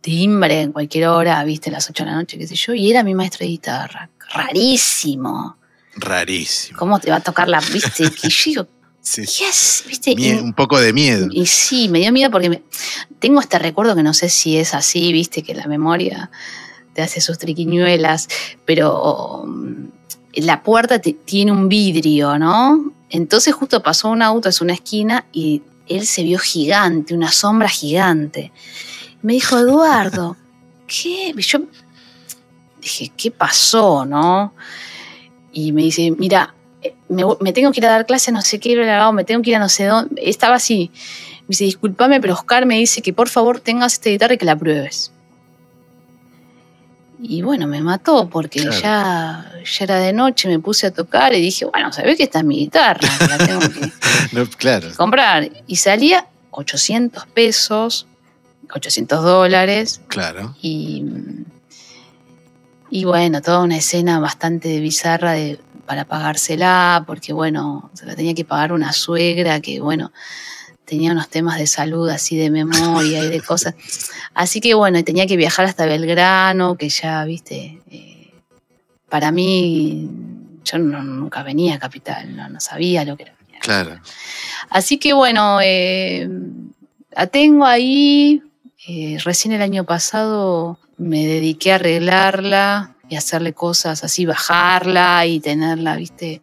timbre 0.00 0.62
en 0.62 0.72
cualquier 0.72 1.08
hora, 1.08 1.44
viste, 1.44 1.70
las 1.70 1.88
8 1.90 2.04
de 2.04 2.10
la 2.10 2.16
noche, 2.16 2.38
qué 2.38 2.46
sé 2.46 2.54
yo, 2.54 2.72
y 2.72 2.90
era 2.90 3.02
mi 3.02 3.14
maestro 3.14 3.40
de 3.40 3.50
guitarra. 3.50 4.08
Rarísimo. 4.32 5.58
Rarísimo. 5.96 6.78
¿Cómo 6.78 6.98
te 7.00 7.10
va 7.10 7.16
a 7.16 7.20
tocar 7.20 7.48
la, 7.48 7.60
viste? 7.60 8.10
Que 8.10 8.28
yo 8.28 8.66
Un 10.42 10.52
poco 10.52 10.78
de 10.80 10.92
miedo. 10.92 11.28
Y 11.30 11.46
sí, 11.46 11.88
me 11.88 12.00
dio 12.00 12.12
miedo 12.12 12.30
porque 12.30 12.48
me- 12.50 12.62
tengo 13.18 13.40
este 13.40 13.58
recuerdo 13.58 13.94
que 13.96 14.02
no 14.02 14.14
sé 14.14 14.28
si 14.28 14.56
es 14.56 14.74
así, 14.74 15.12
viste, 15.12 15.42
que 15.42 15.54
la 15.54 15.66
memoria 15.66 16.30
te 16.94 17.02
hace 17.02 17.20
sus 17.20 17.38
triquiñuelas, 17.38 18.28
pero 18.64 19.44
mm, 19.46 19.84
la 20.36 20.62
puerta 20.62 20.98
te- 21.00 21.12
tiene 21.14 21.52
un 21.52 21.68
vidrio, 21.68 22.38
¿no? 22.38 22.92
Entonces 23.08 23.54
justo 23.54 23.82
pasó 23.82 24.08
un 24.08 24.22
auto, 24.22 24.48
es 24.48 24.60
una 24.60 24.74
esquina, 24.74 25.24
y 25.32 25.62
él 25.88 26.06
se 26.06 26.22
vio 26.22 26.38
gigante, 26.38 27.14
una 27.14 27.32
sombra 27.32 27.68
gigante. 27.68 28.52
Me 29.22 29.32
dijo, 29.32 29.58
Eduardo, 29.58 30.36
¿qué? 30.86 31.32
Y 31.36 31.42
Yo 31.42 31.60
dije, 32.80 33.12
¿qué 33.16 33.30
pasó, 33.30 34.04
no? 34.04 34.52
Y 35.52 35.72
me 35.72 35.82
dice, 35.82 36.10
mira, 36.16 36.54
me, 37.10 37.24
me 37.40 37.52
tengo 37.52 37.70
que 37.72 37.80
ir 37.80 37.86
a 37.86 37.90
dar 37.90 38.06
clase, 38.06 38.32
no 38.32 38.40
sé 38.40 38.58
qué, 38.58 38.74
me 39.12 39.24
tengo 39.24 39.42
que 39.42 39.50
ir 39.50 39.56
a 39.56 39.58
no 39.58 39.68
sé 39.68 39.84
dónde. 39.84 40.22
Estaba 40.24 40.54
así. 40.56 40.90
Me 41.42 41.46
dice, 41.48 41.64
discúlpame, 41.64 42.20
pero 42.20 42.34
Oscar 42.34 42.64
me 42.64 42.76
dice 42.78 43.02
que 43.02 43.12
por 43.12 43.28
favor 43.28 43.60
tengas 43.60 43.94
esta 43.94 44.08
guitarra 44.10 44.34
y 44.34 44.38
que 44.38 44.44
la 44.46 44.56
pruebes. 44.56 45.12
Y 47.22 47.42
bueno, 47.42 47.66
me 47.66 47.82
mató 47.82 48.28
porque 48.30 48.60
Claro. 48.60 48.80
ya, 48.80 49.52
ya 49.62 49.84
era 49.84 49.96
de 49.96 50.12
noche, 50.14 50.48
me 50.48 50.58
puse 50.58 50.86
a 50.86 50.90
tocar 50.90 51.34
y 51.34 51.40
dije, 51.40 51.66
bueno, 51.66 51.92
¿sabés 51.92 52.16
que 52.16 52.22
esta 52.22 52.38
es 52.38 52.44
mi 52.46 52.56
guitarra? 52.56 53.06
La 53.28 53.36
tengo 53.38 53.60
que 53.60 53.92
No, 54.32 54.46
claro. 54.46 54.88
comprar. 54.96 55.50
Y 55.66 55.76
salía 55.76 56.26
800 56.52 57.26
pesos, 57.26 58.06
800 58.72 59.22
dólares. 59.22 60.00
Claro. 60.08 60.54
Y, 60.62 61.04
y 62.90 63.04
bueno, 63.04 63.42
toda 63.42 63.60
una 63.64 63.76
escena 63.76 64.18
bastante 64.18 64.80
bizarra 64.80 65.32
de, 65.32 65.60
para 65.90 66.04
pagársela, 66.04 67.02
porque 67.04 67.32
bueno, 67.32 67.90
se 67.94 68.06
la 68.06 68.14
tenía 68.14 68.32
que 68.32 68.44
pagar 68.44 68.72
una 68.72 68.92
suegra 68.92 69.58
que 69.60 69.80
bueno, 69.80 70.12
tenía 70.84 71.10
unos 71.10 71.28
temas 71.28 71.58
de 71.58 71.66
salud 71.66 72.08
así 72.10 72.36
de 72.36 72.48
memoria 72.48 73.24
y 73.24 73.28
de 73.28 73.40
cosas. 73.50 73.74
Así 74.32 74.60
que 74.60 74.74
bueno, 74.74 75.00
y 75.00 75.02
tenía 75.02 75.26
que 75.26 75.36
viajar 75.36 75.64
hasta 75.64 75.86
Belgrano, 75.86 76.76
que 76.76 76.88
ya, 76.88 77.24
viste, 77.24 77.80
eh, 77.90 78.30
para 79.08 79.32
mí, 79.32 80.08
yo 80.64 80.78
no- 80.78 81.02
nunca 81.02 81.42
venía 81.42 81.74
a 81.74 81.78
Capital, 81.80 82.36
no, 82.36 82.48
no 82.48 82.60
sabía 82.60 83.04
lo 83.04 83.16
que 83.16 83.24
era. 83.24 83.34
Claro. 83.60 83.98
Así 84.68 84.98
que 84.98 85.12
bueno, 85.12 85.58
eh, 85.60 86.28
la 87.16 87.26
tengo 87.26 87.66
ahí. 87.66 88.44
Eh, 88.86 89.18
recién 89.24 89.52
el 89.54 89.62
año 89.62 89.82
pasado 89.82 90.78
me 90.98 91.26
dediqué 91.26 91.72
a 91.72 91.74
arreglarla 91.74 92.94
y 93.10 93.16
hacerle 93.16 93.52
cosas 93.52 94.04
así, 94.04 94.24
bajarla 94.24 95.26
y 95.26 95.40
tenerla, 95.40 95.96
viste, 95.96 96.42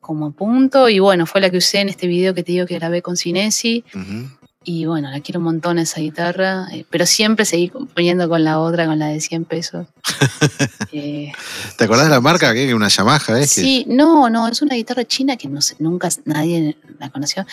como 0.00 0.26
a 0.26 0.30
punto. 0.30 0.88
Y 0.88 0.98
bueno, 0.98 1.26
fue 1.26 1.42
la 1.42 1.50
que 1.50 1.58
usé 1.58 1.80
en 1.80 1.90
este 1.90 2.06
video 2.06 2.34
que 2.34 2.42
te 2.42 2.52
digo 2.52 2.66
que 2.66 2.76
grabé 2.76 3.02
con 3.02 3.16
Cinesi. 3.16 3.84
Ujú. 3.94 4.30
Y 4.64 4.86
bueno, 4.86 5.10
la 5.10 5.20
quiero 5.20 5.38
un 5.38 5.44
montón 5.44 5.78
esa 5.78 6.00
guitarra, 6.00 6.66
eh, 6.72 6.84
pero 6.90 7.06
siempre 7.06 7.44
seguí 7.44 7.70
poniendo 7.94 8.28
con 8.28 8.42
la 8.42 8.58
otra, 8.58 8.86
con 8.86 8.98
la 8.98 9.06
de 9.08 9.20
100 9.20 9.44
pesos. 9.44 9.86
Eh, 10.90 11.32
¿Te 11.76 11.84
acordás 11.84 12.06
de 12.06 12.10
la 12.10 12.20
marca? 12.22 12.54
¿Qué? 12.54 12.72
Una 12.72 12.88
Yamaha, 12.88 13.40
¿eh? 13.40 13.46
Sí, 13.46 13.84
no, 13.88 14.30
no, 14.30 14.48
es 14.48 14.62
una 14.62 14.74
guitarra 14.74 15.04
china 15.04 15.36
que 15.36 15.46
no 15.46 15.60
sé, 15.60 15.76
nunca 15.80 16.08
nadie 16.24 16.78
la 16.98 17.10
conoció. 17.10 17.44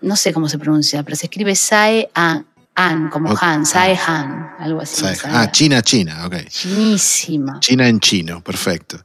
No 0.00 0.16
sé 0.16 0.32
cómo 0.32 0.48
se 0.48 0.58
pronuncia, 0.58 1.02
pero 1.02 1.16
se 1.16 1.26
escribe 1.26 1.54
Sae 1.54 2.08
An, 2.14 2.46
An 2.86 3.10
como. 3.10 3.34
Han, 3.40 3.66
Sae 3.66 3.98
Han, 4.06 4.50
algo 4.58 4.80
así. 4.80 5.04
Ah, 5.24 5.42
Han. 5.42 5.52
China, 5.52 5.82
China, 5.82 6.26
ok. 6.26 6.36
Chinísima. 6.48 7.60
China 7.60 7.88
en 7.88 8.00
chino, 8.00 8.42
perfecto. 8.42 8.98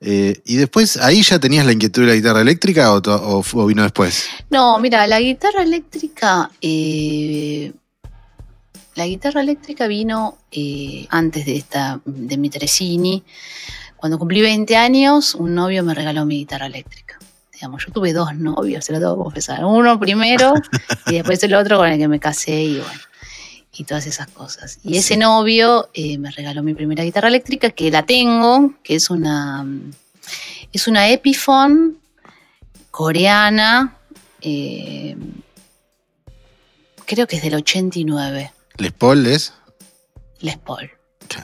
Eh, 0.00 0.42
y 0.44 0.56
después, 0.56 0.98
¿ahí 0.98 1.22
ya 1.22 1.38
tenías 1.38 1.64
la 1.64 1.72
inquietud 1.72 2.02
de 2.02 2.08
la 2.08 2.14
guitarra 2.14 2.40
eléctrica 2.42 2.92
o, 2.92 3.66
vino 3.66 3.82
después? 3.82 4.26
No, 4.50 4.78
mira, 4.78 5.06
la 5.06 5.20
guitarra 5.20 5.62
eléctrica. 5.62 6.50
eh, 6.60 7.72
la 8.94 9.06
guitarra 9.06 9.40
eléctrica 9.40 9.86
vino 9.88 10.38
eh, 10.52 11.06
antes 11.10 11.46
de 11.46 11.56
esta, 11.56 12.00
de 12.04 12.36
mi 12.36 12.48
Teresini. 12.48 13.24
Cuando 13.96 14.18
cumplí 14.18 14.40
20 14.40 14.76
años, 14.76 15.34
un 15.34 15.54
novio 15.54 15.82
me 15.82 15.94
regaló 15.94 16.24
mi 16.24 16.36
guitarra 16.36 16.66
eléctrica. 16.66 17.18
Digamos, 17.52 17.84
yo 17.86 17.92
tuve 17.92 18.12
dos 18.12 18.34
novios, 18.36 18.84
se 18.84 18.92
lo 18.92 18.98
tengo 18.98 19.16
que 19.16 19.22
confesar. 19.24 19.64
Uno 19.64 19.98
primero 19.98 20.54
y 21.06 21.14
después 21.14 21.42
el 21.42 21.54
otro 21.54 21.78
con 21.78 21.88
el 21.88 21.98
que 21.98 22.08
me 22.08 22.20
casé 22.20 22.62
y 22.62 22.78
bueno. 22.78 23.00
Y 23.76 23.84
todas 23.84 24.06
esas 24.06 24.28
cosas. 24.28 24.78
Y 24.84 24.96
ese 24.96 25.16
novio 25.16 25.90
eh, 25.94 26.16
me 26.18 26.30
regaló 26.30 26.62
mi 26.62 26.74
primera 26.74 27.02
guitarra 27.02 27.28
eléctrica, 27.28 27.70
que 27.70 27.90
la 27.90 28.04
tengo, 28.06 28.74
que 28.82 28.94
es 28.94 29.10
una. 29.10 29.66
Es 30.72 30.86
una 30.88 31.08
Epiphone 31.08 31.96
coreana. 32.90 33.96
eh, 34.40 35.16
creo 37.06 37.26
que 37.26 37.36
es 37.36 37.42
del 37.42 37.54
89, 37.56 38.52
Les 38.78 38.92
Paul 38.92 39.26
es. 39.26 39.52
Les 40.40 40.56
Paul. 40.56 40.90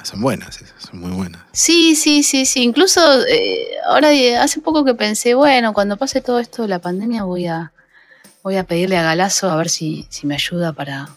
Son 0.05 0.21
buenas, 0.21 0.61
son 0.79 1.01
muy 1.01 1.11
buenas. 1.11 1.43
Sí, 1.53 1.97
sí, 1.97 2.23
sí, 2.23 2.47
sí. 2.47 2.63
Incluso 2.63 3.01
eh, 3.27 3.67
ahora 3.87 4.11
hace 4.41 4.61
poco 4.61 4.85
que 4.85 4.95
pensé, 4.95 5.35
bueno, 5.35 5.73
cuando 5.73 5.97
pase 5.97 6.21
todo 6.21 6.39
esto 6.39 6.63
de 6.63 6.69
la 6.69 6.79
pandemia 6.79 7.25
voy 7.25 7.47
a 7.47 7.73
voy 8.43 8.57
a 8.57 8.65
pedirle 8.65 8.97
a 8.97 9.03
Galazo 9.03 9.51
a 9.51 9.57
ver 9.57 9.69
si, 9.69 10.07
si 10.09 10.27
me 10.27 10.35
ayuda 10.35 10.73
para 10.73 11.09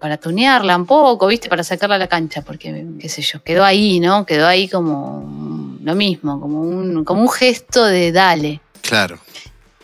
para 0.00 0.16
tunearla 0.16 0.76
un 0.76 0.86
poco, 0.86 1.26
¿viste? 1.26 1.48
Para 1.48 1.62
sacarla 1.62 1.96
a 1.96 1.98
la 1.98 2.08
cancha, 2.08 2.42
porque 2.42 2.86
qué 2.98 3.08
sé 3.08 3.22
yo, 3.22 3.42
quedó 3.42 3.64
ahí, 3.64 4.00
¿no? 4.00 4.24
Quedó 4.24 4.46
ahí 4.46 4.66
como 4.66 5.78
lo 5.82 5.94
mismo, 5.94 6.40
como 6.40 6.62
un 6.62 7.04
como 7.04 7.22
un 7.22 7.30
gesto 7.30 7.84
de 7.84 8.10
dale. 8.10 8.60
Claro. 8.80 9.18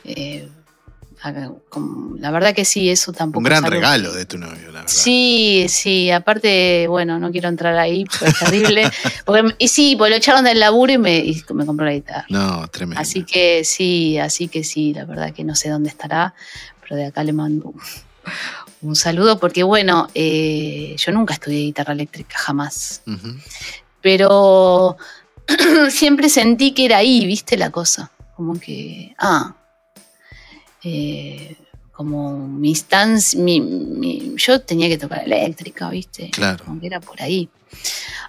Eh, 0.04 0.48
la 2.20 2.30
verdad 2.30 2.54
que 2.54 2.64
sí, 2.64 2.88
eso 2.88 3.12
tampoco 3.12 3.40
Un 3.40 3.44
gran 3.44 3.64
regalo 3.64 4.12
de 4.12 4.26
tu 4.26 4.38
novio, 4.38 4.66
la 4.66 4.80
verdad. 4.80 4.84
Sí, 4.86 5.66
sí, 5.68 6.10
aparte, 6.10 6.86
bueno, 6.88 7.18
no 7.18 7.32
quiero 7.32 7.48
entrar 7.48 7.76
ahí, 7.76 8.04
porque 8.04 8.26
es 8.26 8.38
terrible. 8.38 8.90
Porque, 9.24 9.54
y 9.58 9.68
sí, 9.68 9.96
pues 9.96 10.10
lo 10.10 10.16
echaron 10.16 10.44
del 10.44 10.60
laburo 10.60 10.92
y 10.92 10.98
me, 10.98 11.18
y 11.18 11.42
me 11.52 11.66
compró 11.66 11.84
la 11.84 11.92
guitarra. 11.92 12.26
No, 12.28 12.68
tremendo. 12.68 13.00
Así 13.00 13.24
que 13.24 13.64
sí, 13.64 14.18
así 14.18 14.46
que 14.46 14.62
sí, 14.62 14.94
la 14.94 15.04
verdad 15.04 15.32
que 15.32 15.42
no 15.42 15.56
sé 15.56 15.68
dónde 15.68 15.88
estará, 15.88 16.34
pero 16.80 16.94
de 16.94 17.06
acá 17.06 17.24
le 17.24 17.32
mando 17.32 17.74
un, 18.86 18.96
saludo, 18.96 19.38
porque 19.38 19.62
bueno, 19.62 20.08
eh, 20.14 20.94
yo 20.98 21.12
nunca 21.12 21.34
estudié 21.34 21.60
guitarra 21.60 21.92
eléctrica, 21.92 22.36
jamás. 22.38 23.02
Pero 24.00 24.96
siempre 25.90 26.28
sentí 26.28 26.72
que 26.72 26.84
era 26.86 26.98
ahí, 26.98 27.26
viste 27.26 27.56
la 27.56 27.70
cosa. 27.70 28.10
Como 28.36 28.58
que, 28.60 29.14
ah, 29.18 29.54
eh, 30.84 31.56
como 31.92 32.46
mi 32.46 32.68
instancia, 32.70 33.40
mi- 33.40 33.60
mi- 33.60 34.34
yo 34.36 34.60
tenía 34.60 34.88
que 34.88 34.98
tocar 34.98 35.24
eléctrica, 35.24 35.88
viste. 35.90 36.30
Claro. 36.30 36.64
Como 36.64 36.80
que 36.80 36.86
era 36.86 37.00
por 37.00 37.20
ahí. 37.22 37.48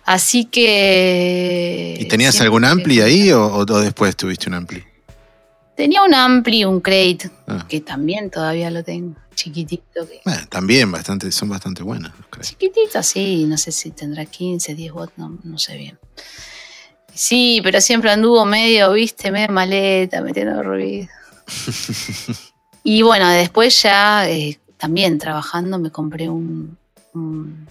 Así 0.05 0.45
que... 0.45 1.97
¿Y 1.99 2.05
tenías 2.05 2.39
algún 2.41 2.63
ampli 2.65 3.01
ahí 3.01 3.31
o, 3.31 3.45
o- 3.45 3.59
o 3.61 3.79
después 3.79 4.15
tuviste 4.15 4.47
un 4.47 4.55
ampli? 4.55 4.83
Tenía 5.75 6.01
un 6.01 6.13
ampli, 6.13 6.63
un 6.65 6.79
crate, 6.79 7.29
Ah. 7.45 7.65
que 7.69 7.81
también 7.81 8.29
todavía 8.31 8.71
lo 8.71 8.83
tengo, 8.83 9.15
chiquitito. 9.37 10.05
Que, 10.07 10.21
Bueno, 10.25 10.41
también 10.49 10.91
bastante, 10.91 11.31
son 11.31 11.47
bastante 11.47 11.83
buenas, 11.83 12.11
creo. 12.29 12.43
Chiquitito, 12.43 13.01
sí, 13.03 13.45
no 13.45 13.57
sé 13.57 13.71
si 13.71 13.91
tendrá 13.91 14.25
15, 14.25 14.75
10 14.75 14.91
watts, 14.91 15.13
no, 15.17 15.37
no 15.43 15.57
sé 15.57 15.77
bien. 15.77 15.97
Sí, 17.13 17.61
pero 17.63 17.79
siempre 17.79 18.11
anduvo 18.11 18.43
medio, 18.45 18.91
viste, 18.93 19.31
medio 19.31 19.53
maleta, 19.53 20.21
metiendo 20.21 20.61
ruido. 20.61 21.07
y 22.83 23.01
bueno, 23.03 23.29
después 23.29 23.81
ya, 23.81 24.29
eh, 24.29 24.59
también 24.77 25.17
trabajando, 25.17 25.79
me 25.79 25.91
compré 25.91 26.27
un, 26.29 26.77
un, 27.13 27.67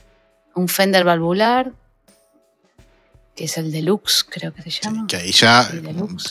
un 0.55 0.69
Fender 0.69 1.05
valvular, 1.05 1.73
que 3.37 3.45
es 3.45 3.59
el 3.59 3.71
Deluxe, 3.71 4.25
creo 4.25 4.53
que 4.53 4.63
se 4.63 4.71
llama. 4.71 5.07
Que 5.07 5.17
ahí 5.17 5.31
ya 5.31 5.71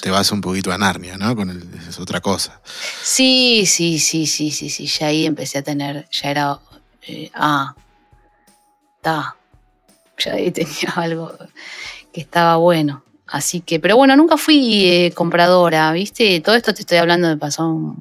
te 0.02 0.10
vas 0.10 0.32
un 0.32 0.42
poquito 0.42 0.72
a 0.72 0.78
Narnia, 0.78 1.18
¿no? 1.18 1.36
Con 1.36 1.52
el, 1.52 1.64
es 1.88 2.00
otra 2.00 2.20
cosa. 2.20 2.60
Sí, 3.04 3.66
sí, 3.68 4.00
sí, 4.00 4.26
sí, 4.26 4.50
sí, 4.50 4.70
sí. 4.70 4.88
Ya 4.88 5.08
ahí 5.08 5.26
empecé 5.28 5.60
a 5.60 5.62
tener, 5.62 6.08
ya 6.12 6.32
era, 6.32 6.60
eh, 7.08 7.30
ah, 7.36 7.76
ta. 9.02 9.36
Ya 10.18 10.34
ahí 10.34 10.52
tenía 10.52 10.94
algo 10.96 11.32
que 12.12 12.22
estaba 12.22 12.58
bueno. 12.58 13.04
Así 13.28 13.62
que, 13.62 13.80
pero 13.80 13.98
bueno, 13.98 14.16
nunca 14.16 14.36
fui 14.36 14.86
eh, 14.86 15.12
compradora, 15.14 15.92
¿viste? 15.92 16.40
Todo 16.42 16.56
esto 16.56 16.74
te 16.74 16.82
estoy 16.82 16.98
hablando 16.98 17.28
de 17.28 17.38
pasó, 17.38 17.96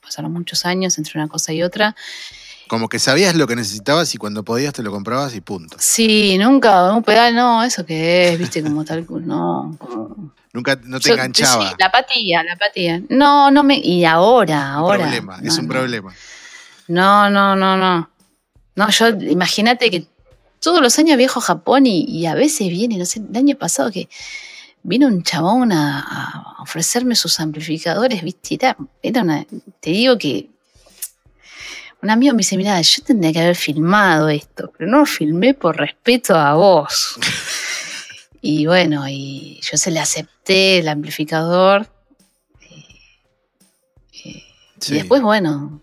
pasaron 0.00 0.32
muchos 0.32 0.64
años 0.64 0.96
entre 0.98 1.18
una 1.18 1.28
cosa 1.28 1.52
y 1.52 1.62
otra. 1.62 1.96
Como 2.68 2.88
que 2.88 2.98
sabías 2.98 3.34
lo 3.34 3.46
que 3.46 3.56
necesitabas 3.56 4.14
y 4.14 4.18
cuando 4.18 4.42
podías 4.42 4.72
te 4.72 4.82
lo 4.82 4.90
comprabas 4.90 5.34
y 5.34 5.40
punto. 5.40 5.76
Sí, 5.78 6.38
nunca, 6.38 6.92
un 6.92 7.02
pedal, 7.02 7.34
no, 7.34 7.62
eso 7.62 7.84
que 7.84 8.28
es, 8.32 8.38
¿viste? 8.38 8.62
Como 8.62 8.84
tal, 8.84 9.06
no. 9.26 9.76
como- 9.78 10.32
Nunca 10.52 10.78
no 10.84 11.00
te 11.00 11.08
Yo- 11.08 11.14
enganchaba. 11.14 11.68
sí, 11.70 11.74
la 11.78 11.90
patilla, 11.90 12.42
la 12.44 12.56
patilla. 12.56 13.00
No, 13.08 13.50
no 13.50 13.64
me. 13.64 13.76
Y 13.78 14.04
ahora, 14.04 14.72
ahora. 14.74 14.98
problema, 15.00 15.40
es 15.42 15.58
un 15.58 15.66
no. 15.66 15.72
problema. 15.72 16.14
No, 16.88 17.28
no, 17.28 17.56
no, 17.56 17.76
no. 17.76 18.08
No, 18.76 18.88
yo, 18.90 19.08
imagínate 19.08 19.90
que 19.90 20.06
todos 20.60 20.80
los 20.80 20.96
años 20.98 21.18
viajo 21.18 21.40
a 21.40 21.42
Japón 21.42 21.86
y, 21.86 22.04
y 22.04 22.26
a 22.26 22.34
veces 22.34 22.68
viene, 22.68 22.96
no 22.98 23.04
sé, 23.04 23.20
el 23.28 23.36
año 23.36 23.56
pasado 23.56 23.90
que 23.90 24.08
vino 24.84 25.06
un 25.08 25.22
chabón 25.24 25.72
a, 25.72 26.00
a 26.58 26.62
ofrecerme 26.62 27.16
sus 27.16 27.40
amplificadores, 27.40 28.22
viste, 28.22 28.54
era, 28.54 28.76
era 29.02 29.22
una, 29.22 29.44
te 29.80 29.90
digo 29.90 30.18
que 30.18 30.50
un 32.04 32.10
amigo 32.10 32.34
me 32.34 32.38
dice, 32.38 32.56
mira, 32.56 32.80
yo 32.80 33.02
tendría 33.02 33.32
que 33.32 33.40
haber 33.40 33.56
filmado 33.56 34.28
esto, 34.28 34.70
pero 34.76 34.90
no 34.90 34.98
lo 34.98 35.06
filmé 35.06 35.54
por 35.54 35.76
respeto 35.76 36.34
a 36.36 36.54
vos. 36.54 37.16
y 38.42 38.66
bueno, 38.66 39.08
y 39.08 39.58
yo 39.62 39.76
se 39.78 39.90
le 39.90 40.00
acepté 40.00 40.78
el 40.78 40.88
amplificador. 40.88 41.88
Y, 44.12 44.18
y- 44.28 44.44
Sí. 44.80 44.92
y 44.94 44.98
después, 44.98 45.22
bueno, 45.22 45.80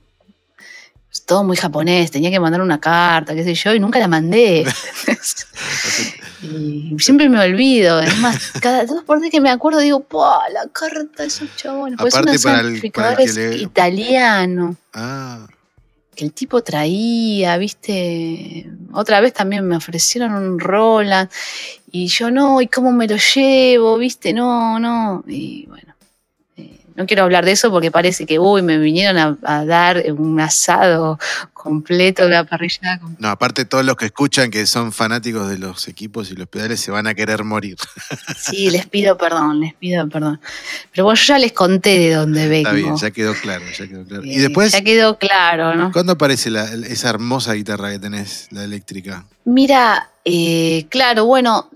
es 1.12 1.26
todo 1.26 1.44
muy 1.44 1.58
japonés, 1.58 2.12
tenía 2.12 2.30
que 2.30 2.40
mandar 2.40 2.62
una 2.62 2.80
carta, 2.80 3.34
qué 3.34 3.44
sé 3.44 3.56
yo, 3.56 3.74
y 3.74 3.80
nunca 3.80 3.98
la 3.98 4.08
mandé. 4.08 4.64
y 6.44 6.96
siempre 7.00 7.28
me 7.30 7.40
olvido. 7.40 8.00
Es 8.00 8.16
más, 8.20 8.52
cada 8.62 8.86
dos 8.86 9.04
por 9.04 9.28
que 9.30 9.42
me 9.42 9.50
acuerdo 9.50 9.80
digo, 9.80 10.02
¡pah! 10.02 10.48
La 10.54 10.68
carta 10.72 11.24
de 11.24 11.28
esos 11.28 11.50
chabones. 11.56 11.98
Pues 12.00 12.14
Aparte 12.14 12.38
para 12.38 12.38
el- 12.38 12.42
para 12.42 12.60
el 12.60 12.66
amplificadores 12.68 13.34
que 13.36 13.40
le- 13.50 13.56
italianos 13.58 14.76
Ah, 14.94 15.48
que 16.16 16.26
el 16.26 16.34
tipo 16.34 16.62
traía, 16.64 17.58
viste. 17.58 18.70
Otra 18.94 19.22
vez 19.22 19.34
también 19.34 19.66
me 19.68 19.76
ofrecieron 19.78 20.34
un 20.34 20.60
Roland 20.60 21.30
y 21.92 22.08
yo 22.08 22.32
no, 22.32 22.62
¿y 22.62 22.68
cómo 22.68 22.92
me 22.92 23.08
lo 23.08 23.18
llevo? 23.18 23.98
Viste, 23.98 24.34
no, 24.34 24.80
no. 24.80 25.24
Y 25.28 25.66
bueno, 25.68 25.91
no 27.02 27.08
quiero 27.08 27.24
hablar 27.24 27.44
de 27.46 27.52
eso 27.52 27.70
porque 27.72 27.92
parece 27.92 28.26
que, 28.26 28.40
uy, 28.40 28.62
me 28.62 28.78
vinieron 28.78 29.18
a, 29.18 29.38
a 29.60 29.66
dar 29.66 30.04
un 30.18 30.40
asado 30.40 31.18
completo, 31.54 32.28
la 32.28 32.44
parrilla. 32.44 33.00
com- 33.00 33.16
no, 33.20 33.28
aparte 33.30 33.66
todos 33.66 33.86
los 33.86 33.96
que 33.96 34.06
escuchan 34.06 34.50
que 34.50 34.66
son 34.66 34.92
fanáticos 34.92 35.50
de 35.50 35.58
los 35.60 35.88
equipos 35.88 36.32
y 36.32 36.36
los 36.36 36.48
pedales 36.48 36.80
se 36.80 36.92
van 36.92 37.08
a 37.08 37.14
querer 37.14 37.44
morir. 37.44 37.76
Sí, 38.38 38.70
les 38.72 38.86
pido 38.88 39.18
perdón, 39.18 39.60
les 39.60 39.74
pido 39.76 40.08
perdón. 40.10 40.40
Pero 40.92 41.04
bueno, 41.06 41.16
yo 41.16 41.26
ya 41.34 41.40
les 41.40 41.52
conté 41.54 42.00
de 42.00 42.14
dónde 42.16 42.48
vengo. 42.48 42.70
Está 42.70 42.74
bien, 42.74 42.96
ya 42.98 43.12
quedó 43.12 43.34
claro, 43.36 43.64
ya 43.78 43.88
quedó 43.88 44.04
claro. 44.06 44.26
Y 44.26 44.36
Eh, 44.38 44.42
después, 44.42 44.72
Ya 44.72 44.82
quedó 44.82 45.18
claro, 45.18 45.76
¿no? 45.76 45.92
¿cuándo 45.92 46.14
aparece 46.14 46.50
la- 46.50 46.66
esa 46.74 47.10
hermosa 47.10 47.54
guitarra 47.54 47.92
que 47.92 48.00
tenés, 48.00 48.48
la 48.52 48.64
eléctrica? 48.64 49.26
Mira, 49.46 50.10
eh, 50.26 50.86
claro, 50.90 51.26
bueno, 51.26 51.70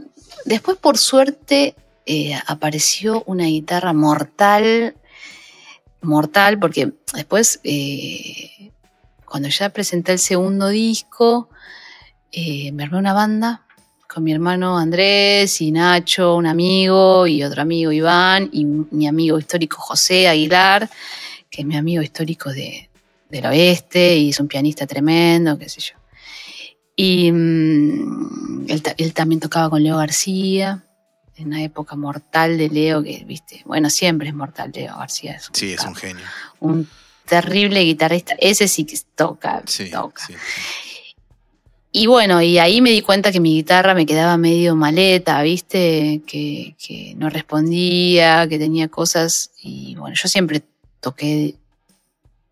después 0.45 0.77
por 0.77 0.97
suerte 0.97 1.75
eh, 2.07 2.37
apareció 2.47 3.23
una 3.25 3.45
guitarra 3.45 3.93
mortal, 3.93 4.95
mortal, 6.05 6.59
porque 6.59 6.93
después, 7.13 7.59
eh, 7.63 8.71
cuando 9.25 9.49
ya 9.49 9.69
presenté 9.69 10.13
el 10.13 10.19
segundo 10.19 10.67
disco, 10.69 11.49
eh, 12.31 12.71
me 12.71 12.83
armé 12.83 12.97
una 12.97 13.13
banda 13.13 13.61
con 14.07 14.23
mi 14.23 14.31
hermano 14.31 14.77
Andrés 14.77 15.59
y 15.61 15.71
Nacho, 15.71 16.35
un 16.35 16.45
amigo, 16.47 17.27
y 17.27 17.43
otro 17.43 17.61
amigo 17.61 17.91
Iván, 17.91 18.49
y 18.53 18.63
mi 18.65 19.07
amigo 19.07 19.37
histórico 19.39 19.77
José 19.81 20.27
Aguilar, 20.27 20.89
que 21.49 21.61
es 21.61 21.67
mi 21.67 21.75
amigo 21.75 22.01
histórico 22.01 22.51
de, 22.51 22.89
del 23.29 23.45
oeste, 23.45 24.15
y 24.17 24.29
es 24.29 24.39
un 24.39 24.47
pianista 24.47 24.85
tremendo, 24.87 25.57
qué 25.57 25.67
sé 25.67 25.81
yo. 25.81 25.95
Y 26.95 27.29
mm, 27.31 28.65
él, 28.69 28.81
ta- 28.81 28.95
él 28.97 29.13
también 29.13 29.41
tocaba 29.41 29.69
con 29.69 29.83
Leo 29.83 29.97
García, 29.97 30.85
en 31.37 31.47
una 31.47 31.61
época 31.63 31.95
mortal 31.95 32.57
de 32.57 32.69
Leo, 32.69 33.03
que, 33.03 33.23
viste, 33.25 33.61
bueno, 33.65 33.89
siempre 33.89 34.29
es 34.29 34.33
mortal 34.33 34.71
Leo 34.73 34.97
García. 34.97 35.33
Es 35.35 35.49
Sí, 35.53 35.73
es 35.73 35.83
un 35.83 35.95
genio. 35.95 36.23
un 36.59 36.87
terrible 37.25 37.81
guitarrista. 37.81 38.35
Ese 38.39 38.67
sí 38.67 38.85
que 38.85 38.97
toca, 39.15 39.63
Sí, 39.65 39.89
toca. 39.91 40.25
sí, 40.25 40.33
sí. 40.33 41.15
Y 41.91 42.07
bueno, 42.07 42.41
y 42.41 42.57
ahí 42.57 42.81
me 42.81 42.89
di 42.91 43.01
cuenta 43.01 43.31
que 43.31 43.39
mi 43.39 43.55
guitarra 43.55 43.93
me 43.93 44.05
quedaba 44.05 44.35
medio 44.37 44.75
maleta, 44.75 45.41
¿viste? 45.43 46.21
Que, 46.27 46.75
que 46.77 47.13
no 47.15 47.29
respondía, 47.29 48.47
que 48.49 48.59
tenía 48.59 48.89
cosas. 48.89 49.51
Y 49.61 49.95
bueno, 49.95 50.13
yo 50.13 50.27
siempre 50.27 50.61
toqué 50.99 51.55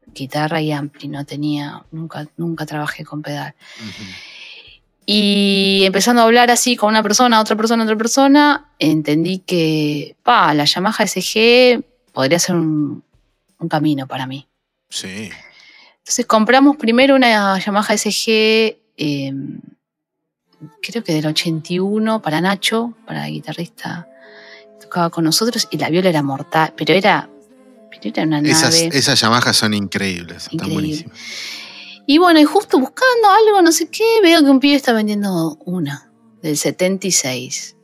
guitarra 0.08 0.62
y 0.62 0.72
ampli, 0.72 1.08
no 1.10 1.26
tenía, 1.26 1.84
nunca, 1.92 2.26
nunca 2.38 2.66
trabajé 2.66 3.04
con 3.04 3.22
pedal. 3.22 3.54
Y 5.06 5.84
empezando 5.86 6.22
a 6.22 6.26
hablar 6.26 6.50
así 6.50 6.76
con 6.76 6.90
una 6.90 7.04
persona, 7.04 7.42
otra 7.42 7.56
persona, 7.56 7.84
otra 7.84 7.98
persona, 7.98 8.70
entendí 8.80 9.40
que, 9.40 10.16
pa, 10.24 10.54
la 10.54 10.66
Yamaha 10.66 11.06
SG 11.06 11.84
podría 12.14 12.40
ser 12.40 12.56
un, 12.56 13.04
un 13.60 13.70
camino 13.70 14.08
para 14.08 14.26
mí. 14.28 14.48
Sí. 14.90 15.30
Entonces 16.00 16.26
compramos 16.26 16.78
primero 16.78 17.16
una 17.16 17.60
Yamaha 17.60 17.98
SG, 17.98 18.28
eh, 18.98 19.34
creo 20.82 21.04
que 21.04 21.14
del 21.14 21.26
81, 21.28 22.22
para 22.22 22.42
Nacho, 22.42 22.94
para 23.06 23.28
el 23.28 23.34
guitarrista 23.34 24.08
tocaba 24.82 25.10
con 25.10 25.24
nosotros, 25.24 25.68
y 25.72 25.78
la 25.78 25.90
viola 25.90 26.10
era 26.10 26.22
mortal, 26.22 26.74
pero 26.78 26.94
era, 26.94 27.30
pero 27.90 28.02
era 28.04 28.24
una 28.24 28.40
Esas, 28.40 28.76
nave. 28.76 28.98
esas 28.98 29.20
Yamahas 29.20 29.58
son 29.58 29.74
increíbles, 29.74 30.48
están 30.52 30.72
buenísimas. 30.74 31.18
Y 32.06 32.18
bueno, 32.18 32.40
y 32.40 32.44
justo 32.44 32.80
buscando 32.80 33.30
algo, 33.30 33.62
no 33.62 33.72
sé 33.72 33.90
qué, 33.90 34.04
veo 34.22 34.42
que 34.42 34.50
un 34.50 34.60
pibe 34.60 34.76
está 34.76 34.94
vendiendo 34.94 35.58
una 35.66 36.12
del 36.42 36.58
76. 36.58 37.78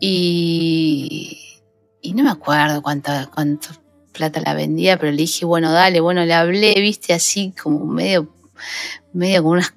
Y, 0.00 1.38
y 2.02 2.12
no 2.12 2.24
me 2.24 2.30
acuerdo 2.30 2.82
cuánta, 2.82 3.30
cuánto 3.34 3.68
plata 4.12 4.40
la 4.40 4.54
vendía, 4.54 4.98
pero 4.98 5.12
le 5.12 5.18
dije, 5.18 5.46
bueno, 5.46 5.72
dale, 5.72 6.00
bueno, 6.00 6.24
le 6.24 6.34
hablé, 6.34 6.74
viste, 6.80 7.14
así 7.14 7.54
como 7.60 7.86
medio, 7.86 8.28
medio 9.12 9.42
con 9.42 9.52
unas, 9.52 9.74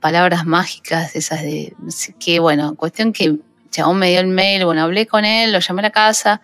palabras 0.00 0.44
mágicas 0.44 1.16
esas 1.16 1.42
de, 1.42 1.74
no 1.78 1.90
sé 1.90 2.14
qué, 2.18 2.40
bueno, 2.40 2.74
cuestión 2.74 3.12
que 3.12 3.38
chabón 3.70 3.98
me 3.98 4.10
dio 4.10 4.20
el 4.20 4.28
mail, 4.28 4.64
bueno, 4.64 4.82
hablé 4.82 5.06
con 5.06 5.24
él, 5.24 5.52
lo 5.52 5.60
llamé 5.60 5.80
a 5.80 5.82
la 5.82 5.90
casa. 5.90 6.42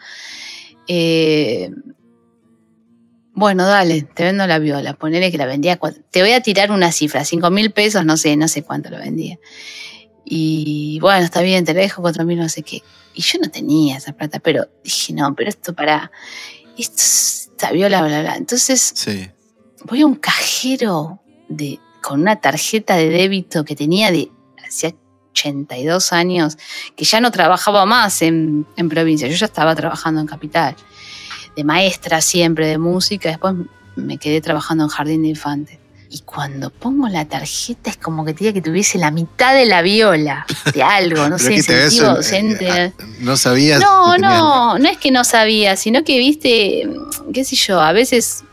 eh, 0.89 1.71
bueno, 3.35 3.67
dale, 3.67 4.03
te 4.03 4.23
vendo 4.23 4.47
la 4.47 4.59
viola. 4.59 4.95
Ponele 4.95 5.31
que 5.31 5.39
la 5.39 5.47
vendía. 5.47 5.79
Te 6.11 6.23
voy 6.23 6.33
a 6.33 6.41
tirar 6.41 6.71
una 6.71 6.93
cifra, 6.93 7.25
cinco 7.25 7.51
mil 7.51 7.73
pesos, 7.73 8.05
no 8.05 8.17
sé, 8.17 8.37
no 8.37 8.49
sé 8.49 8.63
cuánto 8.63 8.91
lo 8.91 8.99
vendía. 8.99 9.39
Y 10.25 10.99
bueno, 11.01 11.25
está 11.25 11.43
bien, 11.43 11.65
te 11.65 11.75
lo 11.75 11.81
dejo 11.81 12.01
cuatro 12.01 12.25
mil, 12.25 12.39
no 12.39 12.49
sé 12.49 12.63
qué. 12.63 12.83
Y 13.13 13.23
yo 13.23 13.39
no 13.41 13.51
tenía 13.51 13.97
esa 13.99 14.13
plata, 14.13 14.39
pero 14.41 14.69
dije, 14.83 15.13
no, 15.13 15.35
pero 15.35 15.49
esto 15.51 15.75
para. 15.75 16.11
Esto 16.79 17.03
viola, 17.73 18.01
bla, 18.01 18.09
bla, 18.09 18.21
bla. 18.23 18.37
Entonces 18.37 18.93
Sí. 18.95 19.29
voy 19.85 20.03
a 20.03 20.07
un 20.07 20.17
cajero 20.17 21.21
de, 21.49 21.79
con 22.03 22.21
una 22.21 22.41
tarjeta 22.41 22.97
de 22.97 23.09
débito 23.11 23.65
que 23.65 23.77
tenía 23.77 24.11
de 24.11 24.31
hacía 24.67 24.95
82 25.31 26.13
años, 26.13 26.57
que 26.97 27.05
ya 27.05 27.21
no 27.21 27.31
trabajaba 27.31 27.85
más 27.87 28.23
en, 28.23 28.67
en 28.77 28.89
provincia, 28.89 29.29
yo 29.29 29.35
ya 29.37 29.47
estaba 29.47 29.75
trabajando 29.75 30.21
en 30.21 30.27
capital, 30.27 30.77
de 31.57 31.65
maestra 31.65 32.21
siempre 32.21 32.67
de 32.67 32.79
música, 32.79 33.29
después 33.29 33.55
me 33.97 34.19
quedé 34.19 34.41
trabajando 34.41 34.85
en 34.85 34.91
jardín 34.91 35.23
de 35.23 35.29
infantes. 35.29 35.79
Y 36.11 36.21
cuando 36.21 36.71
pongo 36.71 37.09
la 37.09 37.25
tarjeta 37.25 37.91
es 37.91 37.97
como 37.97 38.25
que 38.25 38.35
tenía 38.35 38.53
que 38.53 38.63
tuviese 38.63 38.99
la 38.99 39.11
mitad 39.11 39.53
de 39.53 39.67
la 39.67 39.83
viola, 39.83 40.47
de 40.73 40.83
algo, 40.83 41.29
no 41.29 41.39
sé, 41.41 41.57
docente. 42.01 42.69
eh, 42.69 42.93
ah, 42.97 43.05
no 43.21 43.37
sabías. 43.37 43.81
No, 43.81 44.17
no, 44.19 44.79
no 44.79 44.89
es 44.89 44.97
que 44.99 45.11
no 45.11 45.25
sabía, 45.25 45.77
sino 45.77 46.05
que, 46.05 46.19
viste, 46.19 46.89
qué 47.33 47.45
sé 47.45 47.57
yo, 47.57 47.81
a 47.81 47.93
veces 47.93 48.45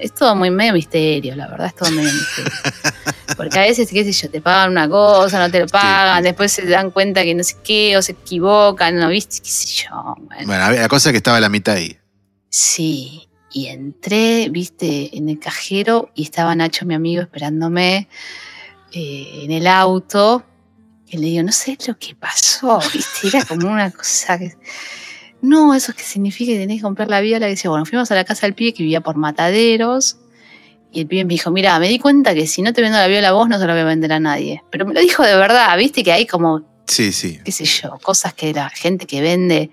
es 0.00 0.12
todo 0.12 0.34
muy 0.34 0.50
medio 0.50 0.72
misterio, 0.72 1.36
la 1.36 1.46
verdad 1.46 1.68
es 1.68 1.76
todo 1.76 1.90
medio 1.92 2.12
misterio. 2.12 2.52
Porque 3.36 3.58
a 3.58 3.62
veces, 3.62 3.88
qué 3.90 4.02
sé 4.04 4.12
yo, 4.12 4.30
te 4.30 4.40
pagan 4.40 4.70
una 4.70 4.88
cosa, 4.88 5.38
no 5.38 5.50
te 5.50 5.60
lo 5.60 5.66
pagan, 5.66 6.18
sí. 6.18 6.24
después 6.24 6.50
se 6.52 6.66
dan 6.66 6.90
cuenta 6.90 7.22
que 7.22 7.34
no 7.34 7.44
sé 7.44 7.56
qué, 7.62 7.96
o 7.96 8.02
se 8.02 8.12
equivocan, 8.12 8.98
¿no? 8.98 9.08
¿Viste? 9.08 9.40
¿Qué 9.40 9.50
sé 9.50 9.84
yo? 9.84 10.16
Bueno, 10.18 10.46
Bueno, 10.46 10.70
la 10.72 10.88
cosa 10.88 11.10
es 11.10 11.12
que 11.12 11.18
estaba 11.18 11.36
a 11.36 11.40
la 11.40 11.48
mitad 11.48 11.76
ahí. 11.76 11.96
Sí, 12.56 13.28
y 13.50 13.66
entré, 13.66 14.48
viste, 14.48 15.18
en 15.18 15.28
el 15.28 15.40
cajero 15.40 16.12
y 16.14 16.22
estaba 16.22 16.54
Nacho, 16.54 16.86
mi 16.86 16.94
amigo, 16.94 17.20
esperándome 17.20 18.06
eh, 18.92 19.40
en 19.42 19.50
el 19.50 19.66
auto. 19.66 20.44
Y 21.08 21.16
le 21.16 21.26
digo, 21.26 21.42
no 21.42 21.50
sé 21.50 21.76
lo 21.88 21.98
que 21.98 22.14
pasó, 22.14 22.78
viste, 22.92 23.26
era 23.26 23.44
como 23.44 23.72
una 23.72 23.90
cosa 23.90 24.38
que... 24.38 24.54
No, 25.42 25.74
eso 25.74 25.90
es 25.90 25.96
que 25.96 26.04
significa 26.04 26.52
que 26.52 26.58
tenés 26.60 26.76
que 26.76 26.82
comprar 26.82 27.08
la 27.08 27.20
viola. 27.20 27.46
Que 27.46 27.50
decía, 27.50 27.70
bueno, 27.70 27.86
fuimos 27.86 28.08
a 28.12 28.14
la 28.14 28.24
casa 28.24 28.46
del 28.46 28.54
pibe 28.54 28.72
que 28.72 28.84
vivía 28.84 29.00
por 29.00 29.16
mataderos. 29.16 30.18
Y 30.92 31.00
el 31.00 31.08
pibe 31.08 31.24
me 31.24 31.34
dijo, 31.34 31.50
mira, 31.50 31.76
me 31.80 31.88
di 31.88 31.98
cuenta 31.98 32.36
que 32.36 32.46
si 32.46 32.62
no 32.62 32.72
te 32.72 32.82
vendo 32.82 32.98
la 32.98 33.08
viola 33.08 33.30
a 33.30 33.32
vos, 33.32 33.48
no 33.48 33.58
se 33.58 33.66
la 33.66 33.72
voy 33.72 33.82
a 33.82 33.84
vender 33.84 34.12
a 34.12 34.20
nadie. 34.20 34.62
Pero 34.70 34.86
me 34.86 34.94
lo 34.94 35.00
dijo 35.00 35.24
de 35.24 35.34
verdad, 35.34 35.76
viste 35.76 36.04
que 36.04 36.12
hay 36.12 36.24
como 36.24 36.62
Sí, 36.86 37.10
sí. 37.10 37.40
qué 37.44 37.50
sé 37.50 37.64
yo, 37.64 37.98
cosas 38.00 38.32
que 38.32 38.54
la 38.54 38.70
gente 38.70 39.06
que 39.06 39.20
vende. 39.20 39.72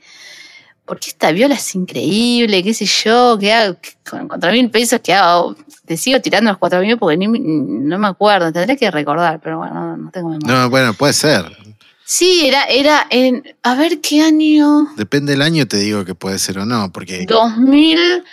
Porque 0.92 1.08
esta 1.08 1.32
viola 1.32 1.56
es 1.56 1.74
increíble, 1.74 2.62
qué 2.62 2.74
sé 2.74 2.86
yo, 2.86 3.38
que 3.40 3.54
hago 3.54 3.78
con 4.10 4.28
cuatro 4.28 4.52
mil 4.52 4.70
pesos 4.70 5.00
que 5.00 5.14
hago. 5.14 5.56
Te 5.86 5.96
sigo 5.96 6.20
tirando 6.20 6.52
los 6.52 6.58
cuatro 6.58 6.82
mil 6.82 6.98
porque 6.98 7.16
ni, 7.16 7.28
no 7.28 7.98
me 7.98 8.10
acuerdo, 8.10 8.52
tendré 8.52 8.76
que 8.76 8.92
recordar, 8.92 9.40
pero 9.42 9.60
bueno, 9.60 9.74
no, 9.74 9.96
no 9.96 10.12
tengo 10.12 10.28
memoria. 10.28 10.54
No, 10.54 10.70
bueno, 10.70 10.94
puede 10.94 11.14
ser. 11.14 11.46
Sí, 12.04 12.46
era, 12.46 12.66
era 12.66 13.08
en, 13.10 13.42
a 13.64 13.76
ver 13.76 14.02
qué 14.02 14.22
año, 14.22 14.90
Depende 14.98 15.32
del 15.32 15.44
año, 15.44 15.66
te 15.66 15.78
digo 15.78 16.04
que 16.04 16.14
puede 16.14 16.38
ser 16.38 16.60
o 16.60 16.66
no. 16.66 16.92
Porque. 16.92 17.26
2000, 17.26 18.26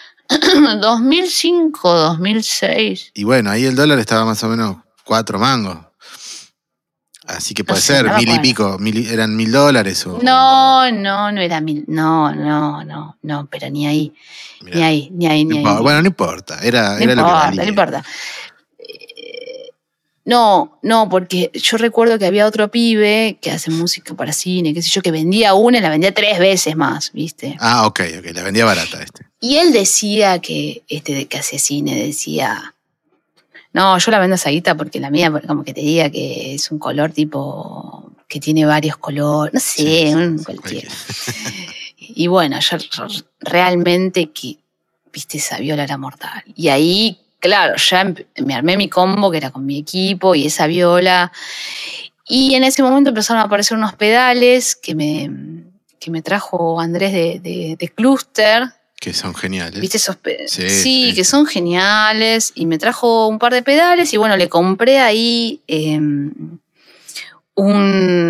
2005, 0.80 1.94
2006. 1.94 3.12
Y 3.14 3.22
bueno, 3.22 3.52
ahí 3.52 3.66
el 3.66 3.76
dólar 3.76 4.00
estaba 4.00 4.24
más 4.24 4.42
o 4.42 4.48
menos 4.48 4.78
cuatro 5.04 5.38
mangos. 5.38 5.87
Así 7.28 7.52
que 7.54 7.62
No 7.62 7.66
puede 7.68 7.80
sé, 7.82 7.92
ser, 7.94 8.06
me 8.06 8.16
mil 8.16 8.28
y 8.34 8.38
pico, 8.38 8.78
mil 8.78 9.06
eran 9.06 9.36
mil 9.36 9.52
dólares 9.52 10.06
o. 10.06 10.18
No, 10.22 10.90
no, 10.90 11.30
no 11.30 11.40
era 11.40 11.60
mil. 11.60 11.84
No, 11.86 12.34
no, 12.34 12.82
no, 12.84 13.18
no, 13.22 13.46
pero 13.50 13.68
ni 13.68 13.86
ahí, 13.86 14.12
Mirá, 14.62 14.76
ni 14.78 14.82
ahí, 14.82 15.08
ni 15.12 15.26
ahí, 15.26 15.44
ni 15.44 15.52
ahí. 15.52 15.58
importa. 15.58 15.80
Bueno, 15.82 16.00
no 16.02 16.06
importa, 16.08 16.58
era, 16.62 16.94
No 16.98 16.98
era 16.98 17.04
lo 17.04 17.06
que 17.06 17.10
importa, 17.20 17.44
valía. 17.44 17.62
no 17.62 17.68
importa. 17.68 18.04
Eh, 18.78 19.70
No, 20.24 20.78
no, 20.82 21.08
porque 21.08 21.50
yo 21.54 21.76
recuerdo 21.78 22.18
que 22.18 22.26
había 22.26 22.46
otro 22.46 22.70
pibe 22.70 23.38
que 23.40 23.50
hace 23.50 23.70
música 23.70 24.14
para 24.14 24.32
cine, 24.32 24.74
qué 24.74 24.82
sé 24.82 24.90
yo, 24.90 25.00
que 25.02 25.10
vendía 25.10 25.54
una 25.54 25.78
y 25.78 25.80
la 25.80 25.88
vendía 25.90 26.12
tres 26.12 26.38
veces 26.38 26.76
más, 26.76 27.12
¿viste? 27.12 27.56
Ah, 27.60 27.86
ok, 27.86 28.00
ok, 28.18 28.26
la 28.34 28.42
vendía 28.42 28.64
barata 28.64 29.02
este. 29.02 29.26
Y 29.40 29.56
él 29.56 29.72
decía 29.72 30.38
que, 30.40 30.82
este 30.88 31.26
que 31.28 31.38
hace 31.38 31.58
cine, 31.58 31.94
decía, 31.94 32.74
no, 33.78 33.96
yo 33.98 34.10
la 34.10 34.18
vendo 34.18 34.34
esa 34.34 34.50
guita 34.50 34.74
porque 34.74 34.98
la 34.98 35.08
mía, 35.08 35.30
como 35.46 35.62
que 35.62 35.72
te 35.72 35.80
diga 35.80 36.10
que 36.10 36.54
es 36.54 36.70
un 36.72 36.78
color 36.80 37.12
tipo, 37.12 38.10
que 38.26 38.40
tiene 38.40 38.66
varios 38.66 38.96
colores, 38.96 39.54
no 39.54 39.60
sé, 39.60 39.66
Sí, 39.76 40.06
sí, 40.08 40.12
un 40.14 40.42
cualquiera. 40.42 40.88
Y 41.96 42.26
bueno, 42.26 42.58
yo 42.60 42.76
realmente 43.40 44.30
que, 44.32 44.58
viste, 45.12 45.38
esa 45.38 45.58
viola 45.58 45.84
era 45.84 45.96
mortal. 45.96 46.42
Y 46.56 46.68
ahí, 46.68 47.18
claro, 47.38 47.76
ya 47.76 48.02
empe- 48.04 48.26
me 48.44 48.54
armé 48.54 48.76
mi 48.76 48.88
combo, 48.88 49.30
que 49.30 49.36
era 49.36 49.50
con 49.50 49.64
mi 49.64 49.78
equipo 49.78 50.34
y 50.34 50.46
esa 50.46 50.66
viola. 50.66 51.30
Y 52.26 52.54
en 52.54 52.64
ese 52.64 52.82
momento 52.82 53.10
empezaron 53.10 53.40
a 53.40 53.46
aparecer 53.46 53.76
unos 53.76 53.94
pedales 53.94 54.74
que 54.74 54.94
me, 54.94 55.30
que 56.00 56.10
me 56.10 56.20
trajo 56.22 56.80
Andrés 56.80 57.12
de, 57.12 57.38
de, 57.40 57.76
de 57.78 57.88
Cluster. 57.90 58.64
Que 59.00 59.14
son 59.14 59.34
geniales. 59.34 59.80
¿Viste 59.80 59.96
esos 59.98 60.16
pedales? 60.16 60.50
Sí, 60.50 60.68
Sí, 60.68 61.12
que 61.14 61.24
son 61.24 61.46
geniales. 61.46 62.52
Y 62.54 62.66
me 62.66 62.78
trajo 62.78 63.28
un 63.28 63.38
par 63.38 63.52
de 63.54 63.62
pedales 63.62 64.12
y 64.12 64.16
bueno, 64.16 64.36
le 64.36 64.48
compré 64.48 64.98
ahí 64.98 65.62
eh, 65.68 65.98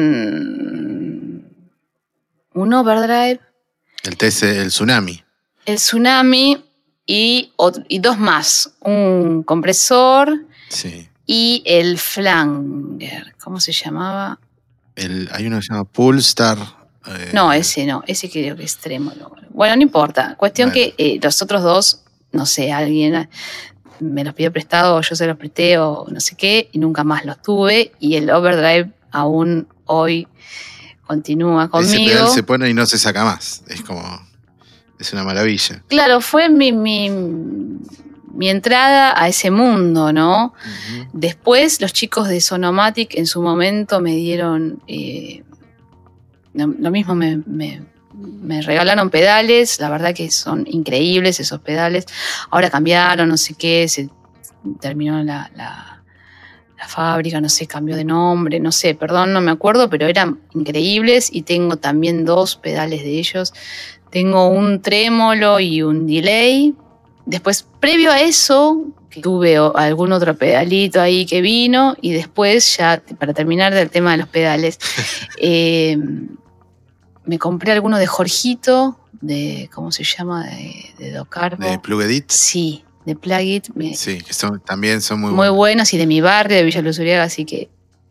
un, 0.08 1.44
un 2.54 2.74
overdrive 2.74 3.40
El 4.04 4.16
TC, 4.16 4.42
el 4.62 4.68
tsunami. 4.68 5.22
el 5.66 5.76
tsunami 5.76 6.64
y, 7.06 7.52
y 7.88 7.98
dos 8.00 8.18
más. 8.18 8.72
Un 8.80 9.42
compresor 9.42 10.44
Sí. 10.68 11.08
y 11.26 11.62
el 11.64 11.98
flanger. 11.98 13.34
¿Cómo 13.42 13.58
se 13.60 13.72
llamaba? 13.72 14.38
El, 14.96 15.28
hay 15.32 15.46
uno 15.46 15.56
que 15.58 15.62
se 15.62 15.72
llama 15.72 15.84
Poolstar. 15.84 16.58
Eh, 17.06 17.30
No, 17.32 17.52
ese 17.52 17.86
no, 17.86 18.02
ese 18.06 18.30
creo 18.30 18.56
que 18.56 18.64
es 18.64 18.74
extremo. 18.74 19.12
Bueno, 19.50 19.76
no 19.76 19.82
importa. 19.82 20.34
Cuestión 20.36 20.70
Bueno. 20.70 20.92
que 20.96 21.14
eh, 21.14 21.20
los 21.22 21.40
otros 21.42 21.62
dos, 21.62 22.02
no 22.32 22.46
sé, 22.46 22.72
alguien 22.72 23.28
me 24.00 24.22
los 24.24 24.34
pidió 24.34 24.52
prestado 24.52 24.96
o 24.96 25.00
yo 25.00 25.16
se 25.16 25.26
los 25.26 25.36
presté 25.36 25.78
o 25.78 26.06
no 26.08 26.20
sé 26.20 26.36
qué 26.36 26.68
y 26.72 26.78
nunca 26.78 27.02
más 27.04 27.24
los 27.24 27.40
tuve. 27.42 27.92
Y 27.98 28.14
el 28.16 28.30
overdrive 28.30 28.90
aún 29.10 29.66
hoy 29.86 30.28
continúa 31.06 31.64
Ese 31.64 31.70
conmigo. 31.70 32.10
pedal 32.12 32.28
se 32.28 32.42
pone 32.42 32.68
y 32.68 32.74
no 32.74 32.86
se 32.86 32.98
saca 32.98 33.24
más. 33.24 33.62
Es 33.68 33.82
como. 33.82 34.02
Es 35.00 35.12
una 35.12 35.22
maravilla. 35.24 35.82
Claro, 35.88 36.20
fue 36.20 36.48
mi, 36.48 36.72
mi, 36.72 37.08
mi 37.10 38.48
entrada 38.48 39.14
a 39.20 39.28
ese 39.28 39.50
mundo, 39.52 40.12
¿no? 40.12 40.54
Después 41.12 41.80
los 41.80 41.92
chicos 41.92 42.28
de 42.28 42.40
Sonomatic 42.40 43.14
en 43.14 43.26
su 43.26 43.40
momento 43.40 44.00
me 44.00 44.16
dieron, 44.16 44.82
eh, 44.88 45.44
lo, 46.54 46.90
mismo 46.90 47.14
me, 47.14 47.38
me- 47.46 47.82
me 48.14 48.62
regalaron 48.62 49.10
pedales, 49.10 49.78
la 49.80 49.90
verdad 49.90 50.14
que 50.14 50.30
son 50.30 50.66
increíbles 50.68 51.38
esos 51.40 51.60
pedales. 51.60 52.06
Ahora 52.50 52.70
cambiaron, 52.70 53.28
no 53.28 53.36
sé 53.36 53.54
qué, 53.54 53.86
se 53.88 54.08
terminó 54.80 55.22
la, 55.22 55.50
la- 55.54 56.02
la 56.78 56.86
fábrica, 56.88 57.40
no 57.40 57.48
sé, 57.48 57.66
cambió 57.66 57.96
de 57.96 58.04
nombre, 58.04 58.60
no 58.60 58.70
sé, 58.70 58.94
perdón, 58.94 59.32
no 59.32 59.40
me 59.40 59.50
acuerdo, 59.50 59.90
pero 59.90 60.06
eran 60.06 60.38
increíbles 60.54 61.28
y 61.32 61.42
tengo 61.42 61.76
también 61.76 62.24
dos 62.24 62.54
pedales 62.56 63.02
de 63.02 63.18
ellos. 63.18 63.52
Tengo 64.10 64.48
un 64.48 64.80
trémolo 64.80 65.58
y 65.60 65.82
un 65.82 66.06
delay. 66.06 66.74
Después, 67.26 67.66
previo 67.80 68.10
a 68.12 68.20
eso, 68.20 68.84
que 69.10 69.20
tuve 69.20 69.58
o- 69.58 69.76
algún 69.76 70.12
otro 70.12 70.36
pedalito 70.36 71.00
ahí 71.00 71.24
que 71.26 71.40
vino 71.40 71.96
y 72.00 72.12
después 72.12 72.76
ya, 72.76 73.02
para 73.18 73.32
terminar 73.34 73.74
del 73.74 73.90
tema 73.90 74.12
de 74.12 74.18
los 74.18 74.28
pedales, 74.28 74.78
eh, 75.38 75.96
me 77.24 77.38
compré 77.38 77.72
alguno 77.72 77.98
de 77.98 78.06
Jorgito, 78.06 78.98
de, 79.20 79.68
¿cómo 79.74 79.92
se 79.92 80.04
llama? 80.04 80.46
De, 80.46 80.94
de 80.98 81.12
Docarbo. 81.12 81.68
De 81.68 81.78
Plug 81.78 82.02
Edit. 82.02 82.30
Sí, 82.30 82.84
de 83.04 83.16
Plugit. 83.16 83.66
Sí, 83.94 84.20
que 84.22 84.32
son, 84.32 84.60
también 84.60 85.00
son 85.02 85.20
muy, 85.20 85.30
muy, 85.30 85.36
buenos. 85.36 85.56
buenos 85.56 85.94
y 85.94 85.98
de 85.98 86.06
mi 86.06 86.20
barrio, 86.20 86.56
de 86.56 86.62
Villa 86.64 86.82
Luz 86.82 86.98
Uriaga, 86.98 87.24
así 87.24 87.44
que 87.44 87.68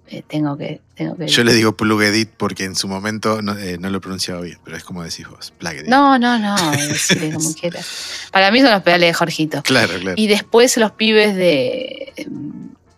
eh, 0.10 0.24
tengo 0.28 0.58
que... 0.58 0.82
Tengo 0.96 1.16
que 1.16 1.28
Yo 1.28 1.44
le 1.44 1.54
digo 1.54 1.78
Plug 1.78 2.02
Edit 2.02 2.30
porque 2.38 2.64
en 2.64 2.76
su 2.76 2.88
momento 2.88 3.42
no, 3.42 3.58
eh, 3.58 3.78
no 3.80 3.90
lo 3.90 4.02
pronunciaba 4.02 4.42
bien, 4.42 4.58
pero 4.64 4.76
es 4.78 4.84
como 4.84 5.04
decís 5.04 5.28
vos, 5.30 5.54
Plug 5.58 5.74
Edit. 5.74 5.88
No, 5.88 6.18
no, 6.18 6.40
no, 6.40 6.56
decirle 6.72 7.34
como 7.34 7.54
quieras. 7.54 7.88
Para 8.32 8.50
mí 8.52 8.62
son 8.62 8.72
los 8.72 8.82
pedales 8.84 9.10
de 9.10 9.14
Jorgito. 9.14 9.62
Claro, 9.64 9.94
claro. 10.00 10.14
Y 10.18 10.28
después 10.28 10.76
los 10.78 10.92
pibes 10.92 11.36
de, 11.36 12.14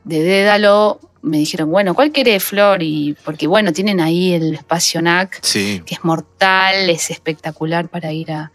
de 0.05 0.19
Dédalo 0.23 0.99
me 1.21 1.37
dijeron, 1.37 1.69
bueno, 1.69 1.93
¿cuál 1.95 2.11
querés, 2.13 2.43
Flor? 2.43 2.81
Y 2.81 3.15
porque 3.25 3.47
bueno, 3.47 3.73
tienen 3.73 3.99
ahí 3.99 4.31
el 4.33 4.53
espacio 4.53 5.01
NAC, 5.01 5.39
Sí, 5.43 5.81
que 5.85 5.95
es 5.95 6.03
mortal, 6.05 6.89
es 6.89 7.09
espectacular 7.11 7.89
para 7.89 8.13
ir 8.13 8.31
a, 8.31 8.53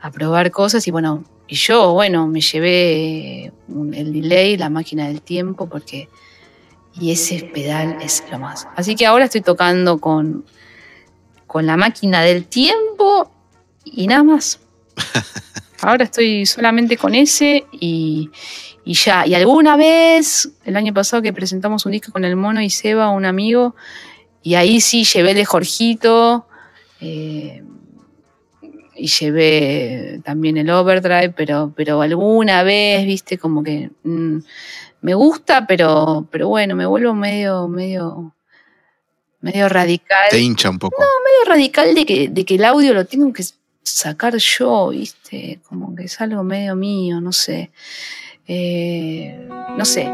a 0.00 0.10
probar 0.10 0.50
cosas. 0.50 0.86
Y 0.88 0.90
bueno, 0.90 1.24
y 1.46 1.56
yo, 1.56 1.92
bueno, 1.92 2.26
me 2.26 2.40
llevé 2.40 3.52
un- 3.68 3.92
el 3.92 4.14
delay, 4.14 4.56
la 4.56 4.70
máquina 4.70 5.06
del 5.08 5.20
tiempo, 5.20 5.68
porque. 5.68 6.08
Y 6.98 7.12
ese 7.12 7.50
pedal 7.52 7.98
es 8.00 8.24
lo 8.30 8.38
más. 8.38 8.66
Así 8.74 8.96
que 8.96 9.06
ahora 9.06 9.26
estoy 9.26 9.42
tocando 9.42 9.98
con, 9.98 10.44
con 11.46 11.66
la 11.66 11.76
máquina 11.76 12.22
del 12.22 12.46
tiempo 12.46 13.30
y 13.84 14.06
nada 14.06 14.22
más. 14.22 14.60
Ahora 15.82 16.04
estoy 16.04 16.46
solamente 16.46 16.96
con 16.96 17.14
ese 17.14 17.66
y, 17.70 18.30
y 18.84 18.94
ya. 18.94 19.26
Y 19.26 19.34
alguna 19.34 19.76
vez, 19.76 20.50
el 20.64 20.76
año 20.76 20.94
pasado 20.94 21.22
que 21.22 21.32
presentamos 21.32 21.84
un 21.84 21.92
disco 21.92 22.12
con 22.12 22.24
el 22.24 22.34
Mono 22.34 22.62
y 22.62 22.70
Seba, 22.70 23.10
un 23.10 23.26
amigo, 23.26 23.76
y 24.42 24.54
ahí 24.54 24.80
sí 24.80 25.04
llevé 25.04 25.30
el 25.30 25.36
de 25.36 25.44
Jorgito 25.44 26.46
eh, 27.00 27.62
y 28.94 29.06
llevé 29.08 30.20
también 30.24 30.56
el 30.56 30.70
overdrive, 30.70 31.34
pero, 31.36 31.72
pero 31.76 32.00
alguna 32.00 32.62
vez, 32.62 33.04
viste, 33.04 33.38
como 33.38 33.62
que 33.62 33.90
mm, 34.04 34.38
me 35.00 35.14
gusta, 35.14 35.66
pero, 35.66 36.26
pero 36.30 36.48
bueno, 36.48 36.74
me 36.74 36.86
vuelvo 36.86 37.14
medio, 37.14 37.68
medio, 37.68 38.34
medio 39.40 39.68
radical. 39.68 40.26
te 40.30 40.40
hincha 40.40 40.70
un 40.70 40.78
poco. 40.78 40.96
medio 41.24 41.54
radical 41.54 41.94
de 41.94 42.06
que, 42.06 42.28
de 42.28 42.44
que 42.44 42.56
el 42.56 42.64
audio 42.64 42.94
lo 42.94 43.06
tengo 43.06 43.32
que 43.32 43.44
sacar 43.82 44.36
yo, 44.36 44.88
viste, 44.88 45.60
como 45.68 45.94
que 45.94 46.04
es 46.04 46.20
algo 46.20 46.42
medio 46.42 46.74
mío, 46.74 47.20
no 47.20 47.32
sé. 47.32 47.70
Eh, 48.48 49.48
no 49.76 49.84
sé. 49.84 50.08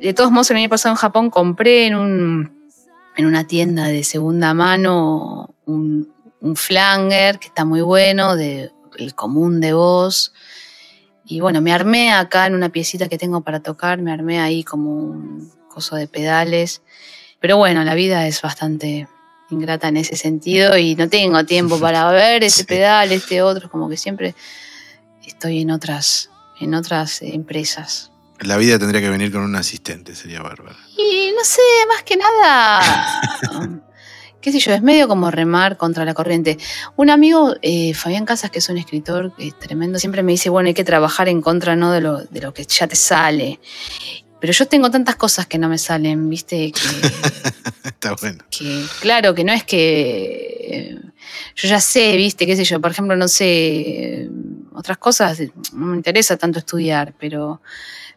De 0.00 0.14
todos 0.14 0.30
modos, 0.30 0.50
el 0.52 0.58
año 0.58 0.68
pasado 0.68 0.92
en 0.92 0.98
Japón 0.98 1.30
compré 1.30 1.86
en, 1.86 1.96
un, 1.96 2.55
en 3.16 3.26
una 3.26 3.46
tienda 3.46 3.86
de 3.86 4.04
segunda 4.04 4.54
mano 4.54 5.54
un, 5.64 6.12
un 6.40 6.56
flanger 6.56 7.38
que 7.38 7.48
está 7.48 7.64
muy 7.64 7.80
bueno, 7.80 8.36
de, 8.36 8.70
el 8.98 9.14
común 9.14 9.60
de 9.60 9.72
voz. 9.72 10.32
Y 11.24 11.40
bueno, 11.40 11.60
me 11.60 11.72
armé 11.72 12.12
acá 12.12 12.46
en 12.46 12.54
una 12.54 12.68
piecita 12.68 13.08
que 13.08 13.18
tengo 13.18 13.40
para 13.40 13.60
tocar, 13.60 14.00
me 14.00 14.12
armé 14.12 14.40
ahí 14.40 14.62
como 14.62 14.90
un 14.92 15.50
coso 15.68 15.96
de 15.96 16.06
pedales. 16.06 16.82
Pero 17.40 17.56
bueno, 17.56 17.84
la 17.84 17.94
vida 17.94 18.26
es 18.26 18.40
bastante 18.42 19.08
ingrata 19.50 19.88
en 19.88 19.96
ese 19.96 20.16
sentido 20.16 20.76
y 20.76 20.94
no 20.94 21.08
tengo 21.08 21.44
tiempo 21.44 21.78
para 21.80 22.08
ver 22.10 22.44
ese 22.44 22.64
pedal, 22.64 23.12
este 23.12 23.42
otro, 23.42 23.70
como 23.70 23.88
que 23.88 23.96
siempre 23.96 24.34
estoy 25.26 25.62
en 25.62 25.70
otras, 25.70 26.30
en 26.60 26.74
otras 26.74 27.22
eh, 27.22 27.34
empresas. 27.34 28.12
La 28.40 28.56
vida 28.56 28.78
tendría 28.78 29.00
que 29.00 29.08
venir 29.08 29.32
con 29.32 29.42
un 29.42 29.56
asistente, 29.56 30.14
sería 30.14 30.42
bárbaro. 30.42 30.76
Y 30.96 31.32
no 31.36 31.44
sé, 31.44 31.62
más 31.88 32.02
que 32.02 32.16
nada, 32.16 33.20
qué 34.40 34.52
sé 34.52 34.58
yo, 34.58 34.72
es 34.72 34.82
medio 34.82 35.08
como 35.08 35.30
remar 35.30 35.76
contra 35.76 36.04
la 36.04 36.14
corriente. 36.14 36.58
Un 36.96 37.10
amigo, 37.10 37.56
eh, 37.62 37.94
Fabián 37.94 38.26
Casas, 38.26 38.50
que 38.50 38.58
es 38.58 38.68
un 38.68 38.78
escritor 38.78 39.32
eh, 39.38 39.52
tremendo, 39.58 39.98
siempre 39.98 40.22
me 40.22 40.32
dice, 40.32 40.50
bueno, 40.50 40.68
hay 40.68 40.74
que 40.74 40.84
trabajar 40.84 41.28
en 41.28 41.40
contra 41.40 41.76
¿no? 41.76 41.92
de, 41.92 42.00
lo, 42.00 42.24
de 42.24 42.40
lo 42.40 42.52
que 42.52 42.64
ya 42.64 42.86
te 42.86 42.96
sale. 42.96 43.58
Pero 44.38 44.52
yo 44.52 44.68
tengo 44.68 44.90
tantas 44.90 45.16
cosas 45.16 45.46
que 45.46 45.58
no 45.58 45.68
me 45.68 45.78
salen, 45.78 46.28
viste, 46.28 46.72
que, 46.72 46.80
Está 47.84 48.14
bueno. 48.20 48.44
que 48.50 48.84
claro, 49.00 49.34
que 49.34 49.44
no 49.44 49.52
es 49.52 49.64
que 49.64 50.58
eh, 50.68 50.98
yo 51.54 51.68
ya 51.68 51.80
sé, 51.80 52.16
viste, 52.16 52.46
qué 52.46 52.54
sé 52.54 52.64
yo, 52.64 52.80
por 52.80 52.90
ejemplo, 52.90 53.16
no 53.16 53.28
sé, 53.28 54.28
otras 54.74 54.98
cosas, 54.98 55.40
no 55.72 55.86
me 55.86 55.96
interesa 55.96 56.36
tanto 56.36 56.58
estudiar, 56.58 57.14
pero, 57.18 57.62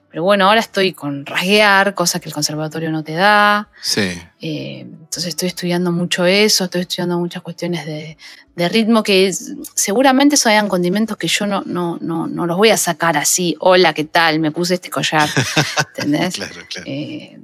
pero 0.10 0.24
bueno, 0.24 0.48
ahora 0.48 0.60
estoy 0.60 0.94
con 0.94 1.26
rasguear, 1.26 1.94
cosa 1.94 2.20
que 2.20 2.28
el 2.30 2.34
conservatorio 2.34 2.92
no 2.92 3.04
te 3.04 3.14
da. 3.14 3.70
Sí. 3.82 4.12
Eh, 4.42 4.80
entonces 4.82 5.28
estoy 5.28 5.50
estudiando 5.50 5.92
mucho 5.92 6.26
eso, 6.26 6.64
estoy 6.66 6.82
estudiando 6.82 7.20
muchas 7.20 7.42
cuestiones 7.44 7.86
de, 7.86 8.18
de 8.56 8.70
ritmo 8.70 9.04
que 9.04 9.28
es- 9.28 9.54
seguramente 9.76 10.36
son 10.38 10.68
condimentos 10.68 11.16
que 11.18 11.28
yo 11.28 11.46
no, 11.46 11.62
no, 11.66 11.98
no, 12.02 12.26
no 12.28 12.46
los 12.48 12.58
voy 12.58 12.70
a 12.70 12.78
sacar 12.78 13.18
así. 13.18 13.56
Hola, 13.60 13.94
¿qué 13.94 14.04
tal? 14.06 14.40
Me 14.40 14.52
puse 14.52 14.74
este 14.76 14.90
collar. 14.90 15.30
¿Entendés? 15.96 16.36
Claro, 16.36 16.54
claro. 16.70 16.86
Eh, 16.90 17.38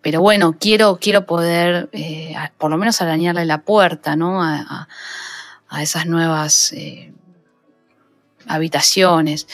pero 0.00 0.20
bueno, 0.22 0.56
quiero, 0.58 0.98
quiero 1.00 1.26
poder, 1.26 1.88
eh, 1.92 2.34
por 2.56 2.70
lo 2.70 2.78
menos 2.78 3.00
arañarle 3.02 3.44
la 3.44 3.58
puerta, 3.62 4.16
¿no? 4.16 4.42
A, 4.42 4.56
a- 4.60 4.88
a 5.70 5.82
esas 5.82 6.06
nuevas 6.06 6.72
eh, 6.72 7.12
habitaciones. 8.48 9.46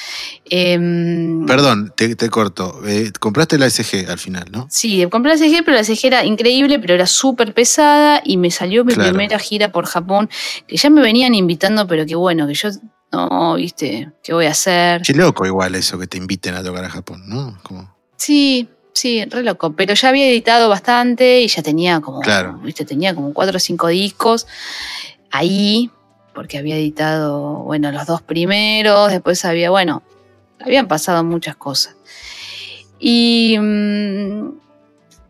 Em, 0.50 1.46
Perdón, 1.46 1.92
te, 1.96 2.14
te 2.16 2.28
corto. 2.30 2.80
Eh, 2.86 3.12
compraste 3.18 3.58
la 3.58 3.66
SG 3.68 4.08
al 4.08 4.18
final, 4.18 4.44
¿no? 4.50 4.66
Sí, 4.70 5.06
compré 5.10 5.32
la 5.32 5.38
CG, 5.38 5.62
pero 5.64 5.76
la 5.76 5.84
CG 5.84 6.06
era 6.06 6.24
increíble, 6.24 6.78
pero 6.78 6.94
era 6.94 7.06
súper 7.06 7.54
pesada 7.54 8.20
y 8.24 8.36
me 8.36 8.50
salió 8.50 8.84
mi 8.84 8.94
Claro. 8.94 9.10
primera 9.10 9.38
gira 9.38 9.72
por 9.72 9.86
Japón, 9.86 10.28
que 10.66 10.76
ya 10.76 10.90
me 10.90 11.00
venían 11.00 11.34
invitando, 11.34 11.86
pero 11.86 12.06
que 12.06 12.14
bueno, 12.14 12.46
que 12.46 12.54
yo, 12.54 12.68
no, 13.12 13.54
viste, 13.54 14.10
¿qué 14.22 14.32
voy 14.32 14.46
a 14.46 14.50
hacer? 14.50 15.02
Qué 15.02 15.14
loco 15.14 15.46
igual 15.46 15.74
eso 15.74 15.98
que 15.98 16.06
te 16.06 16.16
inviten 16.18 16.54
a 16.54 16.62
tocar 16.62 16.84
a 16.84 16.90
Japón, 16.90 17.22
¿no? 17.26 17.58
Como, 17.62 17.94
Sí, 18.16 18.68
sí, 18.92 19.24
re 19.24 19.42
loco, 19.42 19.72
pero 19.74 19.94
ya 19.94 20.08
había 20.10 20.26
editado 20.28 20.68
bastante 20.68 21.40
y 21.40 21.48
ya 21.48 21.62
tenía 21.62 22.00
como, 22.00 22.20
Claro. 22.20 22.58
viste, 22.62 22.84
tenía 22.84 23.14
como 23.14 23.32
cuatro 23.34 23.56
o 23.56 23.60
cinco 23.60 23.88
discos 23.88 24.46
ahí, 25.30 25.90
porque 26.34 26.58
había 26.58 26.76
editado, 26.76 27.58
bueno, 27.60 27.92
los 27.92 28.06
dos 28.06 28.20
primeros, 28.22 29.10
después 29.10 29.44
había, 29.44 29.70
bueno, 29.70 30.02
habían 30.60 30.88
pasado 30.88 31.22
muchas 31.24 31.56
cosas. 31.56 31.96
Y, 32.98 33.56
mm, 33.58 34.50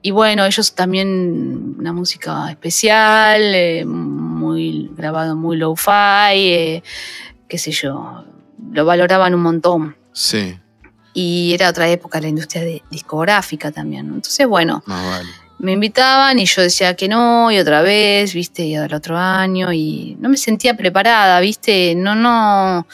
y 0.02 0.10
bueno, 0.10 0.44
ellos 0.44 0.74
también 0.74 1.76
una 1.78 1.92
música 1.92 2.50
especial, 2.50 3.40
eh, 3.54 3.84
muy 3.84 4.90
grabado 4.96 5.34
muy 5.36 5.56
low-fi, 5.56 6.34
eh, 6.34 6.82
qué 7.48 7.58
sé 7.58 7.70
yo, 7.72 8.24
lo 8.72 8.84
valoraban 8.84 9.34
un 9.34 9.42
montón. 9.42 9.96
sí, 10.12 10.58
Y 11.16 11.52
era 11.54 11.68
otra 11.70 11.88
época 11.88 12.20
la 12.20 12.26
industria 12.28 12.64
de- 12.64 12.82
discográfica 12.90 13.70
también. 13.70 14.06
Entonces, 14.06 14.46
bueno, 14.48 14.82
más 14.86 15.04
vale. 15.06 15.30
Me 15.64 15.72
invitaban 15.72 16.38
y 16.38 16.44
yo 16.44 16.60
decía 16.60 16.94
que 16.94 17.08
no, 17.08 17.50
y 17.50 17.58
otra 17.58 17.80
vez, 17.80 18.34
viste, 18.34 18.66
y 18.66 18.76
al 18.76 18.92
otro 18.92 19.16
año, 19.16 19.72
y 19.72 20.14
no 20.20 20.28
me 20.28 20.36
sentía 20.36 20.76
preparada, 20.76 21.40
viste, 21.40 21.94
no, 21.94 22.14
no, 22.14 22.86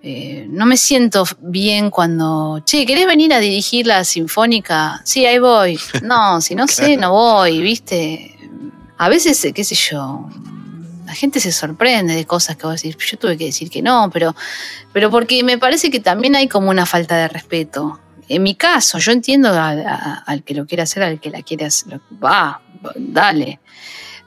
eh, 0.00 0.46
no 0.48 0.64
me 0.64 0.76
siento 0.76 1.24
bien 1.40 1.90
cuando, 1.90 2.62
che, 2.64 2.86
¿querés 2.86 3.06
venir 3.06 3.34
a 3.34 3.40
dirigir 3.40 3.88
la 3.88 4.04
sinfónica? 4.04 5.00
Sí, 5.04 5.26
ahí 5.26 5.40
voy. 5.40 5.78
No, 6.02 6.40
si 6.40 6.54
no 6.54 6.68
sé, 6.68 6.96
no 6.96 7.10
voy, 7.10 7.60
viste. 7.60 8.36
A 8.96 9.08
veces, 9.08 9.52
qué 9.52 9.64
sé 9.64 9.74
yo, 9.74 10.28
la 11.04 11.14
gente 11.14 11.40
se 11.40 11.50
sorprende 11.50 12.14
de 12.14 12.26
cosas 12.26 12.56
que 12.56 12.66
vos 12.66 12.80
decís, 12.80 12.96
yo 13.10 13.18
tuve 13.18 13.36
que 13.36 13.46
decir 13.46 13.70
que 13.70 13.82
no, 13.82 14.08
pero, 14.12 14.36
pero 14.92 15.10
porque 15.10 15.42
me 15.42 15.58
parece 15.58 15.90
que 15.90 15.98
también 15.98 16.36
hay 16.36 16.46
como 16.46 16.70
una 16.70 16.86
falta 16.86 17.16
de 17.16 17.26
respeto. 17.26 17.98
En 18.28 18.42
mi 18.42 18.54
caso, 18.54 18.98
yo 18.98 19.12
entiendo 19.12 19.48
al, 19.50 19.86
a- 19.86 20.22
al 20.26 20.42
que 20.42 20.54
lo 20.54 20.66
quiere 20.66 20.82
hacer, 20.82 21.02
al 21.02 21.20
que 21.20 21.30
la 21.30 21.42
quiere 21.42 21.64
hacer, 21.66 22.00
va, 22.22 22.60
dale. 22.96 23.60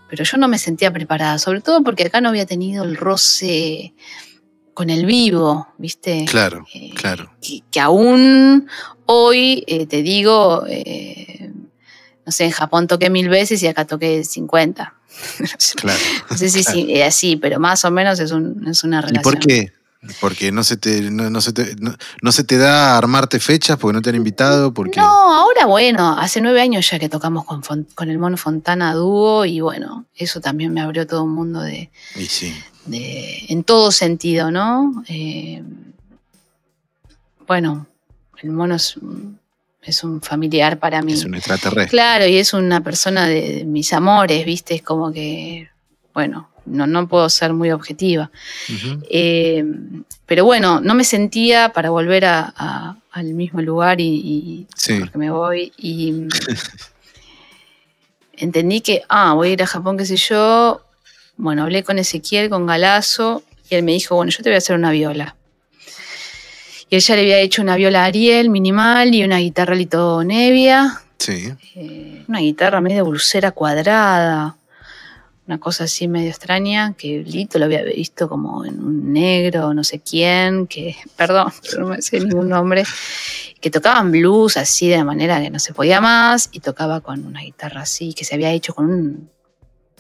Pero 0.09 0.23
yo 0.23 0.37
no 0.37 0.47
me 0.47 0.57
sentía 0.57 0.91
preparada, 0.91 1.37
sobre 1.39 1.61
todo 1.61 1.83
porque 1.83 2.03
acá 2.05 2.19
no 2.19 2.29
había 2.29 2.45
tenido 2.45 2.83
el 2.83 2.97
roce 2.97 3.93
con 4.73 4.89
el 4.89 5.05
vivo, 5.05 5.67
¿viste? 5.77 6.25
Claro, 6.29 6.65
Eh, 6.73 6.91
claro. 6.95 7.31
que, 7.41 7.61
que 7.71 7.79
aún 7.79 8.67
hoy, 9.05 9.63
eh, 9.67 9.85
te 9.85 10.01
digo, 10.01 10.65
eh, 10.67 11.51
no 12.25 12.31
sé, 12.31 12.45
en 12.45 12.51
Japón 12.51 12.87
toqué 12.87 13.09
mil 13.09 13.29
veces 13.29 13.61
y 13.63 13.67
acá 13.67 13.85
toqué 13.85 14.23
50. 14.23 14.95
Claro. 15.75 15.99
No 16.29 16.37
sé 16.37 16.49
si 16.49 16.63
sí, 16.63 16.87
es 16.89 17.07
así, 17.07 17.35
pero 17.35 17.59
más 17.59 17.83
o 17.85 17.91
menos 17.91 18.19
es, 18.19 18.31
un- 18.31 18.65
es 18.67 18.83
una 18.83 18.99
¿Y 18.99 19.01
relación. 19.03 19.21
por 19.23 19.39
qué? 19.39 19.71
Porque 20.19 20.51
no 20.51 20.63
se 20.63 20.77
te, 20.77 21.11
no, 21.11 21.29
no 21.29 21.41
se 21.41 21.53
te, 21.53 21.75
no, 21.75 21.93
no 22.23 22.31
se 22.31 22.43
te 22.43 22.57
da 22.57 22.97
armarte 22.97 23.39
fechas 23.39 23.77
porque 23.77 23.93
no 23.93 24.01
te 24.01 24.09
han 24.09 24.15
invitado, 24.15 24.73
porque. 24.73 24.99
No, 24.99 25.05
ahora 25.07 25.67
bueno, 25.67 26.17
hace 26.17 26.41
nueve 26.41 26.59
años 26.59 26.89
ya 26.89 26.97
que 26.97 27.07
tocamos 27.07 27.45
con, 27.45 27.61
con 27.93 28.09
el 28.09 28.17
Mono 28.17 28.35
Fontana 28.37 28.95
dúo 28.95 29.45
y 29.45 29.61
bueno, 29.61 30.05
eso 30.15 30.41
también 30.41 30.73
me 30.73 30.81
abrió 30.81 31.05
todo 31.05 31.23
un 31.23 31.33
mundo 31.35 31.61
de, 31.61 31.91
Y 32.15 32.25
sí. 32.25 32.51
de- 32.85 33.45
en 33.49 33.63
todo 33.63 33.91
sentido, 33.91 34.49
¿no? 34.49 35.03
Eh, 35.07 35.61
bueno, 37.47 37.85
el 38.41 38.49
Mono 38.51 38.75
es, 38.75 38.97
un- 38.97 39.39
es 39.83 40.03
un 40.03 40.21
familiar 40.21 40.79
para 40.79 41.01
mí. 41.01 41.13
Es 41.13 41.25
un 41.25 41.35
extraterrestre. 41.35 41.87
Claro, 41.89 42.25
y 42.25 42.37
es 42.37 42.53
una 42.53 42.81
persona 42.81 43.27
de, 43.27 43.55
de 43.57 43.63
mis 43.65 43.93
amores, 43.93 44.45
¿viste? 44.45 44.75
Es 44.75 44.81
como 44.81 45.11
que, 45.11 45.69
bueno, 46.13 46.49
no, 46.65 46.85
no 46.87 47.07
puedo 47.07 47.29
ser 47.29 47.53
muy 47.53 47.71
objetiva. 47.71 48.29
Eh, 49.09 49.63
pero 50.25 50.45
bueno, 50.45 50.79
no 50.81 50.93
me 50.95 51.03
sentía 51.03 51.69
para 51.73 51.89
volver 51.89 52.25
a- 52.25 52.53
a- 52.55 52.95
al 53.11 53.33
mismo 53.33 53.61
lugar 53.61 53.99
y, 53.99 54.05
y- 54.07 54.67
Sí. 54.75 54.99
porque 54.99 55.17
me 55.17 55.29
voy 55.31 55.73
y 55.77 56.27
entendí 58.37 58.81
que, 58.81 59.01
ah, 59.09 59.33
voy 59.33 59.49
a 59.49 59.53
ir 59.53 59.63
a 59.63 59.67
Japón, 59.67 59.97
qué 59.97 60.05
sé 60.05 60.15
yo. 60.17 60.81
Bueno, 61.37 61.63
hablé 61.63 61.83
con 61.83 61.99
Ezequiel, 61.99 62.49
con 62.49 62.65
Galazo, 62.65 63.43
y 63.69 63.75
él 63.75 63.83
me 63.83 63.91
dijo, 63.93 64.15
bueno, 64.15 64.31
yo 64.31 64.43
te 64.43 64.49
voy 64.49 64.55
a 64.55 64.57
hacer 64.59 64.75
una 64.75 64.91
viola. 64.91 65.35
Y 66.89 66.95
él 66.95 67.01
ya 67.01 67.15
le 67.15 67.21
había 67.21 67.39
hecho 67.39 67.61
una 67.61 67.75
viola 67.77 68.03
Ariel 68.05 68.49
minimal 68.49 69.13
y 69.15 69.23
una 69.23 69.37
guitarra 69.37 69.75
Lito 69.75 70.23
Nevia, 70.23 71.01
Sí. 71.17 71.53
eh, 71.75 72.23
una 72.27 72.39
guitarra 72.39 72.81
medio 72.81 73.05
blusera 73.05 73.51
cuadrada, 73.51 74.57
una 75.51 75.59
cosa 75.59 75.83
así 75.83 76.07
medio 76.07 76.29
extraña, 76.29 76.93
que 76.97 77.23
Lito 77.25 77.59
lo 77.59 77.65
había 77.65 77.83
visto 77.83 78.29
como 78.29 78.63
en 78.63 78.81
un 78.81 79.11
negro, 79.11 79.73
no 79.73 79.83
sé 79.83 79.99
quién, 79.99 80.65
que, 80.65 80.95
perdón, 81.17 81.51
pero 81.61 81.81
no 81.81 81.87
me 81.89 82.01
sé 82.01 82.21
ningún 82.21 82.47
nombre, 82.47 82.85
que 83.59 83.69
tocaban 83.69 84.11
blues 84.11 84.55
así 84.55 84.87
de 84.87 85.03
manera 85.03 85.41
que 85.41 85.49
no 85.49 85.59
se 85.59 85.73
podía 85.73 85.99
más, 85.99 86.47
y 86.53 86.61
tocaba 86.61 87.01
con 87.01 87.25
una 87.25 87.41
guitarra 87.41 87.81
así, 87.81 88.13
que 88.13 88.23
se 88.23 88.35
había 88.35 88.49
hecho 88.51 88.73
con 88.73 88.89
un, 88.89 89.29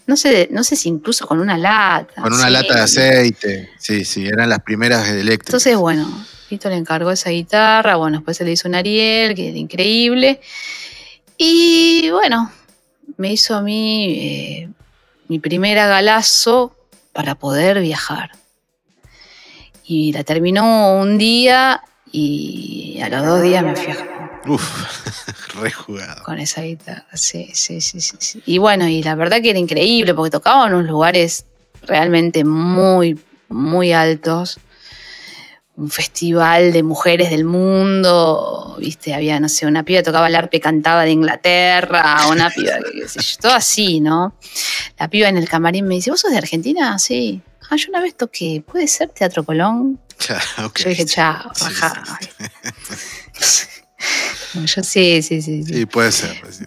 no 0.07 0.15
sé, 0.15 0.47
no 0.51 0.63
sé 0.63 0.77
si 0.77 0.87
incluso 0.87 1.27
con 1.27 1.41
una 1.41 1.57
lata. 1.57 2.21
Con 2.21 2.31
una 2.31 2.45
sí. 2.45 2.51
lata 2.51 2.75
de 2.75 2.81
aceite. 2.81 3.69
Sí, 3.77 4.05
sí, 4.05 4.25
eran 4.25 4.47
las 4.47 4.59
primeras 4.59 5.09
eléctricas. 5.09 5.49
Entonces, 5.49 5.75
bueno, 5.75 6.07
Lito 6.49 6.69
le 6.69 6.77
encargó 6.77 7.11
esa 7.11 7.29
guitarra, 7.29 7.97
bueno, 7.97 8.19
después 8.19 8.37
se 8.37 8.45
le 8.45 8.53
hizo 8.53 8.69
un 8.69 8.75
Ariel, 8.75 9.35
que 9.35 9.49
era 9.49 9.57
increíble. 9.57 10.39
Y 11.37 12.09
bueno, 12.09 12.49
me 13.17 13.33
hizo 13.33 13.53
a 13.53 13.61
mí 13.61 14.17
eh, 14.17 14.69
mi 15.31 15.39
primera 15.39 15.87
galazo 15.87 16.75
para 17.13 17.35
poder 17.35 17.79
viajar. 17.79 18.31
Y 19.85 20.11
la 20.11 20.25
terminó 20.25 20.97
un 20.97 21.17
día 21.17 21.81
y 22.11 22.99
a 23.01 23.07
los 23.07 23.25
dos 23.25 23.41
días 23.41 23.63
me 23.63 23.73
fui 23.77 23.93
a 23.93 23.95
Japón 23.95 24.29
Uf, 24.45 25.55
re 25.61 25.71
jugado. 25.71 26.21
con 26.23 26.37
esa 26.37 26.63
guitarra. 26.63 27.05
Sí, 27.13 27.49
sí, 27.53 27.79
sí, 27.79 28.01
sí, 28.01 28.17
sí. 28.19 28.43
Y 28.45 28.57
bueno, 28.57 28.89
y 28.89 29.01
la 29.03 29.15
verdad 29.15 29.41
que 29.41 29.51
era 29.51 29.59
increíble 29.59 30.13
porque 30.13 30.31
tocaba 30.31 30.67
en 30.67 30.73
unos 30.73 30.89
lugares 30.89 31.45
realmente 31.83 32.43
muy, 32.43 33.17
muy 33.47 33.93
altos. 33.93 34.59
Un 35.81 35.89
festival 35.89 36.71
de 36.73 36.83
mujeres 36.83 37.31
del 37.31 37.43
mundo, 37.43 38.75
viste, 38.79 39.15
había, 39.15 39.39
no 39.39 39.49
sé, 39.49 39.65
una 39.65 39.83
piba 39.83 39.99
que 40.01 40.03
tocaba 40.05 40.27
el 40.27 40.35
arpe 40.35 40.59
cantaba 40.59 41.03
de 41.05 41.09
Inglaterra, 41.11 42.27
una 42.29 42.51
piba, 42.51 42.73
qué 42.93 43.07
sé 43.07 43.19
yo, 43.19 43.37
todo 43.41 43.53
así, 43.53 43.99
¿no? 43.99 44.35
La 44.99 45.07
piba 45.09 45.27
en 45.27 45.37
el 45.37 45.49
camarín 45.49 45.87
me 45.87 45.95
dice, 45.95 46.11
¿vos 46.11 46.19
sos 46.21 46.29
de 46.31 46.37
Argentina? 46.37 46.99
Sí. 46.99 47.41
Ah, 47.69 47.77
yo 47.77 47.87
una 47.89 47.99
vez 48.01 48.15
toqué, 48.15 48.63
¿puede 48.65 48.87
ser 48.87 49.09
Teatro 49.09 49.43
Colón? 49.43 49.99
Claro, 50.17 50.43
ok. 50.67 50.77
Yo 50.81 50.89
dije, 50.89 51.05
chao, 51.05 51.49
Sí, 51.55 51.65
rajá. 51.65 52.19
sí, 53.39 53.67
yo 54.67 54.83
sí, 54.83 55.21
sí, 55.23 55.41
sí. 55.41 55.63
sí. 55.63 55.73
Sí, 55.73 55.85
puede 55.87 56.11
ser. 56.11 56.39
sí. 56.51 56.65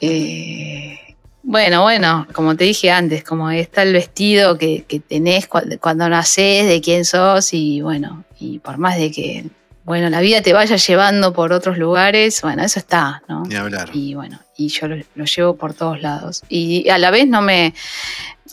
Eh, 0.00 1.00
bueno, 1.44 1.82
bueno, 1.82 2.26
como 2.32 2.56
te 2.56 2.64
dije 2.64 2.90
antes, 2.90 3.22
como 3.22 3.50
está 3.50 3.82
el 3.82 3.92
vestido 3.92 4.56
que, 4.58 4.84
que 4.88 4.98
tenés 5.00 5.46
cu- 5.46 5.60
cuando 5.80 6.08
nacés, 6.08 6.66
de 6.66 6.80
quién 6.80 7.04
sos, 7.04 7.52
y 7.52 7.80
bueno, 7.82 8.24
y 8.40 8.58
por 8.60 8.78
más 8.78 8.96
de 8.96 9.10
que, 9.12 9.44
bueno, 9.84 10.08
la 10.08 10.20
vida 10.20 10.40
te 10.40 10.52
vaya 10.54 10.76
llevando 10.76 11.32
por 11.34 11.52
otros 11.52 11.76
lugares, 11.78 12.40
bueno, 12.42 12.64
eso 12.64 12.78
está, 12.78 13.22
¿no? 13.28 13.42
Ni 13.44 13.54
hablar. 13.56 13.90
Y 13.92 14.14
bueno, 14.14 14.40
y 14.56 14.68
yo 14.68 14.88
lo, 14.88 14.96
lo 15.14 15.24
llevo 15.26 15.56
por 15.56 15.74
todos 15.74 16.00
lados. 16.00 16.42
Y 16.48 16.88
a 16.88 16.96
la 16.98 17.10
vez 17.10 17.28
no 17.28 17.42
me, 17.42 17.74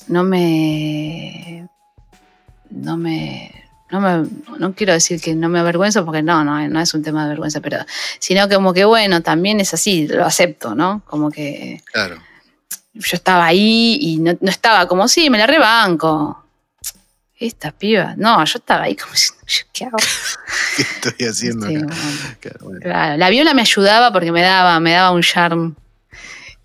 no 0.08 0.24
me, 0.26 1.68
no 2.70 2.98
me, 2.98 3.52
no 3.90 4.02
me, 4.02 4.28
no 4.60 4.74
quiero 4.74 4.92
decir 4.94 5.22
que 5.22 5.34
no 5.36 5.48
me 5.48 5.60
avergüenzo 5.60 6.04
porque 6.06 6.22
no, 6.24 6.44
no, 6.44 6.68
no 6.68 6.80
es 6.82 6.94
un 6.94 7.04
tema 7.04 7.24
de 7.24 7.30
vergüenza, 7.30 7.62
pero 7.62 7.78
sino 8.20 8.50
como 8.50 8.74
que 8.74 8.84
bueno, 8.86 9.22
también 9.22 9.60
es 9.62 9.74
así, 9.74 10.08
lo 10.08 10.26
acepto, 10.26 10.76
¿no? 10.76 11.02
Como 11.06 11.32
que 11.32 11.82
Claro. 11.92 12.18
Yo 12.94 13.16
estaba 13.16 13.46
ahí 13.46 13.98
y 14.02 14.18
no, 14.18 14.38
no 14.42 14.50
estaba 14.50 14.88
como, 14.88 15.08
sí, 15.08 15.30
me 15.30 15.38
la 15.38 15.48
rebanco. 15.48 16.38
esta 17.40 17.72
piba. 17.72 18.14
No, 18.18 18.44
yo 18.46 18.58
estaba 18.60 18.84
ahí 18.84 18.96
como 18.96 19.12
diciendo, 19.14 19.44
"Yo, 19.48 19.64
¿qué 19.74 19.86
hago? 19.86 19.98
¿Qué 20.76 20.82
estoy 20.84 21.28
haciendo 21.28 21.68
Sí, 21.68 21.76
acá? 21.78 21.86
bueno. 21.88 22.20
Claro, 22.40 22.60
bueno, 22.62 22.80
Claro, 22.82 23.18
la 23.18 23.30
viola 23.30 23.54
me 23.54 23.62
ayudaba 23.62 24.12
porque 24.12 24.32
me 24.32 24.42
daba, 24.42 24.80
me 24.80 24.92
daba 24.92 25.12
un 25.12 25.22
charm 25.24 25.76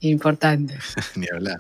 importante. 0.01 0.79
ni 1.15 1.27
hablar. 1.33 1.59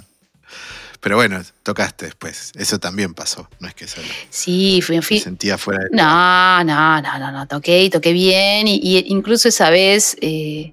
Pero 1.00 1.16
bueno, 1.16 1.40
tocaste 1.62 2.06
después. 2.06 2.52
Eso 2.56 2.78
también 2.80 3.14
pasó. 3.14 3.48
No 3.60 3.68
es 3.68 3.74
que 3.74 3.86
solo 3.86 4.06
Sí, 4.30 4.80
fui, 4.82 4.96
me 4.96 5.02
fui, 5.02 5.20
sentía 5.20 5.56
fuera 5.56 5.84
de. 5.84 5.90
No, 5.96 6.64
no, 6.64 7.00
no, 7.00 7.18
no, 7.18 7.30
no, 7.32 7.46
toqué 7.46 7.84
y 7.84 7.90
toqué 7.90 8.12
bien 8.12 8.66
y, 8.66 8.80
y 8.82 9.04
incluso 9.08 9.48
esa 9.48 9.70
vez 9.70 10.16
eh, 10.20 10.72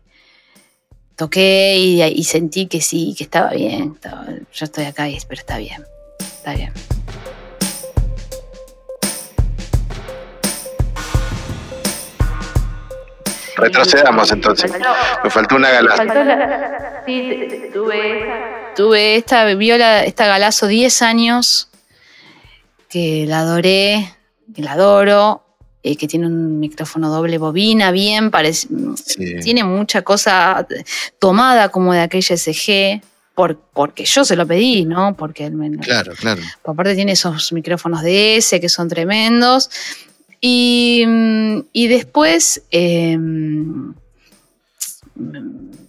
toqué 1.16 1.76
y, 1.78 2.02
y 2.04 2.24
sentí 2.24 2.68
que 2.68 2.82
sí, 2.82 3.14
que 3.18 3.24
estaba 3.24 3.52
bien. 3.52 3.94
estaba- 3.96 4.26
yo 4.54 4.66
estoy 4.66 4.86
acá, 4.86 5.10
y, 5.10 5.18
pero 5.28 5.40
está 5.40 5.58
bien, 5.58 5.84
está 6.20 6.54
bien. 6.56 6.74
Retrocedamos 13.58 14.32
entonces. 14.32 14.72
Me 15.24 15.30
faltó 15.30 15.56
una 15.56 15.70
galaza. 15.70 16.04
Tuve 18.76 19.16
esta 19.16 19.46
viola, 19.54 20.04
esta 20.04 20.26
galazo 20.26 20.68
10 20.68 21.02
años, 21.04 21.70
que 22.90 23.26
la 23.28 23.40
adoré, 23.42 24.12
que 24.56 24.62
la 24.64 24.72
adoro, 24.74 25.44
eh, 25.84 25.96
que 25.98 26.08
tiene 26.08 26.28
un 26.28 26.60
micrófono 26.60 27.10
doble 27.12 27.38
bobina, 27.38 27.92
bien, 27.92 28.32
parece, 28.32 28.68
Sí. 29.06 29.36
tiene 29.42 29.64
mucha 29.64 30.02
cosa 30.02 30.66
tomada 31.20 31.70
como 31.70 31.94
de 31.94 32.00
aquella 32.00 32.36
SG, 32.38 33.02
por, 33.36 33.58
porque 33.74 34.06
yo 34.06 34.24
se 34.24 34.36
lo 34.36 34.46
pedí, 34.48 34.86
¿no? 34.86 35.16
Porque 35.18 35.46
él 35.46 35.54
me, 35.54 35.70
Claro, 35.80 36.14
claro. 36.16 36.42
Aparte 36.66 36.96
tiene 36.96 37.14
esos 37.14 37.52
micrófonos 37.52 38.02
de 38.04 38.38
S 38.38 38.60
que 38.62 38.70
son 38.70 38.88
tremendos. 38.88 39.70
Y, 40.40 41.04
mm, 41.08 41.60
y 41.74 41.88
después 41.88 42.62
eh, 42.72 43.18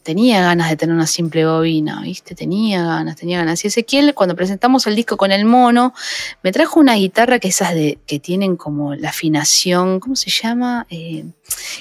tenía 0.04 0.42
ganas 0.42 0.68
de 0.70 0.76
tener 0.76 0.94
una 0.94 1.06
simple 1.08 1.44
bobina, 1.46 2.02
¿viste? 2.02 2.34
Tenía 2.36 2.84
ganas, 2.84 3.16
tenía 3.16 3.38
ganas. 3.38 3.64
Y 3.64 3.68
Ezequiel, 3.68 4.14
cuando 4.14 4.36
presentamos 4.36 4.86
el 4.86 4.94
disco 4.94 5.16
con 5.16 5.32
el 5.32 5.44
mono, 5.46 5.94
me 6.42 6.52
trajo 6.52 6.78
una 6.78 6.94
guitarra 6.94 7.38
que 7.40 7.48
esas 7.48 7.74
de, 7.74 7.98
que 8.06 8.20
tienen 8.20 8.56
como 8.56 8.94
la 8.94 9.08
afinación, 9.08 9.98
¿cómo 9.98 10.14
se 10.14 10.30
llama? 10.30 10.86
Eh, 10.90 11.24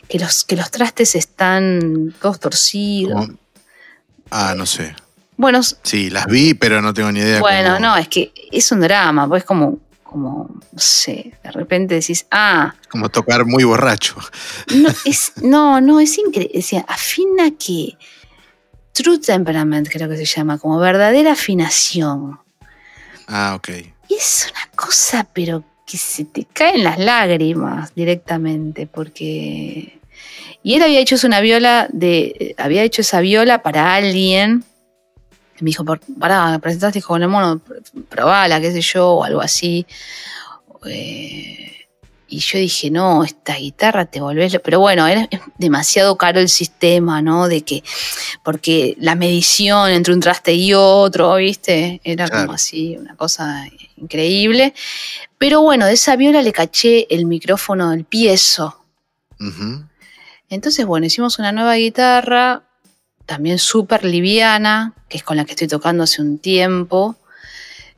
que, 0.07 0.17
los, 0.19 0.45
que 0.45 0.55
los 0.55 0.71
trastes 0.71 1.13
están 1.15 2.15
todos 2.21 2.39
torcidos. 2.39 3.27
Ah, 4.31 4.55
no 4.57 4.65
sé. 4.65 4.95
Bueno, 5.35 5.61
Sí, 5.61 6.09
las 6.09 6.25
vi, 6.27 6.53
pero 6.53 6.81
no 6.81 6.93
tengo 6.93 7.11
ni 7.11 7.19
idea. 7.19 7.39
Bueno, 7.41 7.75
cómo- 7.75 7.79
no, 7.79 7.97
es 7.97 8.07
que 8.07 8.31
es 8.51 8.71
un 8.71 8.79
drama, 8.79 9.27
pues 9.27 9.43
como, 9.43 9.79
como, 10.13 10.47
no 10.71 10.79
sé, 10.79 11.33
de 11.43 11.51
repente 11.51 11.95
decís, 11.95 12.27
ah, 12.29 12.75
Como 12.87 13.09
tocar 13.09 13.45
muy 13.45 13.63
borracho. 13.63 14.15
no, 14.75 14.89
es, 15.05 15.33
no, 15.41 15.81
no, 15.81 15.99
es 15.99 16.19
increíble. 16.19 16.51
Decía, 16.53 16.85
afina 16.87 17.49
que 17.57 17.97
True 18.91 19.17
Temperament, 19.17 19.89
creo 19.89 20.07
que 20.07 20.17
se 20.17 20.25
llama, 20.25 20.59
como 20.59 20.77
verdadera 20.77 21.31
afinación. 21.31 22.39
Ah, 23.27 23.55
ok. 23.55 23.69
Y 24.07 24.13
es 24.13 24.51
una 24.51 24.69
cosa, 24.75 25.27
pero 25.33 25.63
que 25.87 25.97
se 25.97 26.25
te 26.25 26.45
caen 26.45 26.83
las 26.83 26.99
lágrimas 26.99 27.95
directamente, 27.95 28.85
porque. 28.85 29.99
Y 30.61 30.75
él 30.75 30.83
había 30.83 30.99
hecho 30.99 31.15
una 31.25 31.41
viola 31.41 31.87
de. 31.91 32.53
Había 32.59 32.83
hecho 32.83 33.01
esa 33.01 33.19
viola 33.19 33.63
para 33.63 33.95
alguien. 33.95 34.63
Me 35.59 35.67
dijo, 35.67 35.83
"Por- 35.85 36.01
pará, 36.19 36.57
presentaste 36.59 37.01
con 37.01 37.21
el 37.21 37.29
mono, 37.29 37.61
pr- 37.63 38.05
probala, 38.09 38.59
qué 38.59 38.71
sé 38.71 38.81
yo, 38.81 39.09
o 39.11 39.23
algo 39.23 39.41
así. 39.41 39.85
Eh, 40.85 41.69
y 42.27 42.39
yo 42.39 42.57
dije, 42.57 42.89
no, 42.89 43.23
esta 43.23 43.55
guitarra 43.55 44.05
te 44.05 44.19
volvés. 44.19 44.53
lo-". 44.53 44.59
Pero 44.61 44.79
bueno, 44.79 45.05
era 45.07 45.29
demasiado 45.57 46.17
caro 46.17 46.39
el 46.39 46.49
sistema, 46.49 47.21
¿no? 47.21 47.47
De 47.47 47.61
que. 47.61 47.83
Porque 48.43 48.95
la 48.99 49.15
medición 49.15 49.91
entre 49.91 50.13
un 50.13 50.19
traste 50.19 50.53
y 50.53 50.73
otro, 50.73 51.35
¿viste? 51.35 52.01
Era 52.03 52.27
Claro. 52.27 52.43
como 52.45 52.55
así, 52.55 52.97
una 52.97 53.15
cosa 53.15 53.65
increíble. 53.97 54.73
Pero 55.37 55.61
bueno, 55.61 55.85
de 55.85 55.93
esa 55.93 56.15
viola 56.15 56.41
le 56.41 56.51
caché 56.51 57.05
el 57.13 57.25
micrófono 57.25 57.91
del 57.91 58.05
piezo. 58.05 58.79
Entonces, 60.49 60.85
bueno, 60.85 61.05
hicimos 61.05 61.37
una 61.39 61.51
nueva 61.51 61.75
guitarra, 61.75 62.63
también 63.25 63.59
súper 63.59 64.03
liviana, 64.05 64.93
que 65.09 65.17
es 65.17 65.23
con 65.23 65.37
la 65.37 65.45
que 65.45 65.51
estoy 65.51 65.67
tocando 65.67 66.03
hace 66.03 66.21
un 66.21 66.37
tiempo. 66.39 67.15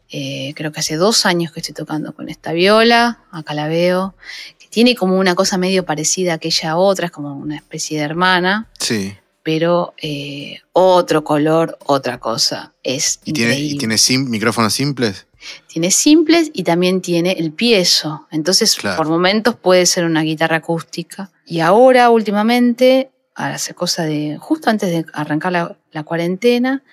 Eh, 0.09 0.53
creo 0.55 0.71
que 0.71 0.79
hace 0.79 0.95
dos 0.97 1.25
años 1.25 1.51
que 1.51 1.59
estoy 1.59 1.73
tocando 1.73 2.13
con 2.13 2.29
esta 2.29 2.53
viola, 2.53 3.19
acá 3.31 3.53
la 3.53 3.67
veo, 3.67 4.15
que 4.59 4.67
tiene 4.67 4.95
como 4.95 5.17
una 5.17 5.33
cosa 5.35 5.57
medio 5.57 5.83
parecida 5.83 6.33
a 6.33 6.35
aquella 6.35 6.77
otra, 6.77 7.07
es 7.07 7.11
como 7.11 7.35
una 7.35 7.55
especie 7.55 7.97
de 7.97 8.03
hermana, 8.05 8.69
Sí. 8.79 9.15
pero 9.41 9.93
eh, 9.97 10.59
otro 10.73 11.23
color, 11.23 11.77
otra 11.85 12.19
cosa. 12.19 12.73
Es 12.83 13.19
¿Y 13.25 13.33
tiene, 13.33 13.59
y 13.59 13.77
tiene 13.77 13.97
sim- 13.97 14.29
micrófonos 14.29 14.73
simples? 14.73 15.25
Tiene 15.67 15.91
simples 15.91 16.49
y 16.53 16.63
también 16.63 17.01
tiene 17.01 17.33
el 17.33 17.51
piezo. 17.51 18.27
Entonces, 18.31 18.75
Claro. 18.75 18.97
por 18.97 19.07
momentos 19.07 19.55
puede 19.55 19.85
ser 19.87 20.05
una 20.05 20.21
guitarra 20.21 20.57
acústica. 20.57 21.31
Y 21.45 21.59
ahora, 21.59 22.09
últimamente, 22.09 23.11
hace 23.35 23.73
cosa 23.73 24.03
de. 24.03 24.37
justo 24.39 24.69
antes 24.69 24.89
de 24.89 25.05
arrancar 25.13 25.51
la, 25.51 25.75
la 25.91 26.03
cuarentena, 26.03 26.83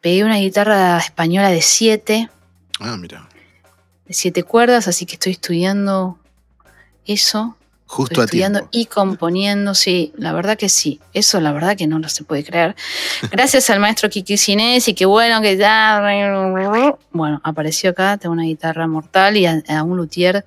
pegué 0.00 0.22
una 0.24 0.36
guitarra 0.36 0.98
española 0.98 1.50
de 1.50 1.62
siete, 1.62 2.28
Ah, 2.78 2.96
mira. 2.96 3.28
de 4.06 4.14
siete 4.14 4.42
cuerdas, 4.42 4.86
así 4.88 5.06
que 5.06 5.14
estoy 5.14 5.32
estudiando 5.32 6.18
eso. 7.06 7.56
Justo 7.88 8.14
Estoy 8.14 8.22
a 8.22 8.24
estudiando 8.24 8.58
tiempo. 8.58 8.70
y 8.72 8.86
componiendo, 8.86 9.74
sí, 9.76 10.12
la 10.16 10.32
verdad 10.32 10.58
que 10.58 10.68
sí. 10.68 11.00
Eso 11.12 11.40
la 11.40 11.52
verdad 11.52 11.76
que 11.76 11.86
no 11.86 12.00
lo 12.00 12.08
se 12.08 12.24
puede 12.24 12.42
creer. 12.42 12.74
Gracias 13.30 13.70
al 13.70 13.78
maestro 13.78 14.10
Kiki 14.10 14.36
Sinés 14.36 14.88
y 14.88 14.94
que 14.94 15.06
bueno 15.06 15.40
que 15.40 15.56
ya... 15.56 16.02
Bueno, 17.12 17.40
apareció 17.44 17.90
acá, 17.90 18.16
tengo 18.18 18.32
una 18.32 18.42
guitarra 18.42 18.88
mortal 18.88 19.36
y 19.36 19.46
a, 19.46 19.62
a 19.68 19.84
un 19.84 19.96
luthier 19.96 20.44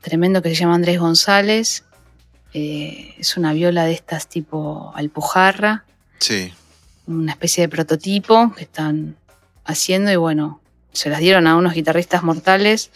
tremendo 0.00 0.42
que 0.42 0.48
se 0.48 0.56
llama 0.56 0.74
Andrés 0.74 0.98
González. 0.98 1.84
Eh, 2.52 3.14
es 3.18 3.36
una 3.36 3.52
viola 3.52 3.84
de 3.84 3.92
estas 3.92 4.26
tipo 4.28 4.92
alpujarra, 4.94 5.84
Sí. 6.18 6.52
una 7.06 7.32
especie 7.32 7.62
de 7.62 7.68
prototipo 7.68 8.52
que 8.56 8.64
están 8.64 9.16
haciendo 9.64 10.10
y 10.10 10.16
bueno, 10.16 10.60
se 10.92 11.08
las 11.10 11.20
dieron 11.20 11.46
a 11.46 11.56
unos 11.56 11.74
guitarristas 11.74 12.22
mortales 12.22 12.90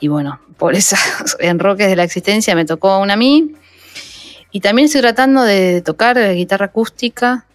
y 0.00 0.08
bueno, 0.08 0.40
por 0.58 0.74
esos 0.74 0.98
enroques 1.40 1.88
de 1.88 1.96
la 1.96 2.04
existencia 2.04 2.54
me 2.54 2.64
tocó 2.64 2.98
una 2.98 3.14
a 3.14 3.16
mí. 3.16 3.54
Y 4.50 4.60
también 4.60 4.86
estoy 4.86 5.00
tratando 5.00 5.42
de 5.42 5.82
tocar 5.82 6.16
guitarra 6.34 6.66
acústica 6.66 7.46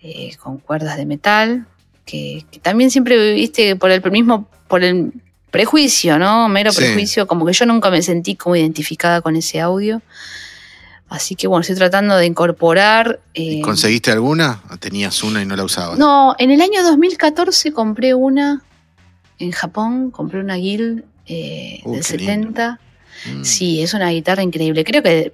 eh, 0.00 0.36
con 0.36 0.58
cuerdas 0.58 0.96
de 0.96 1.06
metal, 1.06 1.66
que, 2.04 2.44
que 2.52 2.60
también 2.60 2.90
siempre, 2.90 3.34
viste, 3.34 3.74
por 3.74 3.90
el 3.90 4.02
mismo, 4.10 4.48
por 4.68 4.84
el 4.84 5.12
prejuicio, 5.50 6.18
¿no? 6.18 6.48
Mero 6.48 6.72
Sí. 6.72 6.78
prejuicio, 6.78 7.26
como 7.26 7.44
que 7.46 7.52
yo 7.52 7.66
nunca 7.66 7.90
me 7.90 8.02
sentí 8.02 8.36
como 8.36 8.56
identificada 8.56 9.20
con 9.20 9.36
ese 9.36 9.60
audio. 9.60 10.02
Así 11.08 11.34
que 11.36 11.46
bueno, 11.46 11.62
estoy 11.62 11.76
tratando 11.76 12.16
de 12.16 12.26
incorporar. 12.26 13.20
¿Y 13.32 13.60
eh, 13.60 13.62
conseguiste 13.62 14.10
alguna? 14.10 14.60
¿O 14.70 14.76
¿Tenías 14.76 15.22
una 15.22 15.40
y 15.42 15.46
no 15.46 15.56
la 15.56 15.64
usabas? 15.64 15.98
no, 15.98 16.34
en 16.38 16.50
el 16.50 16.60
año 16.60 16.82
2014 16.82 17.72
compré 17.72 18.14
una 18.14 18.62
en 19.38 19.52
Japón, 19.52 20.10
compré 20.10 20.40
una 20.40 20.56
Guild 20.56 21.04
eh, 21.26 21.80
Uh, 21.84 21.92
del 21.94 22.04
qué 22.04 22.16
lindo. 22.18 22.32
70. 22.34 22.80
Mm. 23.36 23.44
Sí, 23.44 23.82
es 23.82 23.94
una 23.94 24.10
guitarra 24.10 24.42
increíble. 24.42 24.84
Creo 24.84 25.02
que, 25.02 25.32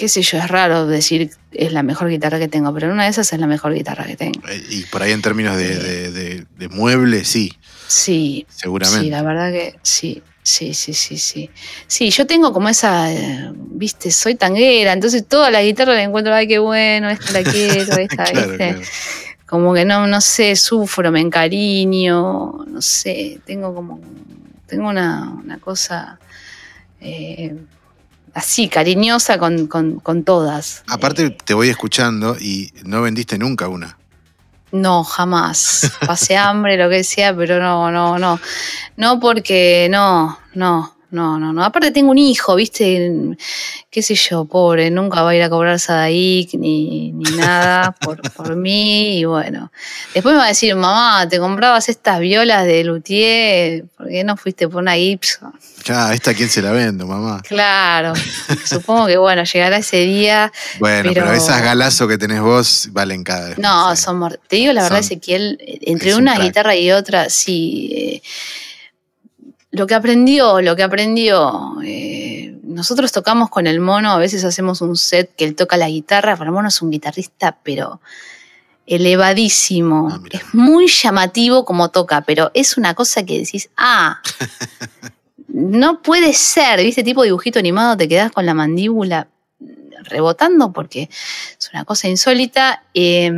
qué 0.00 0.08
sé 0.08 0.22
yo, 0.22 0.38
es 0.38 0.48
raro 0.48 0.86
decir 0.86 1.30
es 1.52 1.72
la 1.72 1.82
mejor 1.82 2.08
guitarra 2.08 2.38
que 2.38 2.48
tengo, 2.48 2.72
pero 2.74 2.90
una 2.92 3.04
de 3.04 3.10
esas 3.10 3.32
es 3.32 3.38
la 3.38 3.46
mejor 3.46 3.74
guitarra 3.74 4.04
que 4.06 4.16
tengo. 4.16 4.40
Eh, 4.48 4.62
Y 4.70 4.82
por 4.86 5.02
ahí 5.02 5.12
en 5.12 5.22
términos 5.22 5.56
de, 5.56 5.76
de, 5.78 6.10
de- 6.10 6.46
de 6.56 6.68
mueble, 6.68 7.24
sí, 7.24 7.52
Sí, 7.86 8.46
seguramente. 8.48 9.04
sí, 9.04 9.10
la 9.10 9.22
verdad 9.22 9.50
que 9.52 9.78
sí. 9.82 10.22
Sí, 10.42 10.72
sí, 10.74 10.94
sí, 10.94 11.18
sí. 11.18 11.50
Sí, 11.86 12.08
yo 12.10 12.26
tengo 12.26 12.52
como 12.52 12.68
esa, 12.70 13.12
eh, 13.12 13.52
viste, 13.54 14.10
soy 14.10 14.36
tanguera, 14.36 14.92
entonces 14.94 15.28
toda 15.28 15.50
la 15.50 15.62
guitarra 15.62 15.92
la 15.94 16.02
encuentro, 16.02 16.34
ay, 16.34 16.48
qué 16.48 16.58
bueno, 16.58 17.10
esta 17.10 17.30
la 17.32 17.42
quiero, 17.44 17.96
esta, 17.98 18.24
Claro, 18.24 18.48
¿viste? 18.48 18.56
claro. 18.56 18.80
como 19.46 19.74
que 19.74 19.84
no, 19.84 20.06
no 20.06 20.20
sé, 20.22 20.56
sufro, 20.56 21.12
me 21.12 21.20
encariño, 21.20 22.64
no 22.66 22.80
sé, 22.80 23.40
tengo 23.44 23.74
como, 23.74 24.00
tengo 24.66 24.88
una, 24.88 25.28
una 25.44 25.58
cosa 25.58 26.18
eh, 27.00 27.54
así, 28.34 28.68
cariñosa 28.68 29.38
con, 29.38 29.66
con- 29.66 30.00
con 30.00 30.24
todas. 30.24 30.82
Aparte, 30.88 31.26
Eh, 31.26 31.36
te 31.44 31.54
voy 31.54 31.68
escuchando 31.68 32.36
y 32.40 32.72
no 32.84 33.02
vendiste 33.02 33.38
nunca 33.38 33.68
una. 33.68 33.96
no, 34.72 35.02
jamás. 35.04 35.90
Pasé 36.06 36.36
hambre, 36.36 36.76
lo 36.76 36.88
que 36.88 37.02
sea, 37.04 37.34
pero 37.36 37.60
no, 37.60 37.90
no, 37.90 38.18
no. 38.18 38.38
No 38.96 39.18
porque, 39.20 39.88
no, 39.90 40.38
no, 40.54 40.94
no, 41.10 41.38
no, 41.38 41.52
no. 41.52 41.64
Aparte 41.64 41.90
tengo 41.90 42.10
un 42.10 42.18
hijo, 42.18 42.54
¿viste? 42.54 43.10
Qué 43.90 44.02
sé 44.02 44.14
yo, 44.14 44.44
pobre, 44.44 44.90
nunca 44.90 45.22
va 45.22 45.30
a 45.30 45.34
ir 45.36 45.42
a 45.42 45.50
cobrar 45.50 45.78
Sadaic 45.80 46.54
ni, 46.54 47.12
ni 47.12 47.30
nada 47.36 47.92
por, 47.92 48.20
por 48.32 48.54
mí. 48.56 49.18
Y 49.18 49.24
bueno, 49.24 49.72
después 50.14 50.32
me 50.34 50.38
va 50.38 50.44
a 50.46 50.48
decir, 50.48 50.74
mamá, 50.76 51.28
te 51.28 51.38
comprabas 51.38 51.88
estas 51.88 52.20
violas 52.20 52.64
de 52.66 52.84
Luthier, 52.84 53.84
¿por 53.96 54.08
qué 54.08 54.22
no 54.24 54.36
fuiste 54.36 54.68
por 54.68 54.82
una 54.82 54.94
Gibson? 54.94 55.52
Claro, 55.82 56.12
¿esta 56.12 56.34
quién 56.34 56.48
se 56.50 56.60
la 56.62 56.72
vendo, 56.72 57.06
mamá? 57.06 57.40
Claro, 57.46 58.12
supongo 58.66 59.06
que 59.06 59.16
bueno, 59.16 59.44
llegará 59.44 59.78
ese 59.78 59.96
día. 59.98 60.52
Bueno, 60.78 61.10
pero, 61.12 61.24
Pero- 61.24 61.36
esas 61.36 61.62
galazos 61.62 62.06
que 62.06 62.18
tenés 62.18 62.40
vos 62.40 62.88
valen 62.92 63.24
cada 63.24 63.48
vez 63.48 63.58
No, 63.58 63.92
¿eh? 63.92 63.96
son 63.96 64.20
Te 64.46 64.56
digo 64.56 64.72
la 64.72 64.82
verdad, 64.82 64.98
Son- 64.98 65.04
Ezequiel, 65.06 65.58
entre 65.82 66.10
es 66.10 66.16
un 66.16 66.22
una 66.22 66.38
guitarra 66.38 66.76
y 66.76 66.92
otra, 66.92 67.30
sí. 67.30 67.90
eh, 67.96 68.22
lo 69.70 69.86
que 69.86 69.94
aprendió, 69.94 70.60
lo 70.60 70.76
que 70.76 70.82
aprendió. 70.82 71.76
eh, 71.84 72.56
nosotros 72.62 73.10
tocamos 73.12 73.50
con 73.50 73.66
el 73.66 73.80
mono, 73.80 74.10
a 74.12 74.18
veces 74.18 74.44
hacemos 74.44 74.80
un 74.80 74.96
set 74.96 75.34
que 75.36 75.44
él 75.44 75.56
toca 75.56 75.76
la 75.76 75.88
guitarra, 75.88 76.36
pero 76.36 76.50
el 76.50 76.54
mono 76.54 76.68
es 76.68 76.80
un 76.82 76.90
guitarrista, 76.90 77.58
pero 77.62 78.00
elevadísimo. 78.86 80.08
Ah, 80.10 80.20
es 80.30 80.54
muy 80.54 80.86
llamativo 80.88 81.64
como 81.64 81.90
toca, 81.90 82.22
pero 82.22 82.50
es 82.54 82.76
una 82.76 82.94
cosa 82.94 83.24
que 83.24 83.38
decís, 83.38 83.70
ah. 83.76 84.20
No 85.52 86.00
puede 86.00 86.32
ser, 86.32 86.80
¿viste? 86.80 87.02
Tipo 87.02 87.24
dibujito 87.24 87.58
animado, 87.58 87.96
te 87.96 88.06
quedás 88.06 88.30
con 88.30 88.46
la 88.46 88.54
mandíbula 88.54 89.26
rebotando 90.04 90.72
porque 90.72 91.08
es 91.10 91.70
una 91.72 91.84
cosa 91.84 92.08
insólita, 92.08 92.84
eh, 92.94 93.30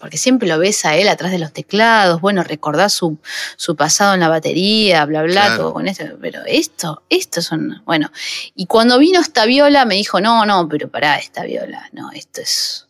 porque 0.00 0.18
siempre 0.18 0.48
lo 0.48 0.58
ves 0.58 0.84
a 0.84 0.96
él 0.96 1.08
atrás 1.08 1.30
de 1.32 1.38
los 1.38 1.52
teclados, 1.52 2.20
bueno, 2.20 2.42
recordás 2.42 2.92
su, 2.92 3.18
su 3.56 3.76
pasado 3.76 4.14
en 4.14 4.20
la 4.20 4.28
batería, 4.28 5.04
bla, 5.04 5.22
bla, 5.22 5.32
Claro. 5.32 5.56
todo 5.56 5.72
con 5.74 5.88
esto, 5.88 6.04
pero 6.20 6.40
esto, 6.46 7.02
esto 7.08 7.42
son, 7.42 7.82
bueno, 7.84 8.10
y 8.54 8.66
cuando 8.66 8.98
vino 8.98 9.20
esta 9.20 9.44
viola 9.46 9.84
me 9.84 9.94
dijo, 9.94 10.20
no, 10.20 10.44
no, 10.46 10.68
pero 10.68 10.88
pará, 10.88 11.16
esta 11.18 11.44
viola, 11.44 11.88
no, 11.92 12.10
esto 12.12 12.40
es, 12.40 12.88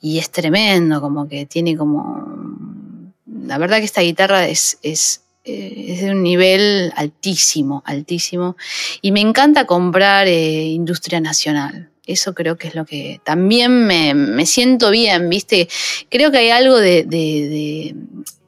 y 0.00 0.18
es 0.18 0.30
tremendo, 0.30 1.00
como 1.00 1.28
que 1.28 1.46
tiene 1.46 1.76
como, 1.76 3.12
la 3.26 3.58
verdad 3.58 3.78
que 3.78 3.84
esta 3.84 4.00
guitarra 4.00 4.46
es, 4.46 4.78
es, 4.82 5.22
eh, 5.44 5.86
es 5.88 6.02
de 6.02 6.10
un 6.10 6.22
nivel 6.22 6.92
altísimo, 6.96 7.82
altísimo, 7.86 8.56
y 9.00 9.12
me 9.12 9.20
encanta 9.20 9.64
comprar 9.66 10.28
eh, 10.28 10.64
industria 10.64 11.20
nacional. 11.20 11.90
Eso 12.08 12.34
creo 12.34 12.56
que 12.56 12.68
es 12.68 12.74
lo 12.74 12.84
que 12.84 13.20
también 13.22 13.86
me, 13.86 14.14
me 14.14 14.46
siento 14.46 14.90
bien, 14.90 15.28
¿viste? 15.28 15.68
Creo 16.10 16.30
que 16.32 16.38
hay 16.38 16.50
algo 16.50 16.76
de, 16.78 17.04
de, 17.04 17.94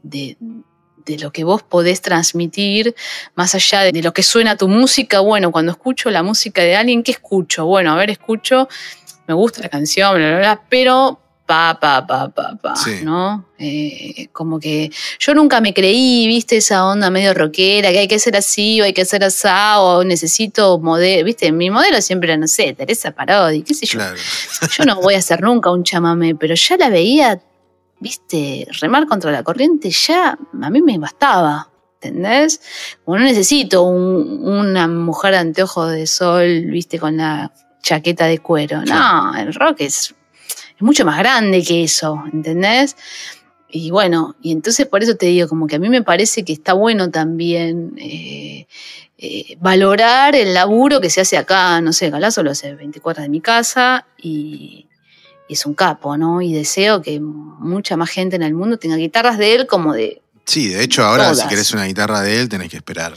de- 0.03 0.37
de- 1.05 1.19
lo 1.19 1.33
que 1.33 1.43
vos 1.43 1.63
podés 1.65 2.01
transmitir, 2.03 2.95
más 3.35 3.57
allá 3.57 3.81
de, 3.83 3.91
de 3.91 4.01
lo 4.01 4.13
que 4.13 4.23
suena 4.23 4.57
tu 4.57 4.69
música. 4.69 5.19
Bueno, 5.19 5.51
cuando 5.51 5.73
escucho 5.73 6.09
la 6.09 6.23
música 6.23 6.63
de 6.63 6.77
alguien, 6.77 7.03
¿qué 7.03 7.11
escucho? 7.11 7.67
Bueno, 7.67 7.93
a 7.93 7.97
ver, 7.97 8.11
escucho, 8.11 8.69
me 9.27 9.35
gusta 9.35 9.61
la 9.61 9.69
canción, 9.69 10.15
bla, 10.15 10.29
bla, 10.31 10.39
bla, 10.39 10.63
pero 10.69 11.21
pa, 11.51 11.79
pa, 11.81 12.07
pa, 12.07 12.29
pa, 12.29 12.55
pa, 12.63 12.77
Sí. 12.77 13.01
¿no? 13.03 13.45
Eh, 13.59 14.29
como 14.33 14.61
que 14.61 14.91
yo 15.19 15.35
nunca 15.35 15.61
me 15.61 15.75
creí, 15.75 16.29
viste, 16.29 16.59
esa 16.59 16.87
onda 16.87 17.11
medio 17.11 17.35
rockera, 17.35 17.91
que 17.91 17.99
hay 17.99 18.09
que 18.09 18.21
ser 18.21 18.37
así 18.37 18.81
o 18.81 18.85
hay 18.85 18.93
que 18.93 19.05
ser 19.05 19.25
asá 19.25 19.81
o 19.81 20.05
necesito 20.05 20.79
modelo, 20.79 21.25
viste, 21.25 21.51
mi 21.51 21.71
modelo 21.71 22.01
siempre 22.01 22.29
era, 22.31 22.37
no 22.39 22.47
sé, 22.47 22.73
Teresa 22.75 23.11
Parodi, 23.11 23.63
qué 23.63 23.75
sé 23.75 23.87
yo. 23.87 23.99
Claro. 23.99 24.17
Yo 24.79 24.85
no 24.85 25.01
voy 25.01 25.15
a 25.15 25.19
hacer 25.19 25.43
nunca 25.43 25.73
un 25.73 25.83
chamamé, 25.83 26.37
pero 26.37 26.55
ya 26.55 26.77
la 26.77 26.89
veía, 26.89 27.41
viste, 27.99 28.67
remar 28.81 29.07
contra 29.09 29.33
la 29.33 29.43
corriente, 29.43 29.91
ya 29.91 30.39
a 30.63 30.71
mí 30.71 30.81
me 30.83 30.99
bastaba. 30.99 31.67
¿Entendés? 32.03 32.63
Como 33.05 33.19
no 33.19 33.25
necesito 33.25 33.83
un- 33.83 34.41
una 34.49 34.89
mujer 34.89 35.33
de 35.33 35.39
anteojos 35.39 35.91
de 35.93 36.07
sol, 36.07 36.47
viste, 36.69 36.99
con 36.99 37.19
la 37.19 37.53
chaqueta 37.83 38.25
de 38.25 38.39
cuero. 38.39 38.83
No, 38.87 39.37
el 39.37 39.53
rock 39.53 39.77
es, 39.81 40.15
es 40.81 40.83
mucho 40.83 41.05
más 41.05 41.19
grande 41.19 41.63
que 41.63 41.85
eso, 41.85 42.25
¿entendés? 42.33 42.97
Y 43.69 43.91
bueno, 43.91 44.35
y 44.41 44.51
entonces 44.51 44.87
por 44.87 45.03
eso 45.03 45.15
te 45.15 45.27
digo, 45.27 45.47
como 45.47 45.67
que 45.67 45.77
a 45.77 45.79
mí 45.79 45.91
me 45.91 46.03
parece 46.03 46.43
que 46.43 46.55
está 46.55 46.73
bueno 46.73 47.11
también 47.11 47.93
eh, 47.99 48.67
eh, 49.19 49.57
valorar 49.61 50.35
el 50.35 50.55
laburo 50.55 51.03
que 51.03 51.11
se 51.11 51.21
hace 51.21 51.37
acá, 51.37 51.83
no 51.83 51.93
sé, 51.93 52.09
Galazo 52.09 52.43
lo 52.43 52.51
hace 52.51 52.75
24 52.75 53.23
de 53.23 53.29
mi 53.29 53.43
casa 53.43 54.07
y, 54.17 54.89
y 55.49 55.53
es 55.53 55.67
un 55.67 55.75
capo, 55.75 56.17
¿no? 56.17 56.41
Y 56.41 56.55
deseo 56.55 57.03
que 57.03 57.21
mucha 57.21 57.99
más 57.99 58.09
gente 58.09 58.37
en 58.37 58.43
el 58.43 58.55
mundo 58.55 58.79
tenga 58.79 58.97
guitarras 58.97 59.37
de 59.37 59.55
él 59.55 59.67
como 59.67 59.93
de... 59.93 60.23
Sí, 60.47 60.69
de 60.69 60.83
hecho, 60.83 61.05
ahora 61.05 61.35
si 61.35 61.47
querés 61.47 61.73
una 61.75 61.85
guitarra 61.85 62.23
de 62.23 62.41
él, 62.41 62.49
tenés 62.49 62.71
que 62.71 62.79
esperar. 62.79 63.15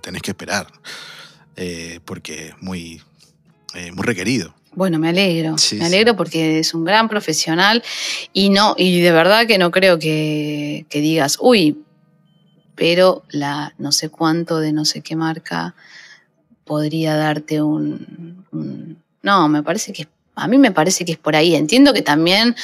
Tenés 0.00 0.22
que 0.22 0.30
esperar. 0.30 0.66
Eh, 1.56 2.00
porque 2.06 2.48
es 2.48 2.54
muy, 2.62 3.02
muy 3.92 4.02
requerido. 4.02 4.54
Bueno, 4.76 4.98
me 4.98 5.08
alegro, 5.08 5.56
Sí, 5.58 5.76
me 5.76 5.80
sí. 5.82 5.86
alegro 5.86 6.16
porque 6.16 6.58
es 6.58 6.74
un 6.74 6.84
gran 6.84 7.08
profesional 7.08 7.82
y 8.32 8.50
no, 8.50 8.74
y 8.76 9.00
de 9.00 9.10
verdad 9.12 9.46
que 9.46 9.58
no 9.58 9.70
creo 9.70 9.98
que, 9.98 10.86
que 10.88 11.00
digas, 11.00 11.38
uy, 11.40 11.78
pero 12.74 13.22
la 13.30 13.72
no 13.78 13.92
sé 13.92 14.08
cuánto 14.08 14.58
de 14.58 14.72
no 14.72 14.84
sé 14.84 15.00
qué 15.00 15.14
marca 15.16 15.74
podría 16.64 17.14
darte 17.16 17.62
un, 17.62 18.44
un- 18.52 19.02
no, 19.22 19.48
me 19.48 19.62
parece 19.62 19.92
que 19.92 20.02
es- 20.02 20.08
a 20.36 20.48
mí 20.48 20.58
me 20.58 20.72
parece 20.72 21.04
que 21.04 21.12
es 21.12 21.18
por 21.18 21.36
ahí. 21.36 21.54
Entiendo 21.54 21.92
que 21.92 22.02
también, 22.02 22.56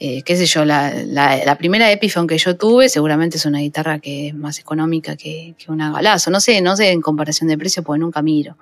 eh, 0.00 0.22
qué 0.22 0.34
sé 0.36 0.46
yo, 0.46 0.64
la, 0.64 0.94
la- 1.04 1.44
la 1.44 1.58
primera 1.58 1.92
Epiphone 1.92 2.26
que 2.26 2.38
yo 2.38 2.56
tuve 2.56 2.88
seguramente 2.88 3.36
es 3.36 3.44
una 3.44 3.58
guitarra 3.58 3.98
que 3.98 4.28
es 4.28 4.34
más 4.34 4.58
económica 4.58 5.14
que, 5.14 5.54
que 5.58 5.70
una 5.70 5.92
Galazo. 5.92 6.30
No 6.30 6.40
sé, 6.40 6.62
no 6.62 6.74
sé 6.74 6.90
en 6.90 7.02
comparación 7.02 7.48
de 7.48 7.58
precio 7.58 7.82
porque 7.82 7.98
nunca 8.00 8.22
miro. 8.22 8.56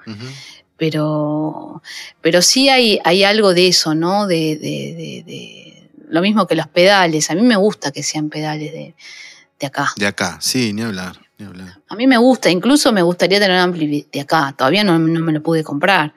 Pero, 0.77 1.83
pero 2.21 2.43
sí 2.43 2.69
hay, 2.69 3.01
hay 3.05 3.25
algo 3.25 3.55
de 3.55 3.69
eso, 3.69 3.95
¿no? 3.95 4.27
De, 4.27 4.57
de- 4.57 4.95
de- 4.97 5.25
de- 5.27 5.91
lo 6.09 6.21
mismo 6.23 6.47
que 6.47 6.55
los 6.55 6.69
pedales. 6.69 7.31
A 7.31 7.35
mí 7.35 7.43
me 7.43 7.57
gusta 7.57 7.91
que 7.91 8.03
sean 8.03 8.29
pedales 8.29 8.73
de, 8.73 8.95
de 9.59 9.67
acá. 9.67 9.93
De 9.97 10.07
acá, 10.07 10.39
sí, 10.41 10.73
ni 10.73 10.83
hablar. 10.83 11.19
Ni 11.39 11.47
hablar. 11.47 11.81
A 11.89 11.97
mí 11.97 12.07
me 12.07 12.17
gusta, 12.17 12.49
incluso 12.51 12.93
me 12.93 13.03
gustaría 13.03 13.39
tener 13.41 13.57
un 13.57 13.63
ampli 13.63 14.07
de 14.13 14.21
acá. 14.21 14.55
Todavía 14.57 14.85
no, 14.85 14.99
no 14.99 15.21
me 15.21 15.33
lo 15.33 15.43
pude 15.43 15.65
comprar. 15.65 16.15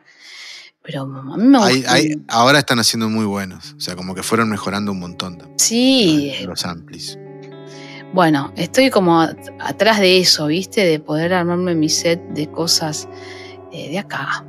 Pero 0.83 1.01
a 1.03 1.37
mí 1.37 1.43
me 1.43 1.57
gusta. 1.59 1.91
hay- 1.93 2.21
ahora 2.29 2.59
están 2.59 2.79
haciendo 2.79 3.09
muy 3.09 3.25
buenos. 3.25 3.73
O 3.77 3.79
sea, 3.81 3.95
como 3.95 4.15
que 4.15 4.23
fueron 4.23 4.49
mejorando 4.49 4.91
un 4.91 4.99
montón 4.99 5.37
también, 5.37 5.59
Sí, 5.59 6.33
los 6.45 6.65
amplis. 6.65 7.17
bueno, 8.13 8.53
estoy 8.55 8.89
como 8.89 9.21
at- 9.21 9.37
atrás 9.59 9.99
de 9.99 10.19
eso, 10.19 10.47
¿viste? 10.47 10.85
De 10.85 10.99
poder 10.99 11.33
armarme 11.33 11.75
mi 11.75 11.89
set 11.89 12.21
de 12.29 12.47
cosas 12.49 13.07
eh, 13.71 13.89
de 13.89 13.99
acá, 13.99 14.45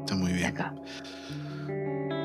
Está 0.00 0.14
muy 0.14 0.30
de 0.32 0.36
bien. 0.38 0.48
acá. 0.48 0.74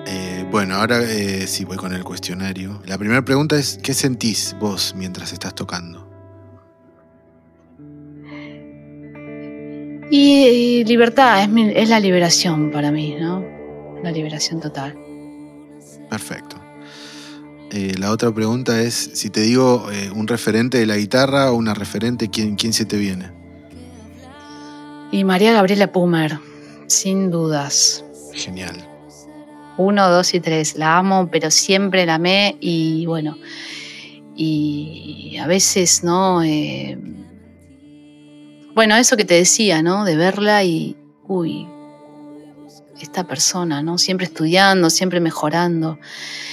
Eh, 0.05 0.45
bueno, 0.51 0.75
ahora 0.75 1.01
eh, 1.01 1.47
sí 1.47 1.63
voy 1.65 1.77
con 1.77 1.93
el 1.93 2.03
cuestionario. 2.03 2.81
La 2.85 2.97
primera 2.97 3.23
pregunta 3.23 3.57
es, 3.57 3.79
¿qué 3.81 3.93
sentís 3.93 4.55
vos 4.59 4.93
mientras 4.97 5.31
estás 5.33 5.55
tocando? 5.55 6.09
Y, 10.11 10.43
y 10.45 10.83
libertad, 10.85 11.41
es, 11.43 11.49
mi- 11.49 11.71
es 11.73 11.89
la 11.89 11.99
liberación 11.99 12.69
para 12.71 12.91
mí, 12.91 13.15
¿no? 13.19 13.43
La 14.03 14.11
liberación 14.11 14.59
total. 14.59 14.95
Perfecto. 16.09 16.57
Eh, 17.71 17.95
la 17.97 18.11
otra 18.11 18.31
pregunta 18.31 18.79
es, 18.81 18.93
si 19.13 19.29
te 19.31 19.41
digo 19.41 19.89
eh, 19.91 20.11
un 20.13 20.27
referente 20.27 20.77
de 20.77 20.85
la 20.85 20.97
guitarra 20.97 21.51
o 21.51 21.55
una 21.55 21.73
referente, 21.73 22.29
¿quién, 22.29 22.55
quién 22.55 22.73
se 22.73 22.85
te 22.85 22.97
viene? 22.97 23.31
Y 25.13 25.25
María 25.25 25.53
Gabriela 25.53 25.91
Pumer, 25.91 26.39
sin 26.87 27.29
dudas. 27.29 28.03
Genial. 28.33 28.83
Uno, 29.77 30.09
dos 30.09 30.33
y 30.33 30.39
tres. 30.39 30.75
La 30.75 30.97
amo, 30.97 31.29
pero 31.31 31.51
siempre 31.51 32.07
la 32.07 32.15
amé 32.15 32.57
y 32.59 33.05
bueno. 33.05 33.37
Y 34.35 35.37
a 35.39 35.45
veces, 35.45 36.03
¿no? 36.03 36.41
Eh, 36.41 36.97
bueno, 38.73 38.95
eso 38.95 39.15
que 39.15 39.23
te 39.23 39.35
decía, 39.35 39.83
¿no? 39.83 40.03
De 40.03 40.15
verla 40.15 40.63
y, 40.63 40.97
uy, 41.27 41.67
esta 42.99 43.27
persona, 43.27 43.83
¿no? 43.83 43.99
Siempre 43.99 44.25
estudiando, 44.25 44.89
siempre 44.89 45.19
mejorando. 45.19 45.99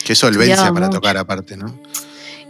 Qué 0.04 0.14
solvencia 0.14 0.52
Estudiaba 0.52 0.74
para 0.74 0.86
mucho. 0.88 0.98
tocar 0.98 1.16
aparte, 1.16 1.56
¿no? 1.56 1.80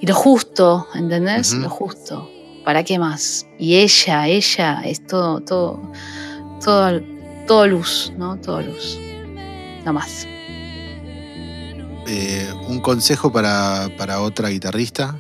Y 0.01 0.07
lo 0.09 0.15
justo, 0.17 0.89
¿entendés? 0.93 1.53
Lo 1.53 1.71
justo. 1.71 2.29
¿Para 2.71 2.85
qué 2.85 3.01
más? 3.01 3.49
Y 3.59 3.79
ella, 3.79 4.29
ella 4.29 4.81
es 4.85 5.05
todo, 5.05 5.41
todo, 5.41 5.83
todo, 6.64 7.01
todo 7.49 7.66
luz, 7.66 8.12
¿no? 8.16 8.37
Todo 8.37 8.62
luz. 8.62 8.97
No 9.85 9.93
más. 9.93 10.25
Eh, 12.07 12.49
un 12.68 12.79
consejo 12.79 13.33
para, 13.33 13.89
para 13.99 14.21
otra 14.21 14.51
guitarrista. 14.51 15.16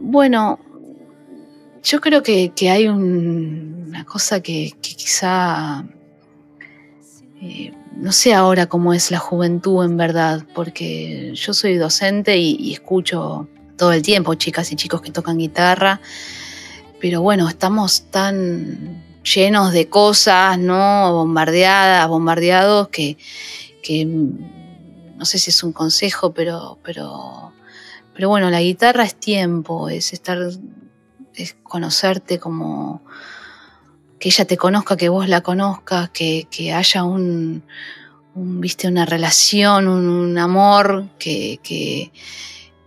Bueno, 0.00 0.58
yo 1.84 2.00
creo 2.00 2.24
que, 2.24 2.50
que 2.56 2.70
hay 2.70 2.88
un- 2.88 3.84
una 3.86 4.04
cosa 4.04 4.40
que, 4.42 4.72
que 4.82 4.96
quizá, 4.96 5.84
eh, 7.40 7.72
no 7.98 8.10
sé 8.10 8.34
ahora 8.34 8.66
cómo 8.66 8.92
es 8.94 9.12
la 9.12 9.20
juventud 9.20 9.84
en 9.84 9.96
verdad, 9.96 10.44
porque 10.56 11.30
yo 11.36 11.54
soy 11.54 11.76
docente 11.76 12.36
y, 12.36 12.56
y 12.58 12.72
escucho 12.72 13.48
todo 13.76 13.92
el 13.92 14.02
tiempo 14.02 14.34
chicas 14.34 14.70
y 14.72 14.76
chicos 14.76 15.00
que 15.00 15.10
tocan 15.10 15.38
guitarra, 15.38 16.00
pero 17.00 17.22
bueno, 17.22 17.48
estamos 17.48 18.10
tan 18.10 19.02
llenos 19.22 19.72
de 19.72 19.88
cosas, 19.88 20.58
¿no? 20.58 21.12
Bombardeadas, 21.12 22.08
bombardeados, 22.08 22.88
que, 22.88 23.16
que 23.82 24.06
mm, 24.06 25.16
no 25.18 25.24
sé 25.24 25.38
si 25.38 25.50
es 25.50 25.62
un 25.62 25.72
consejo, 25.72 26.32
pero, 26.32 26.78
pero, 26.82 27.52
pero 28.14 28.28
bueno, 28.28 28.50
la 28.50 28.60
guitarra 28.60 29.04
es 29.04 29.14
tiempo, 29.14 29.88
es 29.88 30.12
estar, 30.12 30.38
es 31.34 31.56
conocerte 31.62 32.38
como 32.38 33.02
que 34.18 34.28
ella 34.28 34.44
te 34.44 34.56
conozca, 34.56 34.96
que 34.96 35.08
vos 35.08 35.28
la 35.28 35.42
conozcas, 35.42 36.10
que, 36.10 36.46
que 36.50 36.72
haya 36.72 37.04
un, 37.04 37.62
un, 38.34 38.60
viste, 38.60 38.88
una 38.88 39.04
relación, 39.04 39.88
un, 39.88 40.08
un 40.08 40.38
amor 40.38 41.08
que, 41.18 41.60
que, 41.62 42.12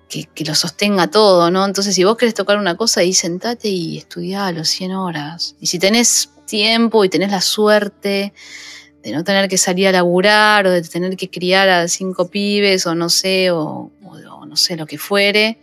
que, 0.09 0.27
lo 0.45 0.55
sostenga 0.55 1.07
todo, 1.07 1.51
¿no? 1.51 1.65
Entonces, 1.65 1.95
si 1.95 2.03
vos 2.03 2.17
querés 2.17 2.33
tocar 2.33 2.57
una 2.57 2.75
cosa, 2.75 3.01
ahí 3.01 3.13
sentate 3.13 3.69
y 3.69 3.97
estudiá 3.97 4.47
a 4.47 4.51
los 4.51 4.69
100 4.69 4.93
horas. 4.93 5.55
Y 5.59 5.67
si 5.67 5.79
tenés 5.79 6.29
tiempo 6.45 7.03
y 7.03 7.09
tenés 7.09 7.31
la 7.31 7.41
suerte 7.41 8.33
de 9.03 9.11
no 9.11 9.23
tener 9.23 9.49
que 9.49 9.57
salir 9.57 9.87
a 9.87 9.91
laburar 9.91 10.67
o 10.67 10.71
de 10.71 10.81
tener 10.81 11.15
que 11.17 11.29
criar 11.29 11.69
a 11.69 11.87
cinco 11.87 12.29
pibes 12.29 12.85
o 12.87 12.95
no 12.95 13.09
sé, 13.09 13.51
o 13.51 13.91
no 14.47 14.55
sé 14.55 14.75
lo 14.75 14.85
que 14.85 14.97
fuere, 14.97 15.59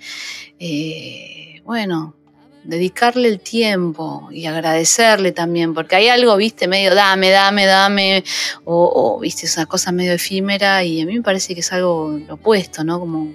eh, 0.58 1.60
bueno, 1.64 2.14
dedicarle 2.62 3.28
el 3.28 3.40
tiempo 3.40 4.28
y 4.30 4.46
agradecerle 4.46 5.32
también, 5.32 5.74
porque 5.74 5.96
hay 5.96 6.08
algo, 6.08 6.36
viste, 6.36 6.68
medio 6.68 6.94
dame, 6.94 7.30
dame, 7.30 7.66
dame, 7.66 8.24
o, 8.64 8.90
o, 8.94 9.20
viste, 9.20 9.46
esa 9.46 9.66
cosa 9.66 9.92
medio 9.92 10.12
efímera 10.12 10.84
y 10.84 11.02
a 11.02 11.06
mí 11.06 11.14
me 11.14 11.22
parece 11.22 11.54
que 11.54 11.60
es 11.60 11.72
algo 11.72 12.18
lo 12.26 12.34
opuesto, 12.34 12.84
¿no? 12.84 13.00
Como 13.00 13.32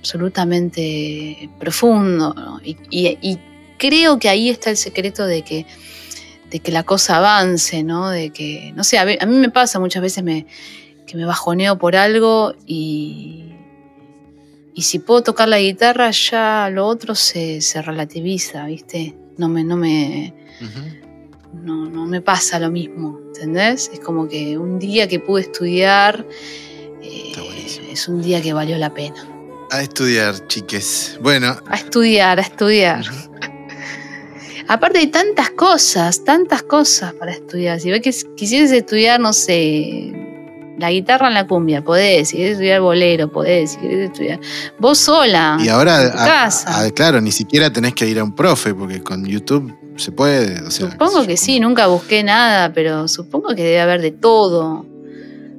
absolutamente 0.00 1.48
profundo, 1.58 2.32
¿no? 2.34 2.60
y, 2.64 2.76
y- 2.90 3.18
y 3.20 3.38
creo 3.78 4.18
que 4.18 4.28
ahí 4.28 4.48
está 4.50 4.70
el 4.70 4.76
secreto 4.76 5.26
de 5.26 5.42
que 5.42 5.66
de 6.50 6.60
que 6.60 6.70
la 6.70 6.84
cosa 6.84 7.16
avance, 7.16 7.82
¿no? 7.82 8.08
De 8.08 8.30
que, 8.30 8.72
no 8.76 8.84
sé, 8.84 8.98
a 8.98 9.02
a 9.02 9.26
mí 9.26 9.36
me 9.36 9.50
pasa 9.50 9.80
muchas 9.80 10.00
veces 10.00 10.22
me, 10.22 10.46
que 11.04 11.16
me 11.16 11.24
bajoneo 11.24 11.76
por 11.76 11.96
algo 11.96 12.54
y, 12.66 13.52
y 14.72 14.82
si 14.82 15.00
puedo 15.00 15.22
tocar 15.24 15.48
la 15.48 15.58
guitarra 15.58 16.08
ya 16.12 16.70
lo 16.72 16.86
otro 16.86 17.16
se, 17.16 17.60
se 17.60 17.82
relativiza, 17.82 18.64
¿viste? 18.66 19.16
No 19.38 19.48
me, 19.48 19.64
no 19.64 19.76
me, 19.76 20.32
no, 21.52 21.86
no 21.90 22.06
me 22.06 22.20
pasa 22.20 22.60
lo 22.60 22.70
mismo, 22.70 23.18
¿entendés? 23.26 23.90
Es 23.92 23.98
como 23.98 24.28
que 24.28 24.56
un 24.56 24.78
día 24.78 25.08
que 25.08 25.18
pude 25.18 25.42
estudiar 25.42 26.24
eh, 27.02 27.32
es 27.90 28.06
un 28.06 28.22
día 28.22 28.40
que 28.40 28.52
valió 28.52 28.78
la 28.78 28.94
pena. 28.94 29.26
A 29.70 29.82
estudiar, 29.82 30.46
chiques. 30.46 31.18
Bueno, 31.20 31.56
A 31.68 31.76
estudiar, 31.76 32.38
a 32.38 32.42
estudiar. 32.42 33.04
Aparte 34.68 34.98
hay 34.98 35.06
tantas 35.08 35.50
cosas, 35.50 36.24
tantas 36.24 36.62
cosas 36.62 37.12
para 37.14 37.32
estudiar. 37.32 37.80
Si 37.80 37.90
ves 37.90 38.00
que 38.02 38.12
quisieras 38.36 38.70
estudiar, 38.72 39.20
no 39.20 39.32
sé, 39.32 40.12
la 40.78 40.90
guitarra 40.90 41.28
en 41.28 41.34
la 41.34 41.46
cumbia, 41.46 41.82
podés. 41.84 42.28
Si 42.28 42.36
quieres 42.36 42.54
estudiar 42.54 42.80
bolero, 42.80 43.30
podés. 43.30 43.72
Si 43.72 43.78
querés 43.78 44.10
estudiar 44.10 44.40
vos 44.78 44.98
sola. 44.98 45.56
y 45.60 45.68
ahora, 45.68 46.02
en 46.02 46.12
tu 46.12 46.18
a- 46.18 46.24
casa. 46.26 46.80
a- 46.84 46.90
claro, 46.90 47.20
ni 47.20 47.30
siquiera 47.32 47.72
tenés 47.72 47.94
que 47.94 48.06
ir 48.08 48.18
a 48.18 48.24
un 48.24 48.34
profe, 48.34 48.74
porque 48.74 49.00
con 49.02 49.24
YouTube 49.24 49.72
se 49.96 50.10
puede. 50.12 50.60
o 50.62 50.70
sea, 50.70 50.90
supongo 50.90 51.26
que 51.26 51.36
sí, 51.36 51.60
nunca 51.60 51.86
busqué 51.86 52.22
nada, 52.24 52.72
pero 52.72 53.06
supongo 53.08 53.48
que 53.54 53.62
debe 53.62 53.80
haber 53.80 54.00
de 54.02 54.10
todo. 54.12 54.84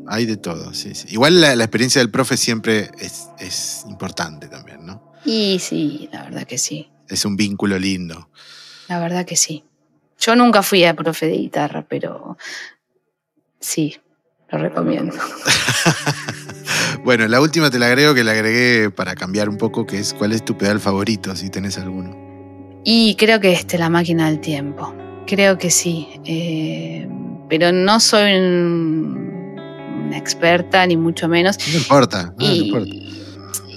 Hay 0.08 0.26
de 0.26 0.38
todo, 0.38 0.74
sí. 0.74 0.96
sí. 0.96 1.08
Igual 1.12 1.42
la, 1.42 1.56
la 1.56 1.64
experiencia 1.66 2.00
del 2.02 2.10
profe 2.12 2.38
siempre 2.38 2.90
es, 3.00 3.28
es 3.40 3.84
importante 3.90 4.48
también, 4.48 4.86
¿no? 4.86 5.14
Y 5.26 5.60
sí, 5.60 6.10
la 6.12 6.24
verdad 6.24 6.44
que 6.46 6.58
sí. 6.58 6.90
Es 7.10 7.26
un 7.26 7.36
vínculo 7.36 7.78
lindo. 7.78 8.30
La 8.88 9.00
verdad 9.00 9.26
que 9.26 9.36
sí. 9.36 9.64
Yo 10.20 10.36
nunca 10.36 10.64
fui 10.64 10.84
a 10.86 10.94
profe 10.96 11.28
de 11.28 11.38
guitarra, 11.38 11.86
pero 11.88 12.38
sí, 13.60 13.98
lo 14.50 14.58
recomiendo. 14.60 15.16
Bueno, 17.04 17.28
la 17.28 17.40
última 17.40 17.70
te 17.70 17.80
la 17.80 17.86
agrego 17.88 18.14
que 18.14 18.24
la 18.24 18.32
agregué 18.32 18.90
para 18.90 19.16
cambiar 19.16 19.48
un 19.50 19.58
poco, 19.58 19.86
que 19.86 20.00
es 20.00 20.14
cuál 20.14 20.34
es 20.34 20.44
tu 20.44 20.58
pedal 20.58 20.80
favorito, 20.80 21.34
si 21.36 21.50
tenés 21.50 21.78
alguno. 21.78 22.82
Y 22.84 23.16
creo 23.16 23.40
que 23.40 23.54
este, 23.54 23.78
la 23.78 23.90
máquina 23.90 24.30
del 24.30 24.42
tiempo. 24.42 24.94
Creo 25.26 25.58
que 25.58 25.70
sí. 25.72 26.08
eh, 26.26 27.08
pero 27.50 27.72
no 27.72 28.00
soy 28.02 28.34
un- 28.34 29.27
una 30.08 30.18
experta, 30.18 30.86
ni 30.88 30.98
mucho 30.98 31.28
menos. 31.28 31.58
No 31.72 31.78
importa, 31.78 32.34
no, 32.38 32.46
no 32.48 32.54
y, 32.54 32.58
importa. 32.68 32.92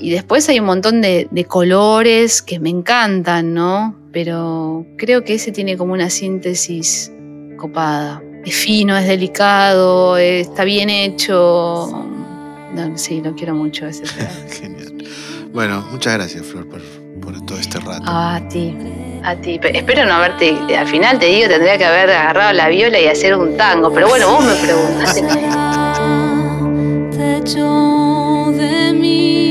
y 0.01 0.11
después 0.11 0.49
hay 0.49 0.61
un 0.61 0.67
montón 0.67 1.01
de, 1.01 1.29
de 1.31 1.45
colores 1.45 2.41
que 2.43 2.59
me 2.59 2.71
encantan, 2.71 3.53
¿no? 3.55 3.95
Pero 4.13 4.87
creo 4.97 5.23
que 5.25 5.35
ese 5.35 5.53
tiene 5.53 5.77
como 5.77 5.93
una 5.93 6.11
síntesis 6.11 7.13
copada. 7.59 8.23
Es 8.45 8.55
fino, 8.55 8.97
es 8.97 9.07
delicado, 9.07 10.17
eh, 10.17 10.41
está 10.41 10.65
bien 10.65 10.89
hecho. 10.89 11.89
No, 12.75 12.97
sí, 12.97 13.21
lo 13.21 13.35
quiero 13.35 13.55
mucho 13.55 13.87
ese. 13.87 14.05
Genial. 14.61 14.95
Bueno, 15.53 15.85
muchas 15.91 16.15
gracias, 16.15 16.47
Flor, 16.47 16.67
por, 16.69 16.81
por 17.21 17.45
todo 17.45 17.59
este 17.59 17.79
rato. 17.81 18.03
Ah, 18.07 18.37
a 18.37 18.49
ti, 18.49 18.75
a 19.23 19.35
ti. 19.37 19.59
Pe- 19.59 19.77
Espero 19.77 20.07
no 20.07 20.15
haberte. 20.15 20.57
Al 20.77 20.87
final 20.87 21.19
te 21.19 21.27
digo, 21.27 21.49
tendría 21.49 21.77
que 21.77 21.85
haber 21.85 22.09
agarrado 22.11 22.53
la 22.53 22.69
viola 22.69 22.99
y 23.01 23.07
hacer 23.09 23.37
un 23.37 23.57
tango. 23.57 23.93
Pero 23.93 24.09
bueno, 24.09 24.31
vos 24.33 24.45
me 24.45 24.55
preguntaste. 24.55 25.23
hecho 27.41 28.53
de 28.53 28.93
mí. 28.93 29.50